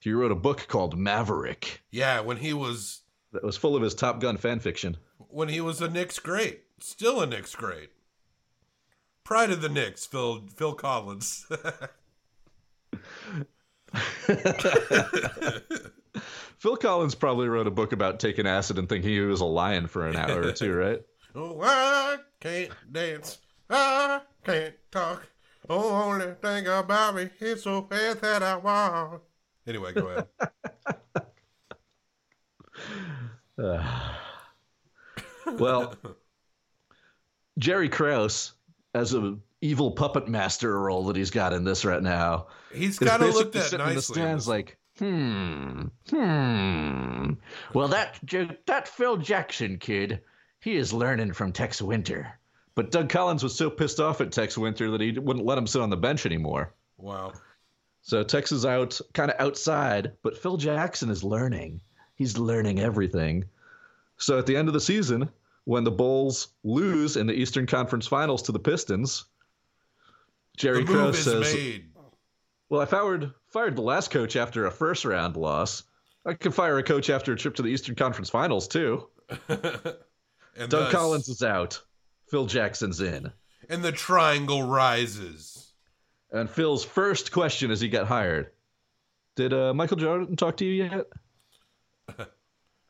he 0.00 0.12
wrote 0.12 0.32
a 0.32 0.34
book 0.34 0.66
called 0.66 0.98
Maverick 0.98 1.80
Yeah, 1.92 2.18
when 2.22 2.38
he 2.38 2.52
was 2.52 3.02
that 3.30 3.44
was 3.44 3.56
full 3.56 3.76
of 3.76 3.82
his 3.82 3.94
Top 3.94 4.18
Gun 4.18 4.36
fan 4.36 4.58
fiction. 4.58 4.96
when 5.28 5.48
he 5.48 5.60
was 5.60 5.80
a 5.80 5.88
Knicks 5.88 6.18
great. 6.18 6.62
Still 6.80 7.20
a 7.20 7.26
Knicks 7.26 7.54
great. 7.54 7.90
Pride 9.22 9.52
of 9.52 9.62
the 9.62 9.68
Knicks, 9.68 10.06
Phil 10.06 10.48
Phil 10.56 10.74
Collins. 10.74 11.46
Phil 16.58 16.76
Collins 16.76 17.14
probably 17.14 17.46
wrote 17.46 17.68
a 17.68 17.70
book 17.70 17.92
about 17.92 18.18
taking 18.18 18.48
acid 18.48 18.76
and 18.76 18.88
thinking 18.88 19.08
he 19.08 19.20
was 19.20 19.40
a 19.40 19.44
lion 19.44 19.86
for 19.86 20.08
an 20.08 20.16
hour 20.16 20.48
or 20.48 20.50
two, 20.50 20.74
right? 20.74 21.00
oh, 21.36 21.60
I 21.62 22.16
can't 22.40 22.72
dance. 22.90 23.38
I 23.70 24.20
can't 24.44 24.74
talk. 24.90 25.28
Oh, 25.68 25.90
only 25.90 26.34
think 26.42 26.66
about 26.66 27.14
me 27.14 27.30
is 27.40 27.62
so 27.62 27.82
bad 27.82 28.20
that 28.20 28.42
I 28.42 28.56
want. 28.56 29.22
Anyway, 29.66 29.92
go 29.92 30.08
ahead. 30.08 30.26
Well, 35.58 35.94
Jerry 37.58 37.88
Krause, 37.88 38.52
as 38.94 39.14
a 39.14 39.36
evil 39.60 39.90
puppet 39.90 40.28
master 40.28 40.78
role 40.80 41.04
that 41.06 41.16
he's 41.16 41.30
got 41.30 41.52
in 41.52 41.64
this 41.64 41.84
right 41.84 42.02
now, 42.02 42.46
He's 42.72 43.00
is 43.00 43.08
kind 43.08 43.22
of 43.22 43.28
basically 43.28 43.44
looked 43.44 43.56
at 43.56 43.64
sitting 43.64 43.88
in 43.88 43.94
the 43.96 44.02
stands 44.02 44.48
like, 44.48 44.78
hmm, 44.98 45.82
hmm. 46.08 47.32
Well, 47.74 47.88
that 47.88 48.18
that 48.66 48.88
Phil 48.88 49.16
Jackson 49.18 49.78
kid, 49.78 50.22
he 50.60 50.76
is 50.76 50.92
learning 50.92 51.32
from 51.32 51.52
Tex 51.52 51.82
Winter. 51.82 52.39
But 52.74 52.90
Doug 52.90 53.08
Collins 53.08 53.42
was 53.42 53.54
so 53.54 53.68
pissed 53.68 54.00
off 54.00 54.20
at 54.20 54.32
Tex 54.32 54.56
Winter 54.56 54.90
that 54.90 55.00
he 55.00 55.18
wouldn't 55.18 55.44
let 55.44 55.58
him 55.58 55.66
sit 55.66 55.82
on 55.82 55.90
the 55.90 55.96
bench 55.96 56.26
anymore. 56.26 56.72
wow. 56.98 57.32
So 58.02 58.22
Tex 58.22 58.50
is 58.50 58.64
out, 58.64 58.98
kind 59.12 59.30
of 59.30 59.38
outside, 59.38 60.12
but 60.22 60.38
Phil 60.38 60.56
Jackson 60.56 61.10
is 61.10 61.22
learning. 61.22 61.82
He's 62.14 62.38
learning 62.38 62.80
everything. 62.80 63.44
So 64.16 64.38
at 64.38 64.46
the 64.46 64.56
end 64.56 64.68
of 64.68 64.74
the 64.74 64.80
season, 64.80 65.28
when 65.64 65.84
the 65.84 65.90
Bulls 65.90 66.48
lose 66.64 67.16
in 67.18 67.26
the 67.26 67.34
Eastern 67.34 67.66
Conference 67.66 68.06
Finals 68.06 68.40
to 68.42 68.52
the 68.52 68.58
Pistons, 68.58 69.26
Jerry 70.56 70.84
The 70.84 70.90
move 70.90 71.14
Krause 71.14 71.18
is 71.18 71.24
says, 71.24 71.54
made. 71.54 71.90
Well, 72.70 72.80
I 72.80 72.86
fired 72.86 73.32
fired 73.48 73.76
the 73.76 73.82
last 73.82 74.10
coach 74.10 74.36
after 74.36 74.66
a 74.66 74.70
first 74.70 75.04
round 75.04 75.36
loss. 75.36 75.82
I 76.24 76.34
could 76.34 76.54
fire 76.54 76.78
a 76.78 76.82
coach 76.82 77.10
after 77.10 77.32
a 77.32 77.36
trip 77.36 77.54
to 77.56 77.62
the 77.62 77.68
Eastern 77.68 77.96
Conference 77.96 78.30
Finals 78.30 78.66
too. 78.68 79.08
and 79.48 79.58
Doug 80.56 80.70
thus- 80.70 80.92
Collins 80.92 81.28
is 81.28 81.42
out. 81.42 81.80
Phil 82.30 82.46
Jackson's 82.46 83.00
in. 83.00 83.32
and 83.68 83.82
the 83.82 83.92
triangle 83.92 84.62
rises. 84.62 85.72
And 86.32 86.48
Phil's 86.48 86.84
first 86.84 87.32
question 87.32 87.70
as 87.70 87.80
he 87.80 87.88
got 87.88 88.06
hired: 88.06 88.50
Did 89.34 89.52
uh, 89.52 89.74
Michael 89.74 89.96
Jordan 89.96 90.36
talk 90.36 90.56
to 90.58 90.64
you 90.64 90.84
yet? 90.84 91.06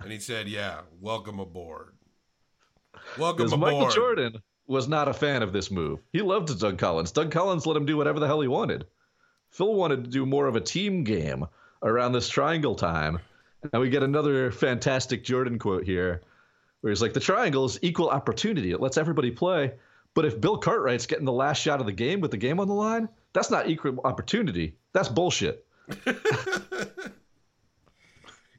And 0.02 0.10
he 0.10 0.18
said, 0.18 0.48
"Yeah, 0.48 0.80
welcome 0.98 1.40
aboard. 1.40 1.94
Welcome 3.18 3.44
Because 3.44 3.52
aboard." 3.52 3.72
Michael 3.74 3.90
Jordan 3.90 4.42
was 4.66 4.88
not 4.88 5.08
a 5.08 5.12
fan 5.12 5.42
of 5.42 5.52
this 5.52 5.70
move. 5.70 6.00
He 6.10 6.22
loved 6.22 6.58
Doug 6.58 6.78
Collins. 6.78 7.12
Doug 7.12 7.30
Collins 7.30 7.66
let 7.66 7.76
him 7.76 7.84
do 7.84 7.98
whatever 7.98 8.18
the 8.18 8.26
hell 8.26 8.40
he 8.40 8.48
wanted. 8.48 8.86
Phil 9.50 9.74
wanted 9.74 10.04
to 10.04 10.10
do 10.10 10.24
more 10.24 10.46
of 10.46 10.56
a 10.56 10.60
team 10.60 11.04
game 11.04 11.46
around 11.82 12.12
this 12.12 12.30
triangle 12.30 12.74
time. 12.74 13.18
And 13.72 13.82
we 13.82 13.90
get 13.90 14.02
another 14.02 14.50
fantastic 14.50 15.22
Jordan 15.22 15.58
quote 15.58 15.84
here 15.84 16.22
where 16.80 16.90
he's 16.90 17.02
like, 17.02 17.12
The 17.12 17.20
triangle 17.20 17.64
is 17.64 17.78
equal 17.82 18.10
opportunity. 18.10 18.72
It 18.72 18.80
lets 18.80 18.96
everybody 18.96 19.30
play. 19.30 19.72
But 20.14 20.24
if 20.24 20.40
Bill 20.40 20.58
Cartwright's 20.58 21.06
getting 21.06 21.24
the 21.24 21.32
last 21.32 21.60
shot 21.60 21.80
of 21.80 21.86
the 21.86 21.92
game 21.92 22.20
with 22.20 22.32
the 22.32 22.36
game 22.36 22.58
on 22.58 22.66
the 22.66 22.74
line, 22.74 23.08
that's 23.32 23.50
not 23.50 23.68
equal 23.68 24.00
opportunity. 24.04 24.76
That's 24.92 25.08
bullshit. 25.08 25.64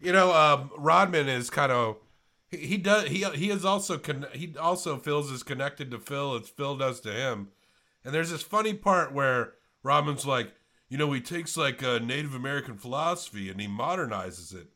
You 0.02 0.12
know, 0.12 0.34
um, 0.34 0.72
Rodman 0.78 1.30
is 1.30 1.50
kind 1.52 1.72
of 1.72 1.98
he, 2.50 2.58
he 2.58 2.78
does 2.78 3.08
he 3.08 3.24
he 3.36 3.52
is 3.52 3.64
also 3.64 4.00
con- 4.00 4.26
he 4.34 4.56
also 4.60 4.98
feels 4.98 5.32
as 5.32 5.44
connected 5.44 5.92
to 5.92 6.00
Phil 6.00 6.36
as 6.36 6.50
Phil 6.50 6.76
does 6.76 7.00
to 7.02 7.14
him. 7.14 7.50
And 8.04 8.14
there's 8.14 8.32
this 8.32 8.42
funny 8.42 8.74
part 8.74 9.14
where 9.14 9.54
Rodman's 9.84 10.26
like, 10.26 10.54
you 10.90 10.98
know, 10.98 11.12
he 11.12 11.22
takes 11.22 11.56
like 11.56 11.84
a 11.84 12.00
Native 12.00 12.34
American 12.34 12.78
philosophy 12.78 13.50
and 13.50 13.62
he 13.62 13.68
modernizes 13.68 14.56
it. 14.56 14.68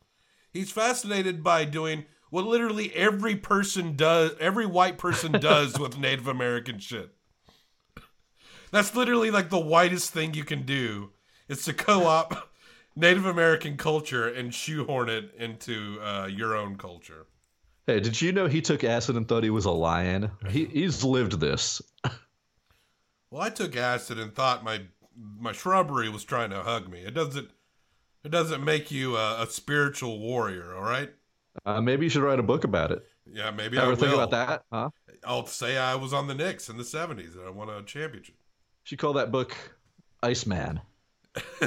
He's 0.51 0.71
fascinated 0.71 1.43
by 1.43 1.65
doing 1.65 2.05
what 2.35 2.45
literally 2.45 2.93
every 2.93 3.37
person 3.37 3.95
does, 3.95 4.33
every 4.41 4.65
white 4.65 4.97
person 4.97 5.31
does 5.39 5.79
with 5.79 5.97
Native 5.97 6.27
American 6.27 6.79
shit. 6.79 7.15
That's 8.71 8.93
literally 8.93 9.31
like 9.31 9.49
the 9.49 9.57
whitest 9.57 10.11
thing 10.11 10.33
you 10.33 10.43
can 10.43 10.63
do. 10.63 11.11
Is 11.47 11.63
to 11.63 11.73
co-op 11.73 12.49
Native 12.97 13.25
American 13.25 13.77
culture 13.77 14.27
and 14.27 14.53
shoehorn 14.53 15.07
it 15.07 15.33
into 15.37 15.97
uh, 16.01 16.25
your 16.25 16.57
own 16.57 16.75
culture. 16.75 17.25
Hey, 17.87 18.01
did 18.01 18.21
you 18.21 18.33
know 18.33 18.47
he 18.47 18.59
took 18.59 18.83
acid 18.83 19.15
and 19.15 19.25
thought 19.25 19.43
he 19.43 19.49
was 19.49 19.63
a 19.63 19.71
lion? 19.71 20.29
He, 20.49 20.65
he's 20.65 21.05
lived 21.05 21.39
this. 21.39 21.81
Well, 23.31 23.41
I 23.41 23.49
took 23.49 23.75
acid 23.75 24.17
and 24.17 24.33
thought 24.33 24.63
my 24.63 24.81
my 25.37 25.51
shrubbery 25.51 26.07
was 26.07 26.23
trying 26.23 26.51
to 26.51 26.61
hug 26.61 26.89
me. 26.89 26.99
It 26.99 27.13
doesn't 27.13 27.49
it 28.23 28.29
doesn't 28.29 28.63
make 28.63 28.91
you 28.91 29.17
a, 29.17 29.41
a 29.41 29.47
spiritual 29.47 30.19
warrior. 30.19 30.73
All 30.73 30.83
right. 30.83 31.11
Uh, 31.65 31.81
maybe 31.81 32.05
you 32.05 32.09
should 32.09 32.23
write 32.23 32.39
a 32.39 32.43
book 32.43 32.63
about 32.63 32.91
it. 32.91 33.03
Yeah, 33.31 33.51
maybe 33.51 33.77
I 33.77 33.81
Ever 33.83 33.91
will. 33.91 33.97
think 33.97 34.13
about 34.13 34.31
that? 34.31 34.63
Huh? 34.71 34.89
I'll 35.25 35.45
say 35.45 35.77
I 35.77 35.95
was 35.95 36.13
on 36.13 36.27
the 36.27 36.35
Knicks 36.35 36.69
in 36.69 36.77
the 36.77 36.83
'70s 36.83 37.35
and 37.35 37.45
I 37.47 37.49
won 37.49 37.69
a 37.69 37.81
championship. 37.83 38.35
She 38.83 38.97
called 38.97 39.15
that 39.17 39.31
book 39.31 39.55
Iceman. 40.21 40.81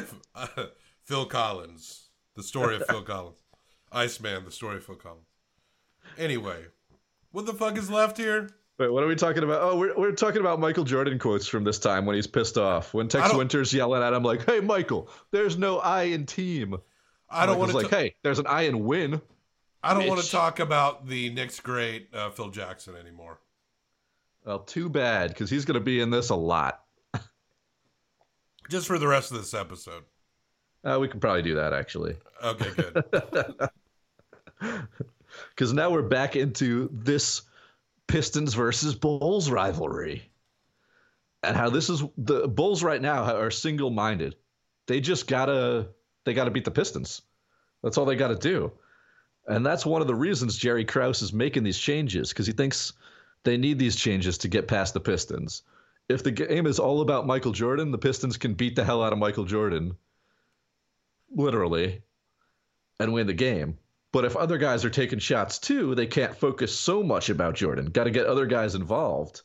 Phil 1.05 1.26
Collins, 1.26 2.09
the 2.36 2.43
story 2.43 2.76
of 2.76 2.86
Phil 2.86 3.03
Collins, 3.03 3.39
Iceman, 3.93 4.45
the 4.45 4.51
story 4.51 4.76
of 4.76 4.84
Phil 4.84 4.97
Collins. 4.97 5.24
Anyway, 6.16 6.64
what 7.32 7.47
the 7.47 7.55
fuck 7.55 7.76
is 7.78 7.91
left 7.91 8.16
here? 8.18 8.51
Wait, 8.78 8.93
what 8.93 9.03
are 9.03 9.09
we 9.09 9.16
talking 9.16 9.43
about? 9.43 9.61
Oh, 9.62 9.76
we're, 9.76 9.95
we're 9.97 10.12
talking 10.12 10.41
about 10.41 10.61
Michael 10.61 10.84
Jordan 10.84 11.18
quotes 11.18 11.49
from 11.49 11.64
this 11.64 11.78
time 11.80 12.07
when 12.07 12.14
he's 12.14 12.28
pissed 12.28 12.57
off. 12.57 12.95
When 12.95 13.09
Tex 13.09 13.34
Winter's 13.34 13.74
yelling 13.74 14.03
at 14.03 14.12
him 14.12 14.22
like, 14.22 14.45
"Hey, 14.47 14.61
Michael, 14.61 15.11
there's 15.32 15.59
no 15.59 15.78
I 15.78 16.05
in 16.05 16.26
team." 16.26 16.76
I 17.28 17.45
don't 17.47 17.59
want 17.59 17.72
to. 17.72 17.76
like, 17.76 17.91
"Hey, 17.91 18.14
there's 18.22 18.39
an 18.39 18.47
I 18.47 18.62
in 18.62 18.84
win." 18.84 19.20
I 19.82 19.94
don't 19.94 20.08
want 20.08 20.20
to 20.20 20.30
talk 20.30 20.58
about 20.58 21.06
the 21.06 21.30
Knicks 21.30 21.60
great 21.60 22.08
uh, 22.12 22.30
Phil 22.30 22.50
Jackson 22.50 22.96
anymore. 22.96 23.38
Well, 24.44 24.60
too 24.60 24.88
bad 24.88 25.28
because 25.28 25.50
he's 25.50 25.64
going 25.64 25.74
to 25.74 25.84
be 25.84 26.00
in 26.00 26.10
this 26.10 26.30
a 26.30 26.34
lot. 26.34 26.82
Just 28.68 28.86
for 28.86 28.98
the 28.98 29.06
rest 29.06 29.30
of 29.30 29.38
this 29.38 29.54
episode. 29.54 30.04
Uh, 30.84 30.98
we 31.00 31.08
can 31.08 31.20
probably 31.20 31.42
do 31.42 31.54
that 31.56 31.72
actually, 31.72 32.16
Okay, 32.42 32.70
good. 32.76 33.02
because 35.50 35.72
now 35.72 35.90
we're 35.90 36.02
back 36.02 36.36
into 36.36 36.88
this 36.92 37.42
Pistons 38.06 38.54
versus 38.54 38.94
Bulls 38.94 39.50
rivalry, 39.50 40.22
and 41.42 41.56
how 41.56 41.68
this 41.68 41.90
is 41.90 42.02
the 42.16 42.46
Bulls 42.46 42.82
right 42.82 43.02
now 43.02 43.24
are 43.36 43.50
single-minded. 43.50 44.36
They 44.86 45.00
just 45.00 45.26
gotta 45.26 45.88
they 46.24 46.32
gotta 46.32 46.50
beat 46.50 46.64
the 46.64 46.70
Pistons. 46.70 47.22
That's 47.82 47.98
all 47.98 48.06
they 48.06 48.16
got 48.16 48.28
to 48.28 48.36
do. 48.36 48.72
And 49.49 49.64
that's 49.64 49.86
one 49.86 50.03
of 50.03 50.07
the 50.07 50.14
reasons 50.14 50.57
Jerry 50.59 50.84
Krause 50.84 51.22
is 51.22 51.32
making 51.32 51.64
these 51.64 51.78
changes 51.78 52.28
because 52.28 52.46
he 52.46 52.53
thinks 52.53 52.92
they 53.44 53.57
need 53.57 53.78
these 53.78 53.96
changes 53.96 54.38
to 54.38 54.49
get 54.49 54.68
past 54.68 54.92
the 54.92 55.01
Pistons. 55.01 55.62
If 56.09 56.22
the 56.22 56.30
game 56.30 56.66
is 56.66 56.78
all 56.78 57.01
about 57.01 57.26
Michael 57.26 57.53
Jordan, 57.53 57.90
the 57.90 57.99
Pistons 57.99 58.36
can 58.36 58.55
beat 58.55 58.76
the 58.76 58.84
hell 58.84 59.03
out 59.03 59.12
of 59.12 59.18
Michael 59.18 59.44
Jordan, 59.44 59.96
literally, 61.30 62.03
and 63.01 63.12
win 63.12 63.26
the 63.26 63.32
game. 63.32 63.78
But 64.12 64.24
if 64.24 64.36
other 64.36 64.59
guys 64.59 64.84
are 64.84 64.90
taking 64.90 65.18
shots 65.18 65.59
too, 65.59 65.94
they 65.94 66.07
can't 66.07 66.36
focus 66.36 66.78
so 66.78 67.03
much 67.03 67.30
about 67.30 67.55
Jordan. 67.55 67.86
Got 67.86 68.05
to 68.05 68.11
get 68.11 68.26
other 68.26 68.46
guys 68.46 68.74
involved. 68.74 69.42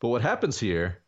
But 0.00 0.08
what 0.08 0.22
happens 0.22 0.58
here 0.58 0.98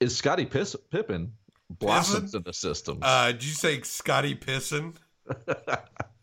is 0.00 0.16
Scotty 0.16 0.46
Piss- 0.46 0.76
Pippen 0.90 1.32
blossoms 1.70 2.34
in 2.34 2.42
the 2.42 2.52
system. 2.52 2.98
Uh, 3.02 3.32
did 3.32 3.44
you 3.44 3.52
say 3.52 3.80
Scotty 3.82 4.34
Pisson? 4.34 4.94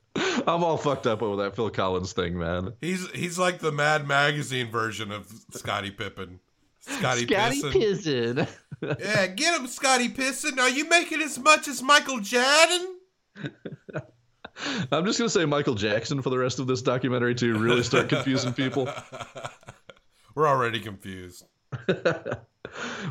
I'm 0.47 0.63
all 0.63 0.77
fucked 0.77 1.07
up 1.07 1.21
over 1.21 1.43
that 1.43 1.55
Phil 1.55 1.69
Collins 1.69 2.13
thing, 2.13 2.37
man. 2.37 2.73
He's 2.81 3.09
he's 3.11 3.37
like 3.39 3.59
the 3.59 3.71
Mad 3.71 4.07
Magazine 4.07 4.69
version 4.69 5.11
of 5.11 5.31
Scottie 5.51 5.91
Pippen. 5.91 6.39
Scotty 6.79 7.25
Pisson. 7.25 7.71
Pissen. 7.71 8.47
Yeah, 8.81 9.27
get 9.27 9.59
him, 9.61 9.67
Scotty 9.67 10.09
Pisson. 10.09 10.57
Are 10.57 10.67
you 10.67 10.89
making 10.89 11.21
as 11.21 11.37
much 11.37 11.67
as 11.67 11.83
Michael 11.83 12.19
Jordan? 12.19 12.95
I'm 14.91 15.05
just 15.05 15.19
gonna 15.19 15.29
say 15.29 15.45
Michael 15.45 15.75
Jackson 15.75 16.23
for 16.23 16.31
the 16.31 16.39
rest 16.39 16.57
of 16.57 16.65
this 16.65 16.81
documentary 16.81 17.35
to 17.35 17.59
really 17.59 17.83
start 17.83 18.09
confusing 18.09 18.53
people. 18.53 18.89
We're 20.35 20.47
already 20.47 20.79
confused. 20.79 21.45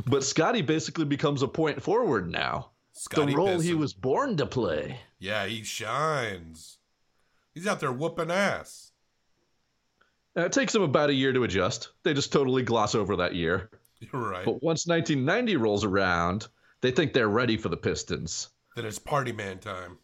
But 0.06 0.24
Scotty 0.24 0.62
basically 0.62 1.04
becomes 1.04 1.42
a 1.42 1.48
point 1.48 1.82
forward 1.82 2.30
now. 2.30 2.70
Scotty 2.92 3.32
the 3.32 3.36
role 3.36 3.60
he 3.60 3.74
was 3.74 3.92
born 3.92 4.36
to 4.38 4.46
play. 4.46 4.98
Yeah, 5.18 5.46
he 5.46 5.62
shines. 5.62 6.78
He's 7.60 7.66
out 7.66 7.78
there 7.78 7.92
whooping 7.92 8.30
ass. 8.30 8.90
Uh, 10.34 10.46
it 10.46 10.52
takes 10.52 10.74
him 10.74 10.80
about 10.80 11.10
a 11.10 11.14
year 11.14 11.30
to 11.30 11.42
adjust. 11.42 11.90
They 12.04 12.14
just 12.14 12.32
totally 12.32 12.62
gloss 12.62 12.94
over 12.94 13.16
that 13.16 13.34
year. 13.34 13.68
You're 14.00 14.30
right. 14.30 14.46
But 14.46 14.62
once 14.62 14.86
1990 14.86 15.56
rolls 15.56 15.84
around, 15.84 16.48
they 16.80 16.90
think 16.90 17.12
they're 17.12 17.28
ready 17.28 17.58
for 17.58 17.68
the 17.68 17.76
Pistons. 17.76 18.48
then 18.76 18.86
it's 18.86 18.98
party 18.98 19.32
man 19.32 19.58
time. 19.58 19.98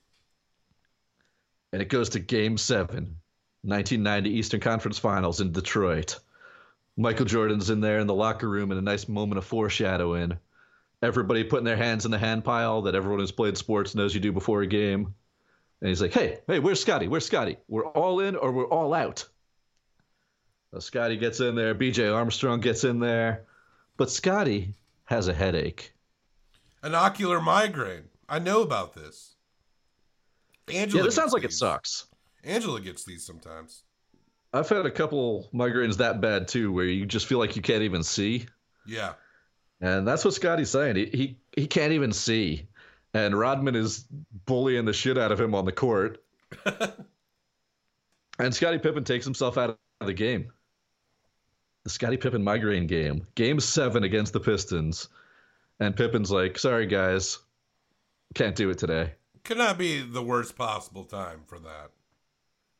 And 1.72 1.80
it 1.80 1.88
goes 1.88 2.10
to 2.10 2.18
Game 2.18 2.58
7, 2.58 3.16
1990 3.62 4.28
Eastern 4.28 4.60
Conference 4.60 4.98
Finals 4.98 5.40
in 5.40 5.50
Detroit. 5.52 6.18
Michael 6.98 7.24
Jordan's 7.24 7.70
in 7.70 7.80
there 7.80 8.00
in 8.00 8.06
the 8.06 8.12
locker 8.12 8.50
room 8.50 8.70
in 8.70 8.76
a 8.76 8.82
nice 8.82 9.08
moment 9.08 9.38
of 9.38 9.46
foreshadowing. 9.46 10.38
Everybody 11.00 11.42
putting 11.42 11.64
their 11.64 11.78
hands 11.78 12.04
in 12.04 12.10
the 12.10 12.18
hand 12.18 12.44
pile 12.44 12.82
that 12.82 12.94
everyone 12.94 13.20
who's 13.20 13.32
played 13.32 13.56
sports 13.56 13.94
knows 13.94 14.14
you 14.14 14.20
do 14.20 14.30
before 14.30 14.60
a 14.60 14.66
game. 14.66 15.14
And 15.80 15.88
he's 15.88 16.00
like, 16.00 16.14
hey, 16.14 16.38
hey, 16.46 16.58
where's 16.58 16.80
Scotty? 16.80 17.08
Where's 17.08 17.26
Scotty? 17.26 17.58
We're 17.68 17.86
all 17.86 18.20
in 18.20 18.36
or 18.36 18.52
we're 18.52 18.68
all 18.68 18.94
out. 18.94 19.26
So 20.72 20.80
Scotty 20.80 21.16
gets 21.16 21.40
in 21.40 21.54
there. 21.54 21.74
BJ 21.74 22.14
Armstrong 22.14 22.60
gets 22.60 22.84
in 22.84 22.98
there. 22.98 23.44
But 23.96 24.10
Scotty 24.10 24.74
has 25.04 25.28
a 25.28 25.34
headache. 25.34 25.92
An 26.82 26.94
ocular 26.94 27.40
migraine. 27.40 28.04
I 28.28 28.38
know 28.38 28.62
about 28.62 28.94
this. 28.94 29.36
Angela 30.68 31.02
Yeah, 31.02 31.06
this 31.06 31.14
sounds 31.14 31.32
like 31.32 31.44
it 31.44 31.52
sucks. 31.52 32.06
Angela 32.44 32.80
gets 32.80 33.04
these 33.04 33.24
sometimes. 33.24 33.82
I've 34.52 34.68
had 34.68 34.86
a 34.86 34.90
couple 34.90 35.48
migraines 35.52 35.98
that 35.98 36.20
bad 36.20 36.48
too, 36.48 36.72
where 36.72 36.84
you 36.84 37.06
just 37.06 37.26
feel 37.26 37.38
like 37.38 37.56
you 37.56 37.62
can't 37.62 37.82
even 37.82 38.02
see. 38.02 38.46
Yeah. 38.86 39.12
And 39.80 40.06
that's 40.08 40.24
what 40.24 40.34
Scotty's 40.34 40.70
saying. 40.70 40.96
He, 40.96 41.04
he 41.06 41.38
he 41.52 41.66
can't 41.66 41.92
even 41.92 42.12
see. 42.12 42.68
And 43.16 43.38
Rodman 43.38 43.74
is 43.74 44.04
bullying 44.44 44.84
the 44.84 44.92
shit 44.92 45.16
out 45.16 45.32
of 45.32 45.40
him 45.40 45.54
on 45.54 45.64
the 45.64 45.72
court. 45.72 46.22
and 48.38 48.54
Scottie 48.54 48.78
Pippen 48.78 49.04
takes 49.04 49.24
himself 49.24 49.56
out 49.56 49.78
of 50.02 50.06
the 50.06 50.12
game. 50.12 50.52
The 51.84 51.90
Scottie 51.90 52.18
Pippen 52.18 52.44
migraine 52.44 52.86
game. 52.86 53.26
Game 53.34 53.58
seven 53.58 54.04
against 54.04 54.34
the 54.34 54.40
Pistons. 54.40 55.08
And 55.80 55.96
Pippen's 55.96 56.30
like, 56.30 56.58
sorry 56.58 56.84
guys, 56.84 57.38
can't 58.34 58.54
do 58.54 58.68
it 58.68 58.76
today. 58.76 59.14
Could 59.44 59.56
not 59.56 59.78
be 59.78 60.02
the 60.02 60.22
worst 60.22 60.54
possible 60.54 61.04
time 61.04 61.40
for 61.46 61.58
that. 61.60 61.92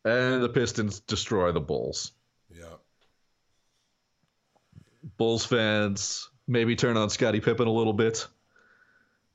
And 0.05 0.43
the 0.43 0.51
Pistons 0.51 1.01
destroy 1.01 1.53
the 1.53 1.61
Bulls. 1.61 2.13
Yeah. 2.55 2.75
Bulls 5.17 5.47
fans 5.47 6.29
maybe 6.47 6.77
turn 6.77 6.99
on 6.99 7.09
Scottie 7.09 7.41
Pippen 7.41 7.69
a 7.69 7.73
little 7.73 7.95
bit. 7.95 8.27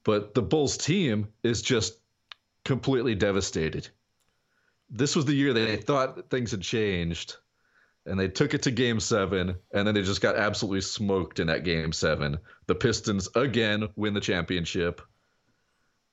But 0.04 0.34
the 0.34 0.42
Bulls 0.42 0.78
team 0.78 1.28
is 1.44 1.62
just 1.62 2.00
completely 2.66 3.16
devastated. 3.16 3.90
This 4.90 5.16
was 5.16 5.26
the 5.26 5.34
year 5.34 5.54
they 5.54 5.78
thought 5.78 6.30
things 6.30 6.52
had 6.52 6.62
changed, 6.62 7.38
and 8.06 8.20
they 8.20 8.28
took 8.28 8.54
it 8.54 8.64
to 8.64 8.72
game 8.72 9.00
seven, 9.00 9.56
and 9.74 9.88
then 9.88 9.96
they 9.96 10.02
just 10.02 10.22
got 10.22 10.36
absolutely 10.36 10.82
smoked 10.82 11.40
in 11.40 11.48
that 11.48 11.64
game 11.64 11.94
seven. 11.94 12.40
The 12.68 12.76
Pistons 12.76 13.30
again 13.36 13.88
win 13.96 14.14
the 14.14 14.20
championship. 14.20 15.02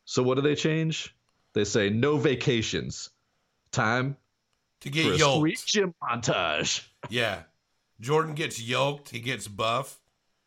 So 0.04 0.22
what 0.22 0.36
do 0.36 0.42
they 0.42 0.54
change? 0.54 1.14
They 1.54 1.64
say 1.64 1.90
no 1.90 2.18
vacations. 2.18 3.10
Time 3.72 4.16
To 4.82 4.88
for 4.88 4.94
get 4.94 5.12
a 5.14 5.16
yoked. 5.16 5.38
sweet 5.38 5.62
gym 5.66 5.94
montage. 6.02 6.86
Yeah. 7.10 7.42
Jordan 8.00 8.34
gets 8.34 8.60
yoked. 8.60 9.10
He 9.10 9.18
gets 9.20 9.48
buff. 9.48 9.98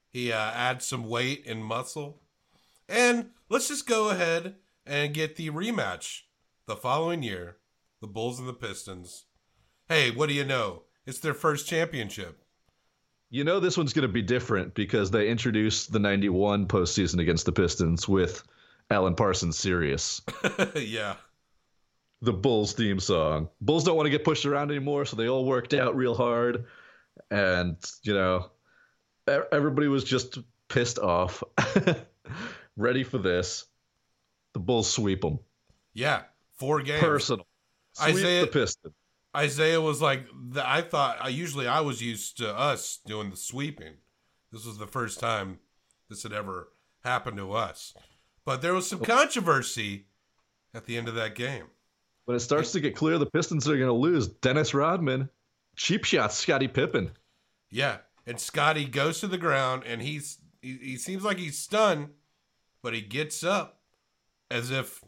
He 0.09 0.31
uh, 0.31 0.37
adds 0.37 0.85
some 0.85 1.09
weight 1.09 1.45
and 1.47 1.63
muscle. 1.63 2.21
And 2.91 3.29
let's 3.49 3.69
just 3.69 3.87
go 3.87 4.09
ahead 4.09 4.55
and 4.85 5.13
get 5.13 5.37
the 5.37 5.49
rematch 5.49 6.21
the 6.67 6.75
following 6.75 7.23
year 7.23 7.57
the 8.01 8.07
Bulls 8.07 8.39
and 8.39 8.47
the 8.47 8.53
Pistons. 8.53 9.25
Hey, 9.87 10.11
what 10.11 10.27
do 10.27 10.35
you 10.35 10.43
know? 10.43 10.83
It's 11.05 11.19
their 11.19 11.33
first 11.33 11.67
championship. 11.67 12.41
You 13.29 13.43
know 13.45 13.59
this 13.59 13.77
one's 13.77 13.93
going 13.93 14.07
to 14.07 14.11
be 14.11 14.21
different 14.21 14.73
because 14.73 15.09
they 15.09 15.29
introduced 15.29 15.93
the 15.93 15.99
91 15.99 16.67
postseason 16.67 17.19
against 17.19 17.45
the 17.45 17.51
Pistons 17.53 18.09
with 18.09 18.43
Alan 18.89 19.15
Parsons 19.15 19.57
Sirius. 19.57 20.21
yeah. 20.75 21.15
the 22.21 22.33
Bulls 22.33 22.73
theme 22.73 22.99
song. 22.99 23.47
Bulls 23.61 23.85
don't 23.85 23.95
want 23.95 24.07
to 24.07 24.11
get 24.11 24.25
pushed 24.25 24.45
around 24.45 24.69
anymore, 24.69 25.05
so 25.05 25.15
they 25.15 25.29
all 25.29 25.45
worked 25.45 25.73
out 25.73 25.95
real 25.95 26.13
hard. 26.13 26.65
And, 27.29 27.77
you 28.03 28.13
know, 28.13 28.51
everybody 29.27 29.87
was 29.87 30.03
just 30.03 30.39
pissed 30.67 30.99
off, 30.99 31.41
ready 32.81 33.03
for 33.03 33.17
this. 33.17 33.65
The 34.53 34.59
Bulls 34.59 34.91
sweep 34.91 35.21
them. 35.21 35.39
Yeah. 35.93 36.23
Four 36.57 36.81
games. 36.81 37.01
Personal. 37.01 37.47
Sweep 37.93 38.15
Isiah- 38.15 38.41
the 38.41 38.47
Pistons. 38.47 38.93
Isiah 39.39 39.79
was 39.79 40.01
like, 40.01 40.25
I 40.61 40.81
thought, 40.81 41.17
I 41.21 41.29
usually 41.29 41.67
I 41.67 41.79
was 41.79 42.01
used 42.01 42.37
to 42.37 42.53
us 42.53 42.99
doing 43.05 43.29
the 43.29 43.37
sweeping. 43.37 43.93
This 44.51 44.65
was 44.65 44.77
the 44.77 44.87
first 44.87 45.19
time 45.19 45.59
this 46.09 46.23
had 46.23 46.33
ever 46.33 46.73
happened 47.03 47.37
to 47.37 47.53
us. 47.53 47.93
But 48.43 48.61
there 48.61 48.73
was 48.73 48.89
some 48.89 48.99
controversy 48.99 50.07
at 50.73 50.85
the 50.85 50.97
end 50.97 51.07
of 51.07 51.15
that 51.15 51.35
game. 51.35 51.65
When 52.25 52.35
it 52.35 52.41
starts 52.41 52.73
to 52.73 52.81
get 52.81 52.95
clear 52.95 53.17
the 53.17 53.25
Pistons 53.25 53.67
are 53.69 53.77
going 53.77 53.87
to 53.87 53.93
lose, 53.93 54.27
Dennis 54.27 54.73
Rodman, 54.73 55.29
cheap 55.75 56.03
shots, 56.03 56.35
Scottie 56.35 56.67
Pippen. 56.67 57.11
Yeah. 57.69 57.97
And 58.27 58.39
Scotty 58.39 58.85
goes 58.85 59.21
to 59.21 59.27
the 59.27 59.37
ground 59.37 59.83
and 59.85 60.01
he's 60.01 60.37
he, 60.61 60.77
he 60.77 60.97
seems 60.97 61.23
like 61.23 61.37
he's 61.37 61.57
stunned, 61.57 62.09
but 62.81 62.93
he 62.93 63.01
gets 63.01 63.43
up 63.43 63.81
as 64.49 64.71
if 64.71 65.03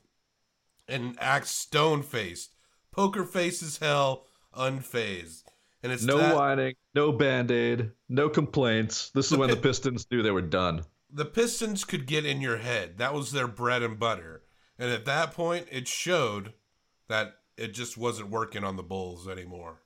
and 0.87 1.17
acts 1.19 1.51
stone 1.51 2.03
faced. 2.03 2.53
Poker 2.91 3.23
face 3.23 3.63
as 3.63 3.77
hell, 3.77 4.25
unfazed. 4.55 5.43
And 5.81 5.91
it's 5.91 6.03
No 6.03 6.17
that- 6.17 6.35
whining, 6.35 6.75
no 6.93 7.11
band 7.11 7.51
aid, 7.51 7.91
no 8.09 8.29
complaints. 8.29 9.09
This 9.11 9.31
is 9.31 9.37
when 9.37 9.49
the 9.49 9.55
Pistons 9.55 10.05
knew 10.11 10.21
they 10.21 10.31
were 10.31 10.41
done. 10.41 10.85
the 11.09 11.25
Pistons 11.25 11.83
could 11.83 12.07
get 12.07 12.25
in 12.25 12.41
your 12.41 12.57
head. 12.57 12.97
That 12.97 13.13
was 13.13 13.31
their 13.31 13.47
bread 13.47 13.83
and 13.83 13.99
butter. 13.99 14.43
And 14.79 14.89
at 14.91 15.05
that 15.05 15.31
point, 15.33 15.67
it 15.71 15.87
showed 15.87 16.53
that 17.07 17.35
it 17.55 17.73
just 17.75 17.97
wasn't 17.97 18.29
working 18.31 18.63
on 18.63 18.77
the 18.77 18.83
Bulls 18.83 19.27
anymore. 19.27 19.81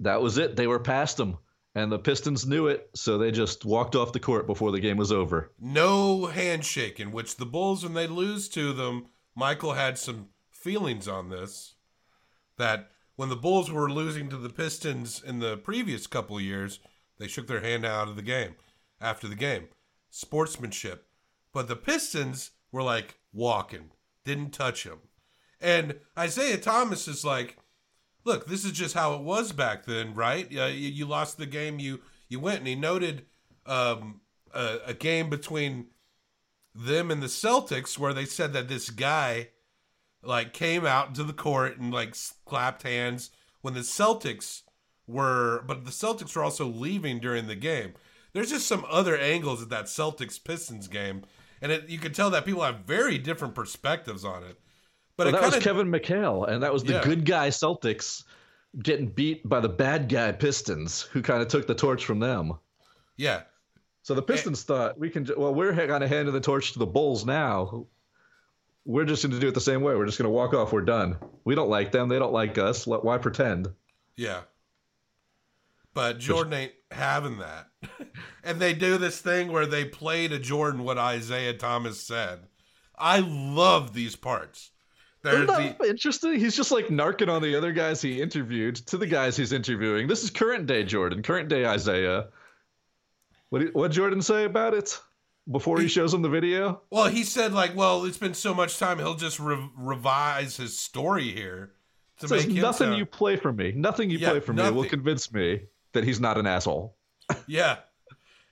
That 0.00 0.20
was 0.20 0.36
it. 0.38 0.56
They 0.56 0.66
were 0.66 0.78
past 0.78 1.16
them. 1.16 1.38
And 1.76 1.92
the 1.92 1.98
Pistons 1.98 2.46
knew 2.46 2.68
it, 2.68 2.88
so 2.94 3.18
they 3.18 3.30
just 3.30 3.66
walked 3.66 3.94
off 3.94 4.14
the 4.14 4.18
court 4.18 4.46
before 4.46 4.72
the 4.72 4.80
game 4.80 4.96
was 4.96 5.12
over. 5.12 5.52
No 5.60 6.24
handshaking, 6.24 7.12
which 7.12 7.36
the 7.36 7.44
Bulls, 7.44 7.84
when 7.84 7.92
they 7.92 8.06
lose 8.06 8.48
to 8.48 8.72
them, 8.72 9.08
Michael 9.34 9.74
had 9.74 9.98
some 9.98 10.30
feelings 10.50 11.06
on 11.06 11.28
this. 11.28 11.74
That 12.56 12.92
when 13.16 13.28
the 13.28 13.36
Bulls 13.36 13.70
were 13.70 13.90
losing 13.90 14.30
to 14.30 14.38
the 14.38 14.48
Pistons 14.48 15.22
in 15.22 15.40
the 15.40 15.58
previous 15.58 16.06
couple 16.06 16.40
years, 16.40 16.80
they 17.18 17.28
shook 17.28 17.46
their 17.46 17.60
hand 17.60 17.84
out 17.84 18.08
of 18.08 18.16
the 18.16 18.22
game 18.22 18.54
after 18.98 19.28
the 19.28 19.34
game. 19.34 19.68
Sportsmanship. 20.08 21.06
But 21.52 21.68
the 21.68 21.76
Pistons 21.76 22.52
were 22.72 22.82
like 22.82 23.18
walking, 23.34 23.90
didn't 24.24 24.52
touch 24.52 24.84
him. 24.84 25.00
And 25.60 25.96
Isiah 26.18 26.56
Thomas 26.56 27.06
is 27.06 27.22
like, 27.22 27.58
look, 28.26 28.46
this 28.46 28.64
is 28.64 28.72
just 28.72 28.94
how 28.94 29.14
it 29.14 29.22
was 29.22 29.52
back 29.52 29.86
then, 29.86 30.12
right? 30.14 30.46
Uh, 30.54 30.66
you, 30.66 30.88
you 30.88 31.06
lost 31.06 31.38
the 31.38 31.46
game, 31.46 31.78
you 31.78 32.00
you 32.28 32.40
went, 32.40 32.58
and 32.58 32.66
he 32.66 32.74
noted 32.74 33.24
um, 33.64 34.20
a, 34.52 34.78
a 34.86 34.94
game 34.94 35.30
between 35.30 35.86
them 36.74 37.10
and 37.10 37.22
the 37.22 37.28
Celtics 37.28 37.96
where 37.96 38.12
they 38.12 38.24
said 38.24 38.52
that 38.52 38.68
this 38.68 38.90
guy 38.90 39.48
like 40.22 40.52
came 40.52 40.84
out 40.84 41.14
to 41.14 41.22
the 41.22 41.32
court 41.32 41.78
and 41.78 41.94
like 41.94 42.16
clapped 42.44 42.82
hands 42.82 43.30
when 43.62 43.74
the 43.74 43.80
Celtics 43.80 44.62
were, 45.06 45.62
but 45.66 45.84
the 45.84 45.92
Celtics 45.92 46.34
were 46.34 46.42
also 46.42 46.66
leaving 46.66 47.20
during 47.20 47.46
the 47.46 47.54
game. 47.54 47.94
There's 48.32 48.50
just 48.50 48.66
some 48.66 48.84
other 48.90 49.16
angles 49.16 49.62
at 49.62 49.70
that 49.70 49.84
Celtics 49.84 50.42
Pistons 50.42 50.88
game, 50.88 51.22
and 51.62 51.70
it, 51.70 51.88
you 51.88 51.98
can 51.98 52.12
tell 52.12 52.28
that 52.30 52.44
people 52.44 52.64
have 52.64 52.80
very 52.80 53.18
different 53.18 53.54
perspectives 53.54 54.24
on 54.24 54.42
it. 54.42 54.58
But 55.16 55.26
Well, 55.26 55.28
it 55.28 55.32
that 55.32 55.40
kind 55.42 55.54
was 55.54 55.64
Kevin 55.64 55.90
McHale, 55.90 56.48
and 56.48 56.62
that 56.62 56.72
was 56.72 56.84
the 56.84 56.94
Yeah. 56.94 57.02
good 57.02 57.24
guy 57.24 57.48
Celtics 57.48 58.24
getting 58.82 59.08
beat 59.08 59.48
by 59.48 59.60
the 59.60 59.68
bad 59.68 60.08
guy 60.08 60.32
Pistons, 60.32 61.02
who 61.02 61.22
kind 61.22 61.40
of 61.40 61.48
took 61.48 61.66
the 61.66 61.74
torch 61.74 62.04
from 62.04 62.18
them. 62.18 62.52
yeah, 63.16 63.44
So 64.02 64.14
the 64.14 64.22
Pistons 64.22 64.62
thought 64.62 64.98
we 64.98 65.08
can. 65.10 65.26
Well, 65.36 65.54
we're 65.54 65.74
kind 65.74 66.04
of 66.04 66.10
handing 66.10 66.34
the 66.34 66.40
torch 66.40 66.72
to 66.74 66.78
the 66.78 66.86
Bulls 66.86 67.24
now. 67.24 67.86
We're 68.84 69.04
just 69.04 69.22
going 69.24 69.32
to 69.32 69.40
do 69.40 69.48
it 69.48 69.54
the 69.54 69.60
same 69.60 69.80
way. 69.82 69.96
We're 69.96 70.06
just 70.06 70.16
going 70.18 70.26
to 70.26 70.30
walk 70.30 70.54
off. 70.54 70.72
We're 70.72 70.82
done. 70.82 71.16
We 71.44 71.56
don't 71.56 71.70
like 71.70 71.90
them. 71.90 72.08
They 72.08 72.18
don't 72.20 72.32
like 72.32 72.56
us. 72.58 72.86
Why 72.86 73.18
pretend? 73.18 73.68
Yeah. 74.16 74.42
But 75.92 76.18
Jordan 76.18 76.52
ain't 76.52 76.72
having 76.90 77.38
that. 77.38 77.68
and 78.44 78.60
they 78.60 78.74
do 78.74 78.98
this 78.98 79.20
thing 79.20 79.50
where 79.50 79.66
they 79.66 79.84
play 79.86 80.28
to 80.28 80.38
Jordan 80.38 80.84
what 80.84 80.98
Isiah 80.98 81.54
Thomas 81.54 82.00
said. 82.00 82.46
I 82.96 83.18
love 83.20 83.92
these 83.94 84.14
parts. 84.14 84.70
There's 85.26 85.48
Isn't 85.50 85.78
the 85.78 85.88
interesting? 85.88 86.38
He's 86.40 86.56
just 86.56 86.70
like 86.70 86.86
narking 86.88 87.28
on 87.28 87.42
the 87.42 87.54
other 87.56 87.72
guys 87.72 88.00
he 88.00 88.20
interviewed 88.22 88.76
to 88.86 88.96
the 88.96 89.06
guys 89.06 89.36
he's 89.36 89.52
interviewing. 89.52 90.06
This 90.08 90.22
is 90.24 90.30
current 90.30 90.66
day 90.66 90.84
Jordan, 90.84 91.22
current 91.22 91.48
day 91.48 91.72
Isiah. 91.74 92.28
What 93.50 93.74
what 93.74 93.90
Jordan 93.92 94.22
say 94.22 94.44
about 94.44 94.74
it 94.74 94.98
before 95.50 95.76
he 95.78 95.84
He- 95.84 95.88
shows 95.88 96.12
him 96.14 96.22
the 96.22 96.28
video? 96.28 96.82
well, 96.90 97.06
he 97.06 97.22
said 97.24 97.52
like, 97.52 97.76
well, 97.76 98.04
it's 98.04 98.18
been 98.18 98.34
so 98.34 98.52
much 98.54 98.78
time, 98.78 98.98
he'll 98.98 99.14
just 99.14 99.38
re- 99.38 99.68
revise 99.76 100.56
his 100.56 100.76
story 100.78 101.30
here 101.32 101.72
to 102.20 102.28
Says 102.28 102.46
make 102.46 102.56
nothing 102.56 102.88
sound- 102.88 102.98
you 102.98 103.06
play 103.06 103.36
for 103.36 103.52
me, 103.52 103.72
nothing 103.72 104.10
you 104.10 104.18
Yeah, 104.18 104.30
play 104.30 104.40
for 104.40 104.52
me 104.52 104.68
will 104.70 104.88
convince 104.88 105.32
me 105.32 105.62
that 105.92 106.02
he's 106.04 106.18
not 106.20 106.38
an 106.38 106.46
asshole. 106.46 106.96
Yeah. 107.46 107.76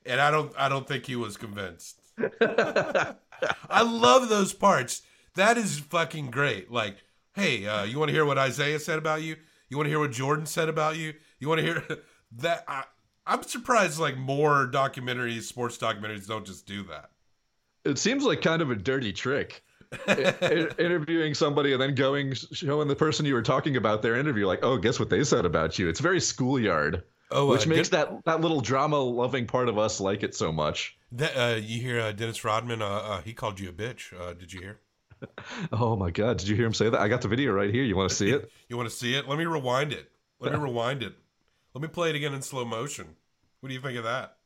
And 0.07 0.21
I 0.21 0.31
don't 0.31 0.53
I 0.59 0.69
don't 0.69 0.87
think 0.87 1.07
he 1.07 1.17
was 1.17 1.37
convinced. 1.37 1.99
I 2.41 3.83
love 3.83 4.29
those 4.29 4.53
parts. 4.53 5.03
That 5.35 5.59
is 5.59 5.79
fucking 5.81 6.31
great. 6.31 6.71
Like, 6.71 6.97
hey, 7.35 7.67
uh, 7.67 7.85
you 7.85 7.99
want 7.99 8.09
to 8.09 8.13
hear 8.13 8.25
what 8.25 8.39
Isiah 8.39 8.79
said 8.79 8.99
about 8.99 9.23
you? 9.23 9.37
You 9.69 9.77
want 9.77 9.87
to 9.87 9.91
hear 9.91 9.99
what 9.99 10.13
Jordan 10.13 10.47
said 10.47 10.69
about 10.69 10.97
you? 10.97 11.15
You 11.41 11.49
want 11.49 11.61
to 11.61 11.65
hear 11.65 11.85
that? 12.39 12.65
I, 12.69 12.85
I'm 13.27 13.43
surprised 13.43 13.99
like 13.99 14.17
more 14.17 14.69
documentaries, 14.71 15.43
sports 15.43 15.79
documentaries, 15.79 16.27
don't 16.27 16.45
just 16.47 16.67
do 16.67 16.83
that. 16.85 17.11
It 17.85 17.99
seems 17.99 18.25
like 18.25 18.43
kind 18.43 18.63
of 18.63 18.71
a 18.71 18.77
dirty 18.77 19.13
trick. 19.13 19.63
Interviewing 20.79 21.35
somebody 21.35 21.73
and 21.73 21.81
then 21.81 21.95
going 21.95 22.35
showing 22.35 22.89
the 22.89 22.97
person 22.97 23.25
you 23.27 23.35
were 23.35 23.43
talking 23.43 23.77
about 23.77 24.03
their 24.03 24.17
interview 24.17 24.45
like 24.45 24.59
oh 24.65 24.77
guess 24.77 24.99
what 24.99 25.09
they 25.09 25.23
said 25.23 25.45
about 25.45 25.79
you 25.79 25.89
it's 25.89 26.01
very 26.01 26.21
schoolyard 26.21 27.05
Oh, 27.31 27.47
which 27.47 27.67
uh, 27.67 27.71
makes 27.71 27.91
Den- 27.91 28.01
that 28.01 28.25
that 28.25 28.41
little 28.41 28.61
drama 28.61 28.99
loving 28.99 29.47
part 29.47 29.69
of 29.69 29.79
us 29.79 30.01
like 30.01 30.25
it 30.25 30.35
so 30.35 30.51
much 30.51 30.97
De- 31.15 31.41
uh, 31.41 31.55
you 31.57 31.81
hear 31.81 32.01
uh, 32.01 32.11
Dennis 32.13 32.45
Rodman? 32.45 32.83
Uh, 32.83 32.87
uh, 32.87 33.21
he 33.23 33.33
called 33.33 33.61
you 33.61 33.69
a 33.69 33.73
bitch. 33.73 34.13
Uh, 34.19 34.33
did 34.35 34.53
you 34.53 34.61
hear? 34.61 34.81
oh 35.73 35.97
my 35.97 36.11
god 36.11 36.39
did 36.39 36.49
you 36.49 36.57
hear 36.57 36.67
him 36.67 36.75
say 36.75 36.89
that 36.89 37.01
i 37.01 37.09
got 37.09 37.23
the 37.23 37.29
video 37.29 37.53
right 37.53 37.73
here 37.73 37.83
you 37.85 37.97
want 37.97 38.09
to 38.09 38.15
see 38.17 38.31
it 38.31 38.51
You 38.69 38.77
want 38.77 38.89
to 38.89 38.95
see 38.95 39.15
it? 39.15 39.29
Let 39.29 39.39
me 39.39 39.45
rewind 39.45 39.93
it. 39.93 40.11
Let 40.41 40.53
me 40.53 40.59
rewind 40.59 41.03
it. 41.03 41.15
Let 41.75 41.83
me 41.83 41.89
play 41.89 42.11
it 42.11 42.17
again 42.17 42.35
in 42.35 42.43
slow 42.43 42.65
motion. 42.65 43.15
What 43.61 43.69
do 43.69 43.75
you 43.75 43.81
think 43.81 43.99
of 43.99 44.05
that? 44.05 44.37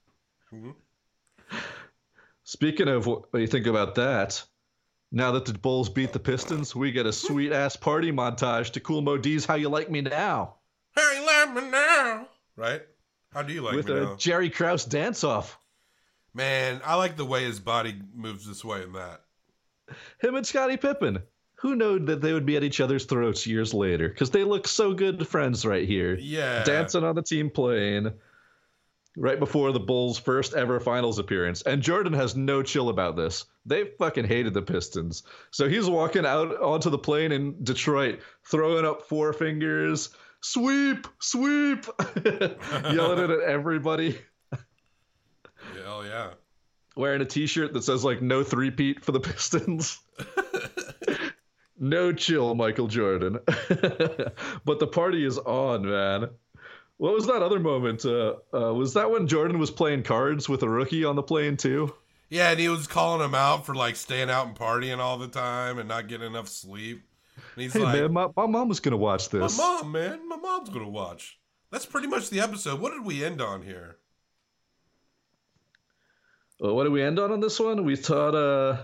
Mm-hmm. 0.52 0.70
speaking 2.42 2.88
of 2.88 3.06
what 3.06 3.24
you 3.34 3.46
think 3.46 3.66
about 3.66 3.94
that 3.94 4.42
now 5.12 5.30
that 5.32 5.44
the 5.46 5.52
bulls 5.54 5.88
beat 5.88 6.12
the 6.12 6.18
pistons 6.18 6.74
we 6.74 6.90
get 6.90 7.06
a 7.06 7.12
sweet 7.12 7.52
ass 7.52 7.76
party 7.76 8.10
montage 8.12 8.70
to 8.72 8.80
Kool 8.80 9.02
Moe 9.02 9.18
Dee's 9.18 9.44
how 9.46 9.54
you 9.54 9.68
like 9.68 9.90
me 9.90 10.00
now 10.00 10.54
Hey, 10.96 11.24
let 11.24 11.54
me 11.54 11.70
now. 11.70 12.28
Right? 12.56 12.82
How 13.32 13.42
do 13.42 13.52
you 13.52 13.62
like 13.62 13.74
with 13.74 13.88
me 13.88 13.92
a 13.94 14.00
now? 14.00 14.16
jerry 14.16 14.50
krause 14.50 14.84
dance 14.84 15.22
off 15.24 15.58
Man, 16.34 16.80
I 16.84 16.94
like 16.96 17.16
the 17.16 17.24
way 17.24 17.44
his 17.44 17.60
body 17.60 17.96
moves 18.14 18.46
this 18.46 18.64
way 18.64 18.82
and 18.82 18.94
that. 18.94 19.22
Him 20.20 20.34
and 20.34 20.46
Scottie 20.46 20.76
Pippen. 20.76 21.20
Who 21.60 21.74
knew 21.74 21.98
that 22.06 22.20
they 22.20 22.32
would 22.32 22.46
be 22.46 22.56
at 22.56 22.62
each 22.62 22.80
other's 22.80 23.04
throats 23.04 23.46
years 23.46 23.74
later? 23.74 24.08
Because 24.08 24.30
they 24.30 24.44
look 24.44 24.68
so 24.68 24.94
good 24.94 25.26
friends 25.26 25.66
right 25.66 25.88
here. 25.88 26.14
Yeah. 26.14 26.62
Dancing 26.62 27.02
on 27.02 27.16
the 27.16 27.22
team 27.22 27.50
plane. 27.50 28.12
right 29.16 29.40
before 29.40 29.72
the 29.72 29.80
Bulls' 29.80 30.18
first 30.18 30.54
ever 30.54 30.78
finals 30.78 31.18
appearance. 31.18 31.62
And 31.62 31.82
Jordan 31.82 32.12
has 32.12 32.36
no 32.36 32.62
chill 32.62 32.88
about 32.88 33.16
this. 33.16 33.46
They 33.66 33.86
fucking 33.98 34.26
hated 34.26 34.54
the 34.54 34.62
Pistons. 34.62 35.24
So 35.50 35.68
he's 35.68 35.90
walking 35.90 36.24
out 36.24 36.60
onto 36.60 36.90
the 36.90 36.98
plane 36.98 37.32
in 37.32 37.56
Detroit, 37.64 38.20
throwing 38.48 38.84
up 38.86 39.08
four 39.08 39.32
fingers, 39.32 40.10
sweep, 40.40 41.08
sweep, 41.18 41.84
yelling 42.24 43.18
it 43.18 43.30
at 43.30 43.40
everybody, 43.40 44.16
Hell 45.82 46.06
yeah. 46.06 46.30
Wearing 46.98 47.22
a 47.22 47.24
t 47.24 47.46
shirt 47.46 47.72
that 47.72 47.84
says, 47.84 48.04
like, 48.04 48.20
no 48.20 48.42
three-peat 48.42 49.04
for 49.04 49.12
the 49.12 49.20
Pistons. 49.28 50.00
no 51.78 52.12
chill, 52.12 52.54
Michael 52.54 52.88
Jordan. 52.88 53.38
but 53.46 54.80
the 54.80 54.88
party 54.90 55.24
is 55.24 55.38
on, 55.38 55.88
man. 55.88 56.28
What 56.98 57.14
was 57.14 57.26
that 57.28 57.42
other 57.42 57.60
moment? 57.60 58.04
Uh, 58.04 58.34
uh, 58.52 58.74
was 58.74 58.94
that 58.94 59.10
when 59.10 59.28
Jordan 59.28 59.60
was 59.60 59.70
playing 59.70 60.02
cards 60.02 60.48
with 60.48 60.64
a 60.64 60.68
rookie 60.68 61.04
on 61.04 61.14
the 61.14 61.22
plane 61.22 61.56
too? 61.56 61.94
Yeah, 62.28 62.50
and 62.50 62.60
he 62.60 62.68
was 62.68 62.88
calling 62.88 63.24
him 63.24 63.34
out 63.34 63.64
for 63.64 63.74
like 63.74 63.94
staying 63.94 64.28
out 64.28 64.48
and 64.48 64.56
partying 64.56 64.98
all 64.98 65.16
the 65.16 65.28
time 65.28 65.78
and 65.78 65.88
not 65.88 66.08
getting 66.08 66.26
enough 66.26 66.48
sleep. 66.48 67.02
And 67.54 67.62
he's 67.62 67.72
Hey 67.72 67.84
like, 67.84 67.94
man, 67.94 68.12
my, 68.12 68.26
my 68.36 68.46
mom 68.46 68.68
was 68.68 68.80
gonna 68.80 68.96
watch 68.96 69.28
this. 69.28 69.56
My 69.56 69.64
mom, 69.64 69.92
man, 69.92 70.28
my 70.28 70.36
mom's 70.36 70.68
gonna 70.70 70.88
watch. 70.88 71.38
That's 71.70 71.86
pretty 71.86 72.08
much 72.08 72.30
the 72.30 72.40
episode. 72.40 72.80
What 72.80 72.92
did 72.92 73.04
we 73.04 73.24
end 73.24 73.40
on 73.40 73.62
here? 73.62 73.98
Well, 76.60 76.74
what 76.74 76.84
did 76.84 76.92
we 76.92 77.02
end 77.02 77.18
on 77.18 77.30
on 77.32 77.40
this 77.40 77.60
one? 77.60 77.84
We 77.84 77.96
thought, 77.96 78.34
uh, 78.34 78.82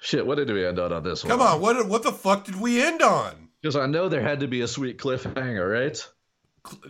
shit. 0.00 0.26
What 0.26 0.36
did 0.36 0.50
we 0.50 0.66
end 0.66 0.78
on 0.78 0.92
on 0.92 1.02
this 1.02 1.24
one? 1.24 1.30
Come 1.30 1.40
on, 1.40 1.60
what 1.60 1.88
what 1.88 2.02
the 2.02 2.12
fuck 2.12 2.44
did 2.44 2.60
we 2.60 2.82
end 2.82 3.02
on? 3.02 3.48
because 3.62 3.76
I 3.76 3.86
know 3.86 4.08
there 4.08 4.20
had 4.22 4.40
to 4.40 4.48
be 4.48 4.60
a 4.62 4.68
sweet 4.68 4.98
cliffhanger, 4.98 5.70
right? 5.70 6.08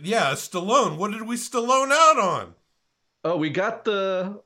Yeah, 0.01 0.31
Stallone. 0.31 0.97
What 0.97 1.11
did 1.11 1.21
we 1.27 1.35
Stallone 1.35 1.91
out 1.91 2.17
on? 2.19 2.55
Oh, 3.23 3.37
we 3.37 3.49
got 3.49 3.85
the 3.85 4.41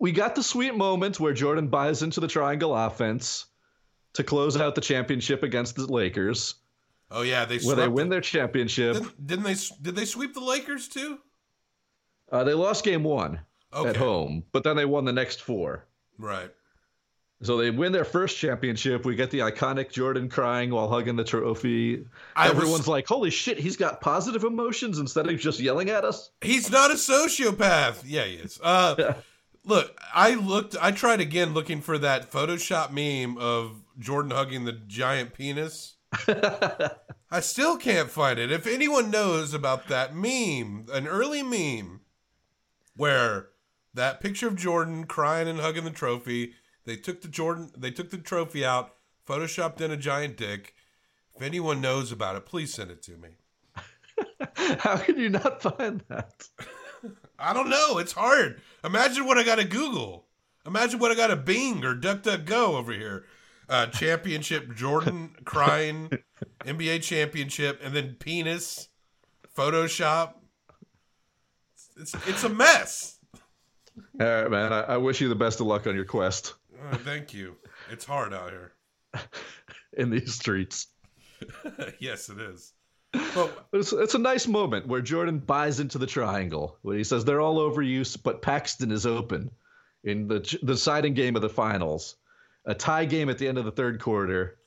we 0.00 0.12
got 0.12 0.34
the 0.34 0.42
sweet 0.42 0.74
moment 0.74 1.20
where 1.20 1.32
Jordan 1.32 1.68
buys 1.68 2.02
into 2.02 2.20
the 2.20 2.28
triangle 2.28 2.74
offense 2.74 3.46
to 4.14 4.24
close 4.24 4.56
out 4.56 4.74
the 4.74 4.80
championship 4.80 5.42
against 5.42 5.76
the 5.76 5.86
Lakers, 5.86 6.54
Oh 7.10 7.22
yeah, 7.22 7.44
they 7.44 7.58
where 7.58 7.76
they 7.76 7.88
win 7.88 8.08
the- 8.08 8.14
their 8.16 8.20
championship. 8.20 8.94
Didn't, 8.94 9.26
didn't 9.26 9.44
they? 9.44 9.54
Did 9.82 9.96
they 9.96 10.04
sweep 10.04 10.34
the 10.34 10.40
Lakers 10.40 10.88
too? 10.88 11.18
Uh, 12.30 12.44
they 12.44 12.54
lost 12.54 12.84
game 12.84 13.04
one 13.04 13.40
Okay, 13.72 13.90
at 13.90 13.96
home, 13.96 14.44
but 14.52 14.64
then 14.64 14.76
they 14.76 14.84
won 14.86 15.04
the 15.04 15.12
next 15.12 15.40
four. 15.42 15.86
right. 16.18 16.50
So 17.40 17.56
they 17.56 17.70
win 17.70 17.92
their 17.92 18.04
first 18.04 18.36
championship. 18.36 19.04
We 19.04 19.14
get 19.14 19.30
the 19.30 19.38
iconic 19.38 19.92
Jordan 19.92 20.28
crying 20.28 20.70
while 20.72 20.88
hugging 20.88 21.14
the 21.14 21.22
trophy. 21.22 22.04
I 22.34 22.48
was- 22.48 22.56
Everyone's 22.58 22.88
like, 22.88 23.06
"Holy 23.06 23.30
shit, 23.30 23.60
he's 23.60 23.76
got 23.76 24.00
positive 24.00 24.42
emotions 24.42 24.98
instead 24.98 25.28
of 25.28 25.38
just 25.38 25.60
yelling 25.60 25.88
at 25.88 26.04
us." 26.04 26.30
He's 26.40 26.68
not 26.68 26.90
a 26.90 26.94
sociopath. 26.94 28.02
Yeah, 28.04 28.24
he 28.24 28.34
is. 28.34 28.58
Uh, 28.60 29.14
look, 29.64 29.96
I 30.12 30.34
looked. 30.34 30.74
I 30.82 30.90
tried 30.90 31.20
again 31.20 31.54
looking 31.54 31.80
for 31.80 31.96
that 31.98 32.32
Photoshop 32.32 32.90
meme 32.90 33.38
of 33.38 33.84
Jordan 34.00 34.32
hugging 34.32 34.64
the 34.64 34.72
giant 34.72 35.32
penis. 35.32 35.94
I 37.30 37.38
still 37.40 37.76
can't 37.76 38.10
find 38.10 38.40
it. 38.40 38.50
If 38.50 38.66
anyone 38.66 39.12
knows 39.12 39.54
about 39.54 39.86
that 39.86 40.12
meme, 40.12 40.86
an 40.92 41.06
early 41.06 41.44
meme, 41.44 42.00
where 42.96 43.50
that 43.94 44.20
picture 44.20 44.48
of 44.48 44.56
Jordan 44.56 45.04
crying 45.04 45.48
and 45.48 45.60
hugging 45.60 45.84
the 45.84 45.90
trophy, 45.90 46.54
they 46.84 46.96
took 46.96 47.22
the 47.22 47.28
Jordan, 47.28 47.70
they 47.76 47.90
took 47.90 48.10
the 48.10 48.18
trophy 48.18 48.64
out, 48.64 48.94
photoshopped 49.26 49.80
in 49.80 49.90
a 49.90 49.96
giant 49.96 50.36
dick. 50.36 50.74
If 51.34 51.42
anyone 51.42 51.80
knows 51.80 52.10
about 52.10 52.36
it, 52.36 52.46
please 52.46 52.74
send 52.74 52.90
it 52.90 53.02
to 53.02 53.16
me. 53.16 53.28
How 54.80 54.96
can 54.96 55.18
you 55.18 55.28
not 55.28 55.62
find 55.62 56.02
that? 56.08 56.48
I 57.38 57.52
don't 57.52 57.68
know. 57.68 57.98
It's 57.98 58.12
hard. 58.12 58.60
Imagine 58.84 59.26
what 59.26 59.38
I 59.38 59.44
got 59.44 59.56
to 59.56 59.64
Google. 59.64 60.26
Imagine 60.66 60.98
what 60.98 61.10
I 61.10 61.14
got 61.14 61.28
to 61.28 61.36
Bing 61.36 61.84
or 61.84 61.94
DuckDuckGo 61.94 62.74
over 62.74 62.92
here. 62.92 63.24
Uh, 63.68 63.86
championship, 63.86 64.74
Jordan 64.76 65.36
crying, 65.44 66.10
NBA 66.64 67.02
championship, 67.02 67.80
and 67.82 67.94
then 67.94 68.16
penis, 68.18 68.88
Photoshop. 69.56 70.34
It's 72.00 72.14
it's 72.26 72.44
a 72.44 72.48
mess. 72.48 73.17
All 74.20 74.26
right, 74.26 74.50
man. 74.50 74.72
I, 74.72 74.80
I 74.80 74.96
wish 74.96 75.20
you 75.20 75.28
the 75.28 75.34
best 75.34 75.60
of 75.60 75.66
luck 75.66 75.86
on 75.86 75.94
your 75.94 76.04
quest 76.04 76.54
thank 76.96 77.34
you. 77.34 77.56
It's 77.90 78.04
hard 78.04 78.34
out 78.34 78.50
here. 78.50 78.72
in 79.92 80.10
these 80.10 80.34
streets. 80.34 80.88
yes, 81.98 82.28
it 82.28 82.40
is. 82.40 82.72
But 83.34 83.68
It's, 83.72 83.92
it's 83.92 84.14
a 84.14 84.18
nice 84.18 84.46
moment 84.46 84.86
where 84.86 85.00
Jordan 85.00 85.38
buys 85.38 85.80
into 85.80 85.98
the 85.98 86.06
triangle. 86.06 86.76
Where 86.82 86.96
he 86.96 87.04
says 87.04 87.24
they're 87.24 87.40
all 87.40 87.58
over 87.58 87.80
you, 87.80 88.04
but 88.22 88.42
Paxson 88.42 88.92
is 88.92 89.06
open 89.06 89.50
in 90.04 90.28
the 90.28 90.40
the 90.62 90.74
deciding 90.74 91.14
game 91.14 91.36
of 91.36 91.42
the 91.42 91.48
finals. 91.48 92.16
A 92.66 92.74
tie 92.74 93.06
game 93.06 93.30
at 93.30 93.38
the 93.38 93.48
end 93.48 93.56
of 93.58 93.64
the 93.64 93.70
third 93.70 94.00
quarter. 94.00 94.58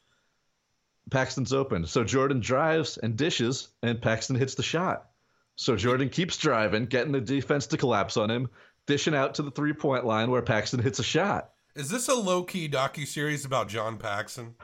Paxson's 1.11 1.53
open. 1.53 1.85
So 1.85 2.03
Jordan 2.03 2.39
drives 2.39 2.97
and 2.97 3.15
dishes, 3.15 3.67
and 3.83 4.01
Paxson 4.01 4.35
hits 4.35 4.55
the 4.55 4.63
shot. 4.63 5.09
So 5.55 5.75
Jordan 5.75 6.09
keeps 6.09 6.37
driving, 6.37 6.85
getting 6.85 7.11
the 7.11 7.21
defense 7.21 7.67
to 7.67 7.77
collapse 7.77 8.17
on 8.17 8.31
him, 8.31 8.49
dishing 8.85 9.15
out 9.15 9.35
to 9.35 9.41
the 9.43 9.51
three 9.51 9.73
point 9.73 10.05
line 10.05 10.31
where 10.31 10.41
Paxson 10.41 10.81
hits 10.81 10.99
a 10.99 11.03
shot. 11.03 11.51
is 11.75 11.89
this 11.89 12.07
a 12.07 12.15
low 12.15 12.43
key 12.43 12.67
docu 12.69 13.07
series 13.07 13.45
about 13.45 13.69
John 13.69 13.97
Paxson? 13.97 14.55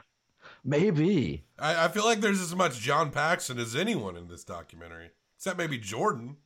Maybe. 0.64 1.44
I, 1.58 1.84
I 1.84 1.88
feel 1.88 2.04
like 2.04 2.20
there's 2.20 2.40
as 2.40 2.54
much 2.54 2.78
John 2.80 3.10
Paxson 3.10 3.58
as 3.58 3.74
anyone 3.76 4.16
in 4.16 4.28
this 4.28 4.44
documentary, 4.44 5.10
except 5.36 5.56
maybe 5.58 5.78
Jordan. 5.78 6.36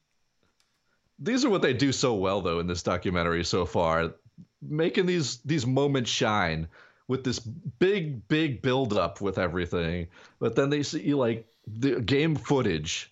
these 1.19 1.45
are 1.45 1.51
what 1.51 1.63
they 1.63 1.73
do 1.73 1.93
so 1.93 2.15
well 2.15 2.41
though 2.41 2.59
in 2.61 2.67
this 2.67 2.83
documentary 2.83 3.45
so 3.45 3.65
far 3.65 4.15
making 4.61 5.07
these 5.07 5.39
these 5.39 5.67
moments 5.67 6.11
shine 6.11 6.69
with 7.09 7.23
this 7.25 7.39
big 7.39 8.27
big 8.29 8.63
build 8.63 8.93
up 8.93 9.21
with 9.21 9.39
everything 9.39 10.07
but 10.39 10.57
then 10.57 10.71
they 10.71 10.83
see 10.83 11.15
like 11.15 11.47
the 11.67 12.01
game 12.01 12.35
footage 12.35 13.12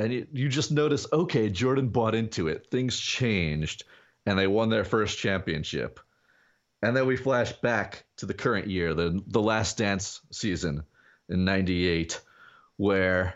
and 0.00 0.12
you, 0.12 0.26
you 0.32 0.48
just 0.48 0.72
notice 0.72 1.06
okay 1.12 1.48
jordan 1.48 1.88
bought 1.88 2.14
into 2.14 2.48
it 2.48 2.66
things 2.70 2.98
changed 2.98 3.84
and 4.26 4.38
they 4.38 4.46
won 4.46 4.68
their 4.68 4.84
first 4.84 5.18
championship 5.18 6.00
and 6.82 6.96
then 6.96 7.06
we 7.06 7.16
flash 7.16 7.52
back 7.52 8.04
to 8.16 8.26
the 8.26 8.34
current 8.34 8.66
year 8.66 8.94
the 8.94 9.22
the 9.28 9.42
last 9.42 9.78
dance 9.78 10.20
season 10.30 10.82
in 11.28 11.44
98 11.44 12.20
where 12.76 13.34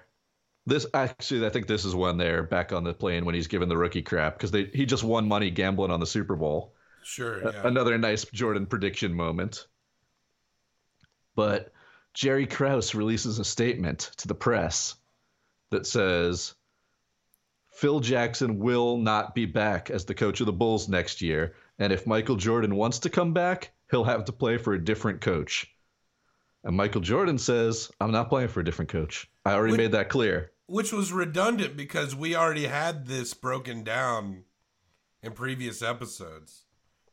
this 0.67 0.87
actually, 0.95 1.45
I 1.45 1.51
think 1.51 1.67
this 1.67 1.85
is 1.85 1.95
when 1.95 2.17
they're 2.17 2.43
back 2.43 2.73
on 2.73 2.85
the 2.85 2.95
plane 2.95 3.25
when 3.25 3.35
he's 3.35 3.47
given 3.47 3.69
the 3.69 3.77
rookie 3.77 4.03
crap 4.03 4.37
because 4.39 4.51
they 4.51 4.65
he 4.65 4.87
just 4.87 5.05
won 5.05 5.29
money 5.29 5.51
gambling 5.51 5.91
on 5.91 6.01
the 6.01 6.07
Super 6.07 6.37
Bowl. 6.37 6.75
Sure, 7.03 7.43
A- 7.43 7.67
Another 7.67 7.99
nice 7.99 8.25
Jordan 8.25 8.67
prediction 8.67 9.13
moment. 9.13 9.67
But 11.35 11.73
Jerry 12.15 12.47
Krause 12.47 12.95
releases 12.95 13.39
a 13.39 13.45
statement 13.45 14.13
to 14.19 14.29
the 14.29 14.35
press 14.35 14.95
that 15.75 15.87
says 15.87 16.55
Phil 17.73 18.01
Jackson 18.01 18.59
will 18.59 18.97
not 18.97 19.35
be 19.35 19.47
back 19.47 19.91
as 19.91 20.05
the 20.05 20.15
coach 20.15 20.41
of 20.41 20.47
the 20.47 20.53
Bulls 20.53 20.89
next 20.89 21.21
year, 21.21 21.55
and 21.79 21.93
if 21.93 22.07
Michael 22.07 22.37
Jordan 22.37 22.77
wants 22.77 23.01
to 23.01 23.11
come 23.11 23.33
back, 23.33 23.73
he'll 23.91 24.05
have 24.05 24.25
to 24.27 24.33
play 24.33 24.57
for 24.57 24.73
a 24.73 24.83
different 24.85 25.21
coach. 25.21 25.67
And 26.63 26.77
Michael 26.77 27.01
Jordan 27.01 27.37
says, 27.39 27.91
"I'm 28.01 28.13
not 28.13 28.29
playing 28.31 28.49
for 28.49 28.61
a 28.61 28.65
different 28.65 28.91
coach. 28.91 29.29
I 29.45 29.53
already 29.53 29.73
Wait- 29.73 29.79
made 29.79 29.93
that 29.93 30.09
clear." 30.09 30.53
Which 30.67 30.93
was 30.93 31.13
redundant 31.13 31.77
because 31.77 32.15
we 32.17 32.35
already 32.35 32.67
had 32.67 33.07
this 33.07 33.35
broken 33.35 33.85
down 33.85 34.45
in 35.23 35.33
previous 35.33 35.83
episodes. 35.83 36.65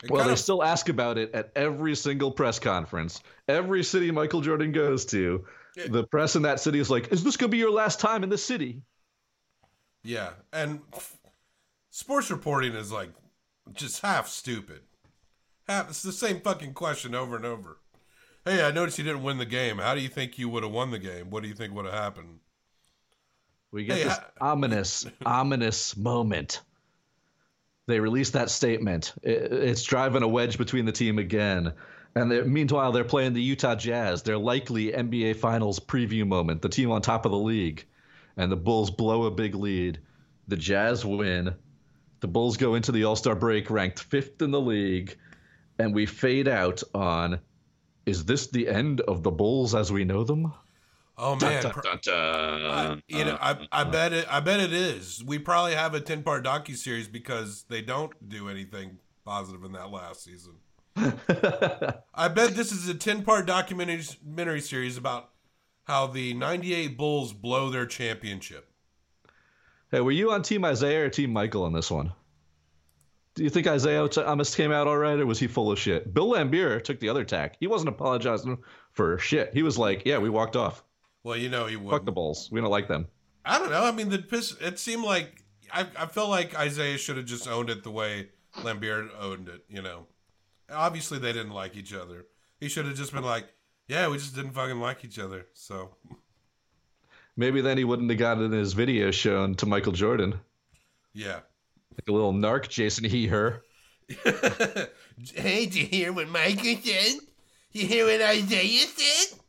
It 0.03 0.09
Well, 0.09 0.25
they 0.25 0.31
of- 0.31 0.39
still 0.39 0.63
ask 0.63 0.87
about 0.87 1.17
it 1.17 1.33
at 1.33 1.51
every 1.55 1.95
single 1.95 2.31
press 2.31 2.59
conference. 2.59 3.21
Every 3.47 3.83
city 3.83 4.09
Michael 4.11 4.41
Jordan 4.41 4.71
goes 4.71 5.05
to, 5.07 5.45
the 5.75 6.03
press 6.05 6.35
in 6.35 6.43
that 6.43 6.59
city 6.59 6.79
is 6.79 6.89
like, 6.89 7.11
"Is 7.11 7.23
this 7.23 7.37
going 7.37 7.49
to 7.49 7.51
be 7.51 7.57
your 7.57 7.71
last 7.71 7.99
time 7.99 8.23
in 8.23 8.29
this 8.29 8.43
city?" 8.43 8.81
yeah, 10.03 10.31
and 10.51 10.81
sports 11.89 12.31
reporting 12.31 12.73
is 12.73 12.91
like 12.91 13.09
just 13.73 14.01
half 14.01 14.27
stupid. 14.27 14.81
Half 15.67 15.89
it's 15.89 16.01
the 16.03 16.11
same 16.11 16.41
fucking 16.41 16.73
question 16.73 17.13
over 17.15 17.35
and 17.35 17.45
over. 17.45 17.77
Hey, 18.43 18.65
I 18.65 18.71
noticed 18.71 18.97
you 18.97 19.03
didn't 19.03 19.23
win 19.23 19.37
the 19.37 19.45
game. 19.45 19.77
How 19.77 19.93
do 19.93 20.01
you 20.01 20.09
think 20.09 20.39
you 20.39 20.49
would 20.49 20.63
have 20.63 20.71
won 20.71 20.89
the 20.91 20.97
game? 20.99 21.29
What 21.29 21.43
do 21.43 21.49
you 21.49 21.55
think 21.55 21.73
would 21.75 21.85
have 21.85 21.93
happened? 21.93 22.39
We 23.71 23.85
get 23.85 23.97
Hey, 23.97 24.03
this 24.05 24.17
ha- 24.17 24.31
ominous, 24.41 25.05
ominous 25.25 25.95
moment. 25.95 26.61
They 27.87 27.99
release 27.99 28.31
that 28.31 28.49
statement. 28.49 29.13
I- 29.23 29.29
It's 29.29 29.83
driving 29.83 30.23
a 30.23 30.27
wedge 30.27 30.57
between 30.57 30.85
the 30.85 30.91
team 30.91 31.19
again. 31.19 31.73
And 32.15 32.29
they're- 32.31 32.45
meanwhile, 32.45 32.91
they're 32.91 33.03
playing 33.03 33.33
the 33.33 33.41
Utah 33.41 33.75
Jazz, 33.75 34.23
their 34.23 34.37
likely 34.37 34.91
NBA 34.93 35.33
Finals 35.33 35.79
preview 35.79 36.27
moment, 36.27 36.61
the 36.61 36.69
team 36.69 36.91
on 36.91 37.01
top 37.01 37.25
of 37.25 37.31
the 37.31 37.37
league. 37.37 37.85
And 38.37 38.51
the 38.51 38.57
Bulls 38.57 38.91
blow 38.91 39.23
a 39.23 39.31
big 39.31 39.55
lead. 39.55 39.99
The 40.47 40.57
Jazz 40.57 41.05
win. 41.05 41.53
The 42.19 42.27
Bulls 42.27 42.57
go 42.57 42.75
into 42.75 42.91
the 42.91 43.03
All 43.03 43.15
Star 43.15 43.35
break 43.35 43.69
ranked 43.69 43.99
fifth 44.03 44.41
in 44.41 44.51
the 44.51 44.61
league. 44.61 45.17
And 45.79 45.93
we 45.93 46.05
fade 46.05 46.47
out 46.47 46.81
on 46.93 47.39
is 48.05 48.25
this 48.25 48.47
the 48.47 48.67
end 48.67 49.01
of 49.01 49.23
the 49.23 49.31
Bulls 49.31 49.75
as 49.75 49.91
we 49.91 50.03
know 50.03 50.23
them? 50.23 50.51
Oh 51.17 51.35
man, 51.39 51.61
Dun, 51.61 51.71
pr- 51.71 51.81
dun, 51.81 51.99
dun, 52.01 52.15
I, 52.15 53.01
you 53.07 53.25
know, 53.25 53.37
I, 53.39 53.67
I 53.71 53.83
bet 53.83 54.11
it. 54.11 54.25
I 54.31 54.39
bet 54.39 54.59
it 54.59 54.73
is. 54.73 55.23
We 55.23 55.37
probably 55.37 55.75
have 55.75 55.93
a 55.93 55.99
ten 55.99 56.23
part 56.23 56.43
docu 56.43 56.75
series 56.75 57.07
because 57.07 57.63
they 57.69 57.81
don't 57.81 58.11
do 58.27 58.49
anything 58.49 58.97
positive 59.23 59.63
in 59.63 59.73
that 59.73 59.91
last 59.91 60.23
season. 60.23 60.53
I 60.97 62.27
bet 62.27 62.55
this 62.55 62.71
is 62.71 62.87
a 62.87 62.93
ten 62.93 63.23
part 63.23 63.45
documentary 63.45 64.61
series 64.61 64.97
about 64.97 65.29
how 65.83 66.07
the 66.07 66.33
'98 66.33 66.97
Bulls 66.97 67.33
blow 67.33 67.69
their 67.69 67.85
championship. 67.85 68.69
Hey, 69.91 70.01
were 70.01 70.11
you 70.11 70.31
on 70.31 70.41
Team 70.41 70.63
Isiah 70.65 71.05
or 71.05 71.09
Team 71.09 71.31
Michael 71.31 71.63
on 71.63 71.73
this 71.73 71.91
one? 71.91 72.13
Do 73.35 73.43
you 73.43 73.49
think 73.49 73.67
Isiah 73.67 74.07
Thomas 74.09 74.53
came 74.55 74.71
out 74.71 74.87
all 74.87 74.97
right, 74.97 75.19
or 75.19 75.25
was 75.25 75.39
he 75.39 75.47
full 75.47 75.71
of 75.71 75.79
shit? 75.79 76.13
Bill 76.13 76.31
Laimbeer 76.31 76.83
took 76.83 76.99
the 76.99 77.09
other 77.09 77.23
tack. 77.23 77.55
He 77.59 77.67
wasn't 77.67 77.89
apologizing 77.89 78.57
for 78.91 79.17
shit. 79.17 79.53
He 79.53 79.63
was 79.63 79.77
like, 79.77 80.03
"Yeah, 80.05 80.17
we 80.17 80.29
walked 80.29 80.55
off. 80.55 80.83
Well, 81.23 81.37
you 81.37 81.49
know 81.49 81.65
he 81.65 81.77
would. 81.77 81.91
Fuck 81.91 82.05
the 82.05 82.11
Bulls. 82.11 82.49
We 82.51 82.59
don't 82.59 82.69
like 82.69 82.87
them." 82.87 83.07
I 83.45 83.57
don't 83.57 83.69
know. 83.69 83.83
I 83.83 83.91
mean, 83.91 84.09
the 84.09 84.19
piss. 84.19 84.55
It 84.59 84.79
seemed 84.79 85.03
like 85.03 85.43
I. 85.71 85.87
I 85.97 86.05
felt 86.07 86.29
like 86.29 86.53
Isiah 86.59 86.97
should 86.97 87.17
have 87.17 87.25
just 87.25 87.47
owned 87.47 87.69
it 87.69 87.83
the 87.83 87.91
way 87.91 88.29
Laimbeer 88.57 89.09
owned 89.17 89.47
it. 89.47 89.63
You 89.69 89.81
know, 89.81 90.07
obviously 90.73 91.19
they 91.19 91.33
didn't 91.33 91.53
like 91.53 91.75
each 91.75 91.93
other. 91.93 92.25
He 92.59 92.69
should 92.69 92.85
have 92.85 92.95
just 92.95 93.13
been 93.13 93.23
like, 93.23 93.45
"Yeah, 93.87 94.07
we 94.07 94.17
just 94.17 94.35
didn't 94.35 94.51
fucking 94.51 94.79
like 94.79 95.03
each 95.03 95.19
other." 95.19 95.47
So 95.53 95.95
Maybe 97.37 97.61
then 97.61 97.77
he 97.77 97.83
wouldn't 97.83 98.09
have 98.09 98.19
gotten 98.19 98.51
his 98.51 98.73
video 98.73 99.11
shown 99.11 99.55
to 99.55 99.65
Michael 99.65 99.93
Jordan, 99.93 100.39
yeah. 101.13 101.39
like 101.91 102.07
a 102.07 102.11
little 102.11 102.33
narc 102.33 102.67
Jason 102.69 103.05
he 103.05 103.27
her. 103.27 103.63
hey, 104.23 105.65
did 105.65 105.75
you 105.75 105.85
hear 105.85 106.11
what 106.13 106.27
Michael 106.27 106.75
said? 106.83 107.19
You 107.71 107.87
hear 107.87 108.05
what 108.05 108.35
Isiah 108.35 108.85
said? 108.85 109.39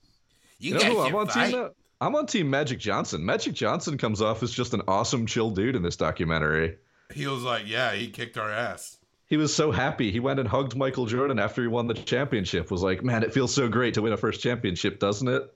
You, 0.59 0.75
You 0.75 0.79
know 0.79 0.85
who 0.85 1.01
I'm 1.01 1.15
on 1.17 1.27
fight. 1.27 1.51
team? 1.51 1.61
now? 1.61 1.71
I'm 2.01 2.15
on 2.15 2.27
team 2.27 2.51
Magic 2.51 2.79
Johnson. 2.79 3.25
Magic 3.25 3.53
Johnson 3.55 3.99
comes 3.99 4.23
off 4.23 4.43
as 4.43 4.53
just 4.53 4.75
an 4.75 4.83
awesome, 4.87 5.27
chill 5.27 5.51
dude 5.51 5.77
in 5.77 5.83
this 5.83 5.97
documentary. 5.97 6.79
He 7.13 7.27
was 7.27 7.43
like, 7.43 7.67
"Yeah, 7.67 7.93
he 7.93 8.09
kicked 8.11 8.39
our 8.39 8.51
ass." 8.51 8.97
He 9.33 9.39
was 9.39 9.55
so 9.55 9.73
happy. 9.73 10.13
He 10.13 10.21
went 10.21 10.41
and 10.41 10.47
hugged 10.47 10.77
Michael 10.77 11.07
Jordan 11.07 11.39
after 11.39 11.63
he 11.63 11.67
won 11.67 11.87
the 11.87 11.95
championship. 11.95 12.71
Was 12.71 12.83
like, 12.83 13.03
man, 13.03 13.23
it 13.23 13.33
feels 13.33 13.55
so 13.55 13.67
great 13.67 13.95
to 13.95 14.03
win 14.03 14.13
a 14.13 14.19
first 14.19 14.43
championship, 14.43 15.01
doesn't 15.01 15.27
it? 15.27 15.51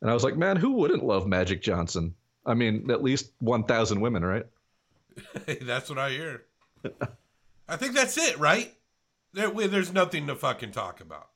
And 0.00 0.10
I 0.10 0.14
was 0.14 0.24
like, 0.24 0.38
man, 0.38 0.56
who 0.56 0.70
wouldn't 0.70 1.04
love 1.04 1.26
Magic 1.26 1.60
Johnson? 1.60 2.14
I 2.46 2.54
mean, 2.54 2.90
at 2.90 3.02
least 3.02 3.30
1,000 3.40 4.00
women, 4.00 4.24
right? 4.24 4.46
That's 5.60 5.90
what 5.90 5.98
I 5.98 6.08
hear. 6.08 6.44
I 7.68 7.76
think 7.76 7.92
that's 7.92 8.16
it, 8.16 8.38
right? 8.38 8.74
There, 9.34 9.50
we, 9.50 9.66
there's 9.66 9.92
nothing 9.92 10.26
to 10.28 10.34
fucking 10.34 10.70
talk 10.70 11.02
about. 11.02 11.28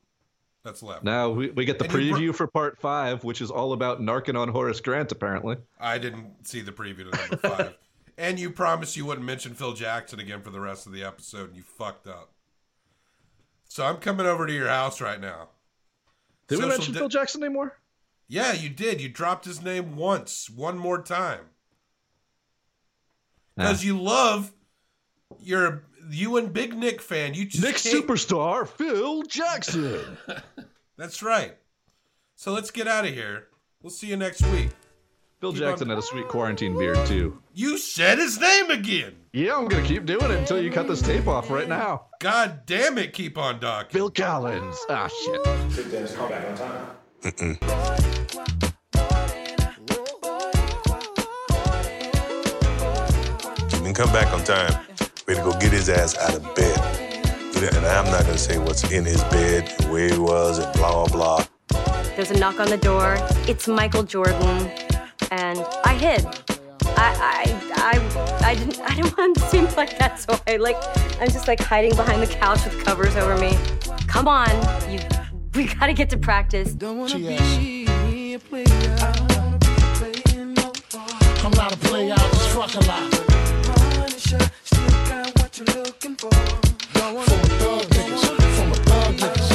That's 0.63 0.81
left. 0.81 1.03
Now 1.03 1.29
we, 1.29 1.51
we 1.51 1.65
get 1.65 1.77
the 1.77 1.85
And 1.85 1.93
preview 1.93 2.33
for 2.33 2.47
part 2.47 2.79
five, 2.79 3.23
which 3.23 3.41
is 3.41 3.51
all 3.51 3.73
about 3.73 4.01
narking 4.01 4.39
on 4.39 4.49
Horace 4.49 4.81
Grant, 4.81 5.11
apparently. 5.11 5.57
I 5.79 5.99
didn't 5.99 6.47
see 6.47 6.61
the 6.61 6.71
preview 6.71 7.11
to 7.11 7.15
number 7.15 7.37
five. 7.37 7.77
and 8.17 8.39
you 8.39 8.49
promised 8.49 8.95
you 8.97 9.05
wouldn't 9.05 9.25
mention 9.25 9.53
Phil 9.53 9.73
Jackson 9.73 10.19
again 10.19 10.41
for 10.41 10.49
the 10.49 10.59
rest 10.59 10.85
of 10.87 10.93
the 10.93 11.03
episode, 11.03 11.49
and 11.49 11.57
you 11.57 11.63
fucked 11.63 12.07
up. 12.07 12.31
So 13.67 13.85
I'm 13.85 13.97
coming 13.97 14.25
over 14.25 14.45
to 14.45 14.53
your 14.53 14.67
house 14.67 15.01
right 15.01 15.19
now. 15.19 15.49
Did 16.47 16.59
we 16.59 16.67
mention 16.67 16.93
di- 16.93 16.99
Phil 16.99 17.09
Jackson 17.09 17.43
anymore? 17.43 17.77
Yeah, 18.27 18.53
you 18.53 18.69
did. 18.69 19.01
You 19.01 19.09
dropped 19.09 19.45
his 19.45 19.61
name 19.63 19.95
once, 19.95 20.49
one 20.49 20.77
more 20.77 21.01
time. 21.01 21.41
Because 23.55 23.83
you 23.83 23.99
love 23.99 24.51
you're 25.39 25.83
you 26.09 26.37
and 26.37 26.51
Big 26.53 26.75
Nick 26.75 27.01
fan. 27.01 27.33
You 27.33 27.45
just 27.45 27.63
Nick 27.63 27.77
can't- 27.77 28.05
superstar 28.07 28.67
Phil 28.67 29.23
Jackson. 29.23 30.17
That's 30.97 31.23
right. 31.23 31.55
So 32.35 32.51
let's 32.51 32.71
get 32.71 32.87
out 32.87 33.05
of 33.05 33.13
here. 33.13 33.47
We'll 33.81 33.89
see 33.91 34.07
you 34.07 34.17
next 34.17 34.41
week. 34.47 34.69
Phil 35.43 35.51
Keep 35.51 35.59
Jackson 35.61 35.87
on- 35.91 35.97
had 35.97 35.99
a 36.01 36.07
sweet 36.07 36.29
quarantine 36.29 36.77
beard 36.77 37.05
too. 37.05 37.37
You 37.53 37.77
said 37.77 38.17
his 38.17 38.39
name 38.39 38.69
again. 38.71 39.11
Yeah, 39.33 39.57
I'm 39.57 39.67
gonna 39.67 39.83
keep 39.83 40.05
doing 40.05 40.23
it 40.31 40.31
until 40.31 40.61
you 40.61 40.71
cut 40.71 40.87
this 40.87 41.01
tape 41.01 41.27
off 41.27 41.49
right 41.49 41.67
now. 41.67 42.03
God 42.21 42.61
damn 42.65 42.97
it, 42.97 43.11
keep 43.11 43.37
on 43.37 43.59
docking. 43.59 43.89
Bill 43.91 44.09
Collins. 44.09 44.77
Ah 44.89 45.09
shit. 45.09 45.43
Did 45.75 45.91
Dennis 45.91 46.15
come 46.15 46.29
back 46.29 46.47
on 46.47 46.55
time? 46.55 46.87
He 53.69 53.77
didn't 53.79 53.95
come 53.95 54.11
back 54.13 54.33
on 54.33 54.43
time. 54.45 54.85
We 55.27 55.35
had 55.35 55.43
to 55.43 55.51
go 55.51 55.59
get 55.59 55.73
his 55.73 55.89
ass 55.89 56.17
out 56.17 56.35
of 56.35 56.55
bed. 56.55 56.79
And 57.75 57.85
I'm 57.85 58.05
not 58.05 58.25
gonna 58.25 58.37
say 58.37 58.57
what's 58.57 58.89
in 58.91 59.05
his 59.05 59.21
bed, 59.25 59.69
where 59.89 60.09
he 60.09 60.17
was, 60.17 60.59
and 60.59 60.71
blah 60.73 61.05
blah 61.05 61.07
blah. 61.07 61.45
There's 62.15 62.31
a 62.31 62.37
knock 62.37 62.59
on 62.59 62.69
the 62.69 62.77
door. 62.77 63.15
It's 63.47 63.67
Michael 63.69 64.03
Jordan, 64.03 64.69
and 65.33 65.59
I 65.83 65.95
hid. 65.95 66.25
I 66.95 67.09
I 67.33 67.43
I, 67.75 68.49
I 68.51 68.55
didn't 68.55 68.79
I 68.81 68.95
didn't 68.95 69.17
want 69.17 69.29
him 69.29 69.43
to 69.43 69.49
seem 69.49 69.65
like 69.75 69.97
that, 69.97 70.19
so 70.19 70.39
I 70.47 70.57
like 70.57 70.77
I'm 71.19 71.27
just 71.27 71.47
like 71.47 71.59
hiding 71.59 71.95
behind 71.95 72.21
the 72.21 72.27
couch 72.27 72.63
with 72.65 72.85
covers 72.85 73.15
over 73.15 73.35
me. 73.37 73.57
Come 74.07 74.27
on, 74.27 74.51
you 74.91 74.99
we 75.55 75.65
gotta 75.65 75.93
get 75.93 76.11
to 76.11 76.17
practice. 76.17 76.73
Don't 76.73 76.99
wanna 76.99 77.17
be 77.17 78.35
a 78.35 78.39
player. 78.39 78.65
I'm 81.45 81.51
not 81.51 81.73
a 81.73 81.77
player, 81.77 82.13
I 82.13 82.17
just 82.17 82.49
fuck 82.49 82.73
a 82.75 82.79
lot. 82.87 83.13
From 87.03 87.39
a 87.39 87.49
thug 87.59 87.85
niggas, 87.95 88.23
from 88.57 88.71
a 88.71 88.75
thug 88.75 89.13
niggas. 89.17 89.49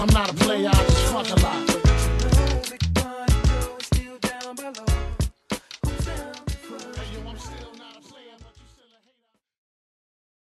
I'm 0.00 0.08
not 0.08 0.30
a 0.30 0.34
player, 0.34 0.87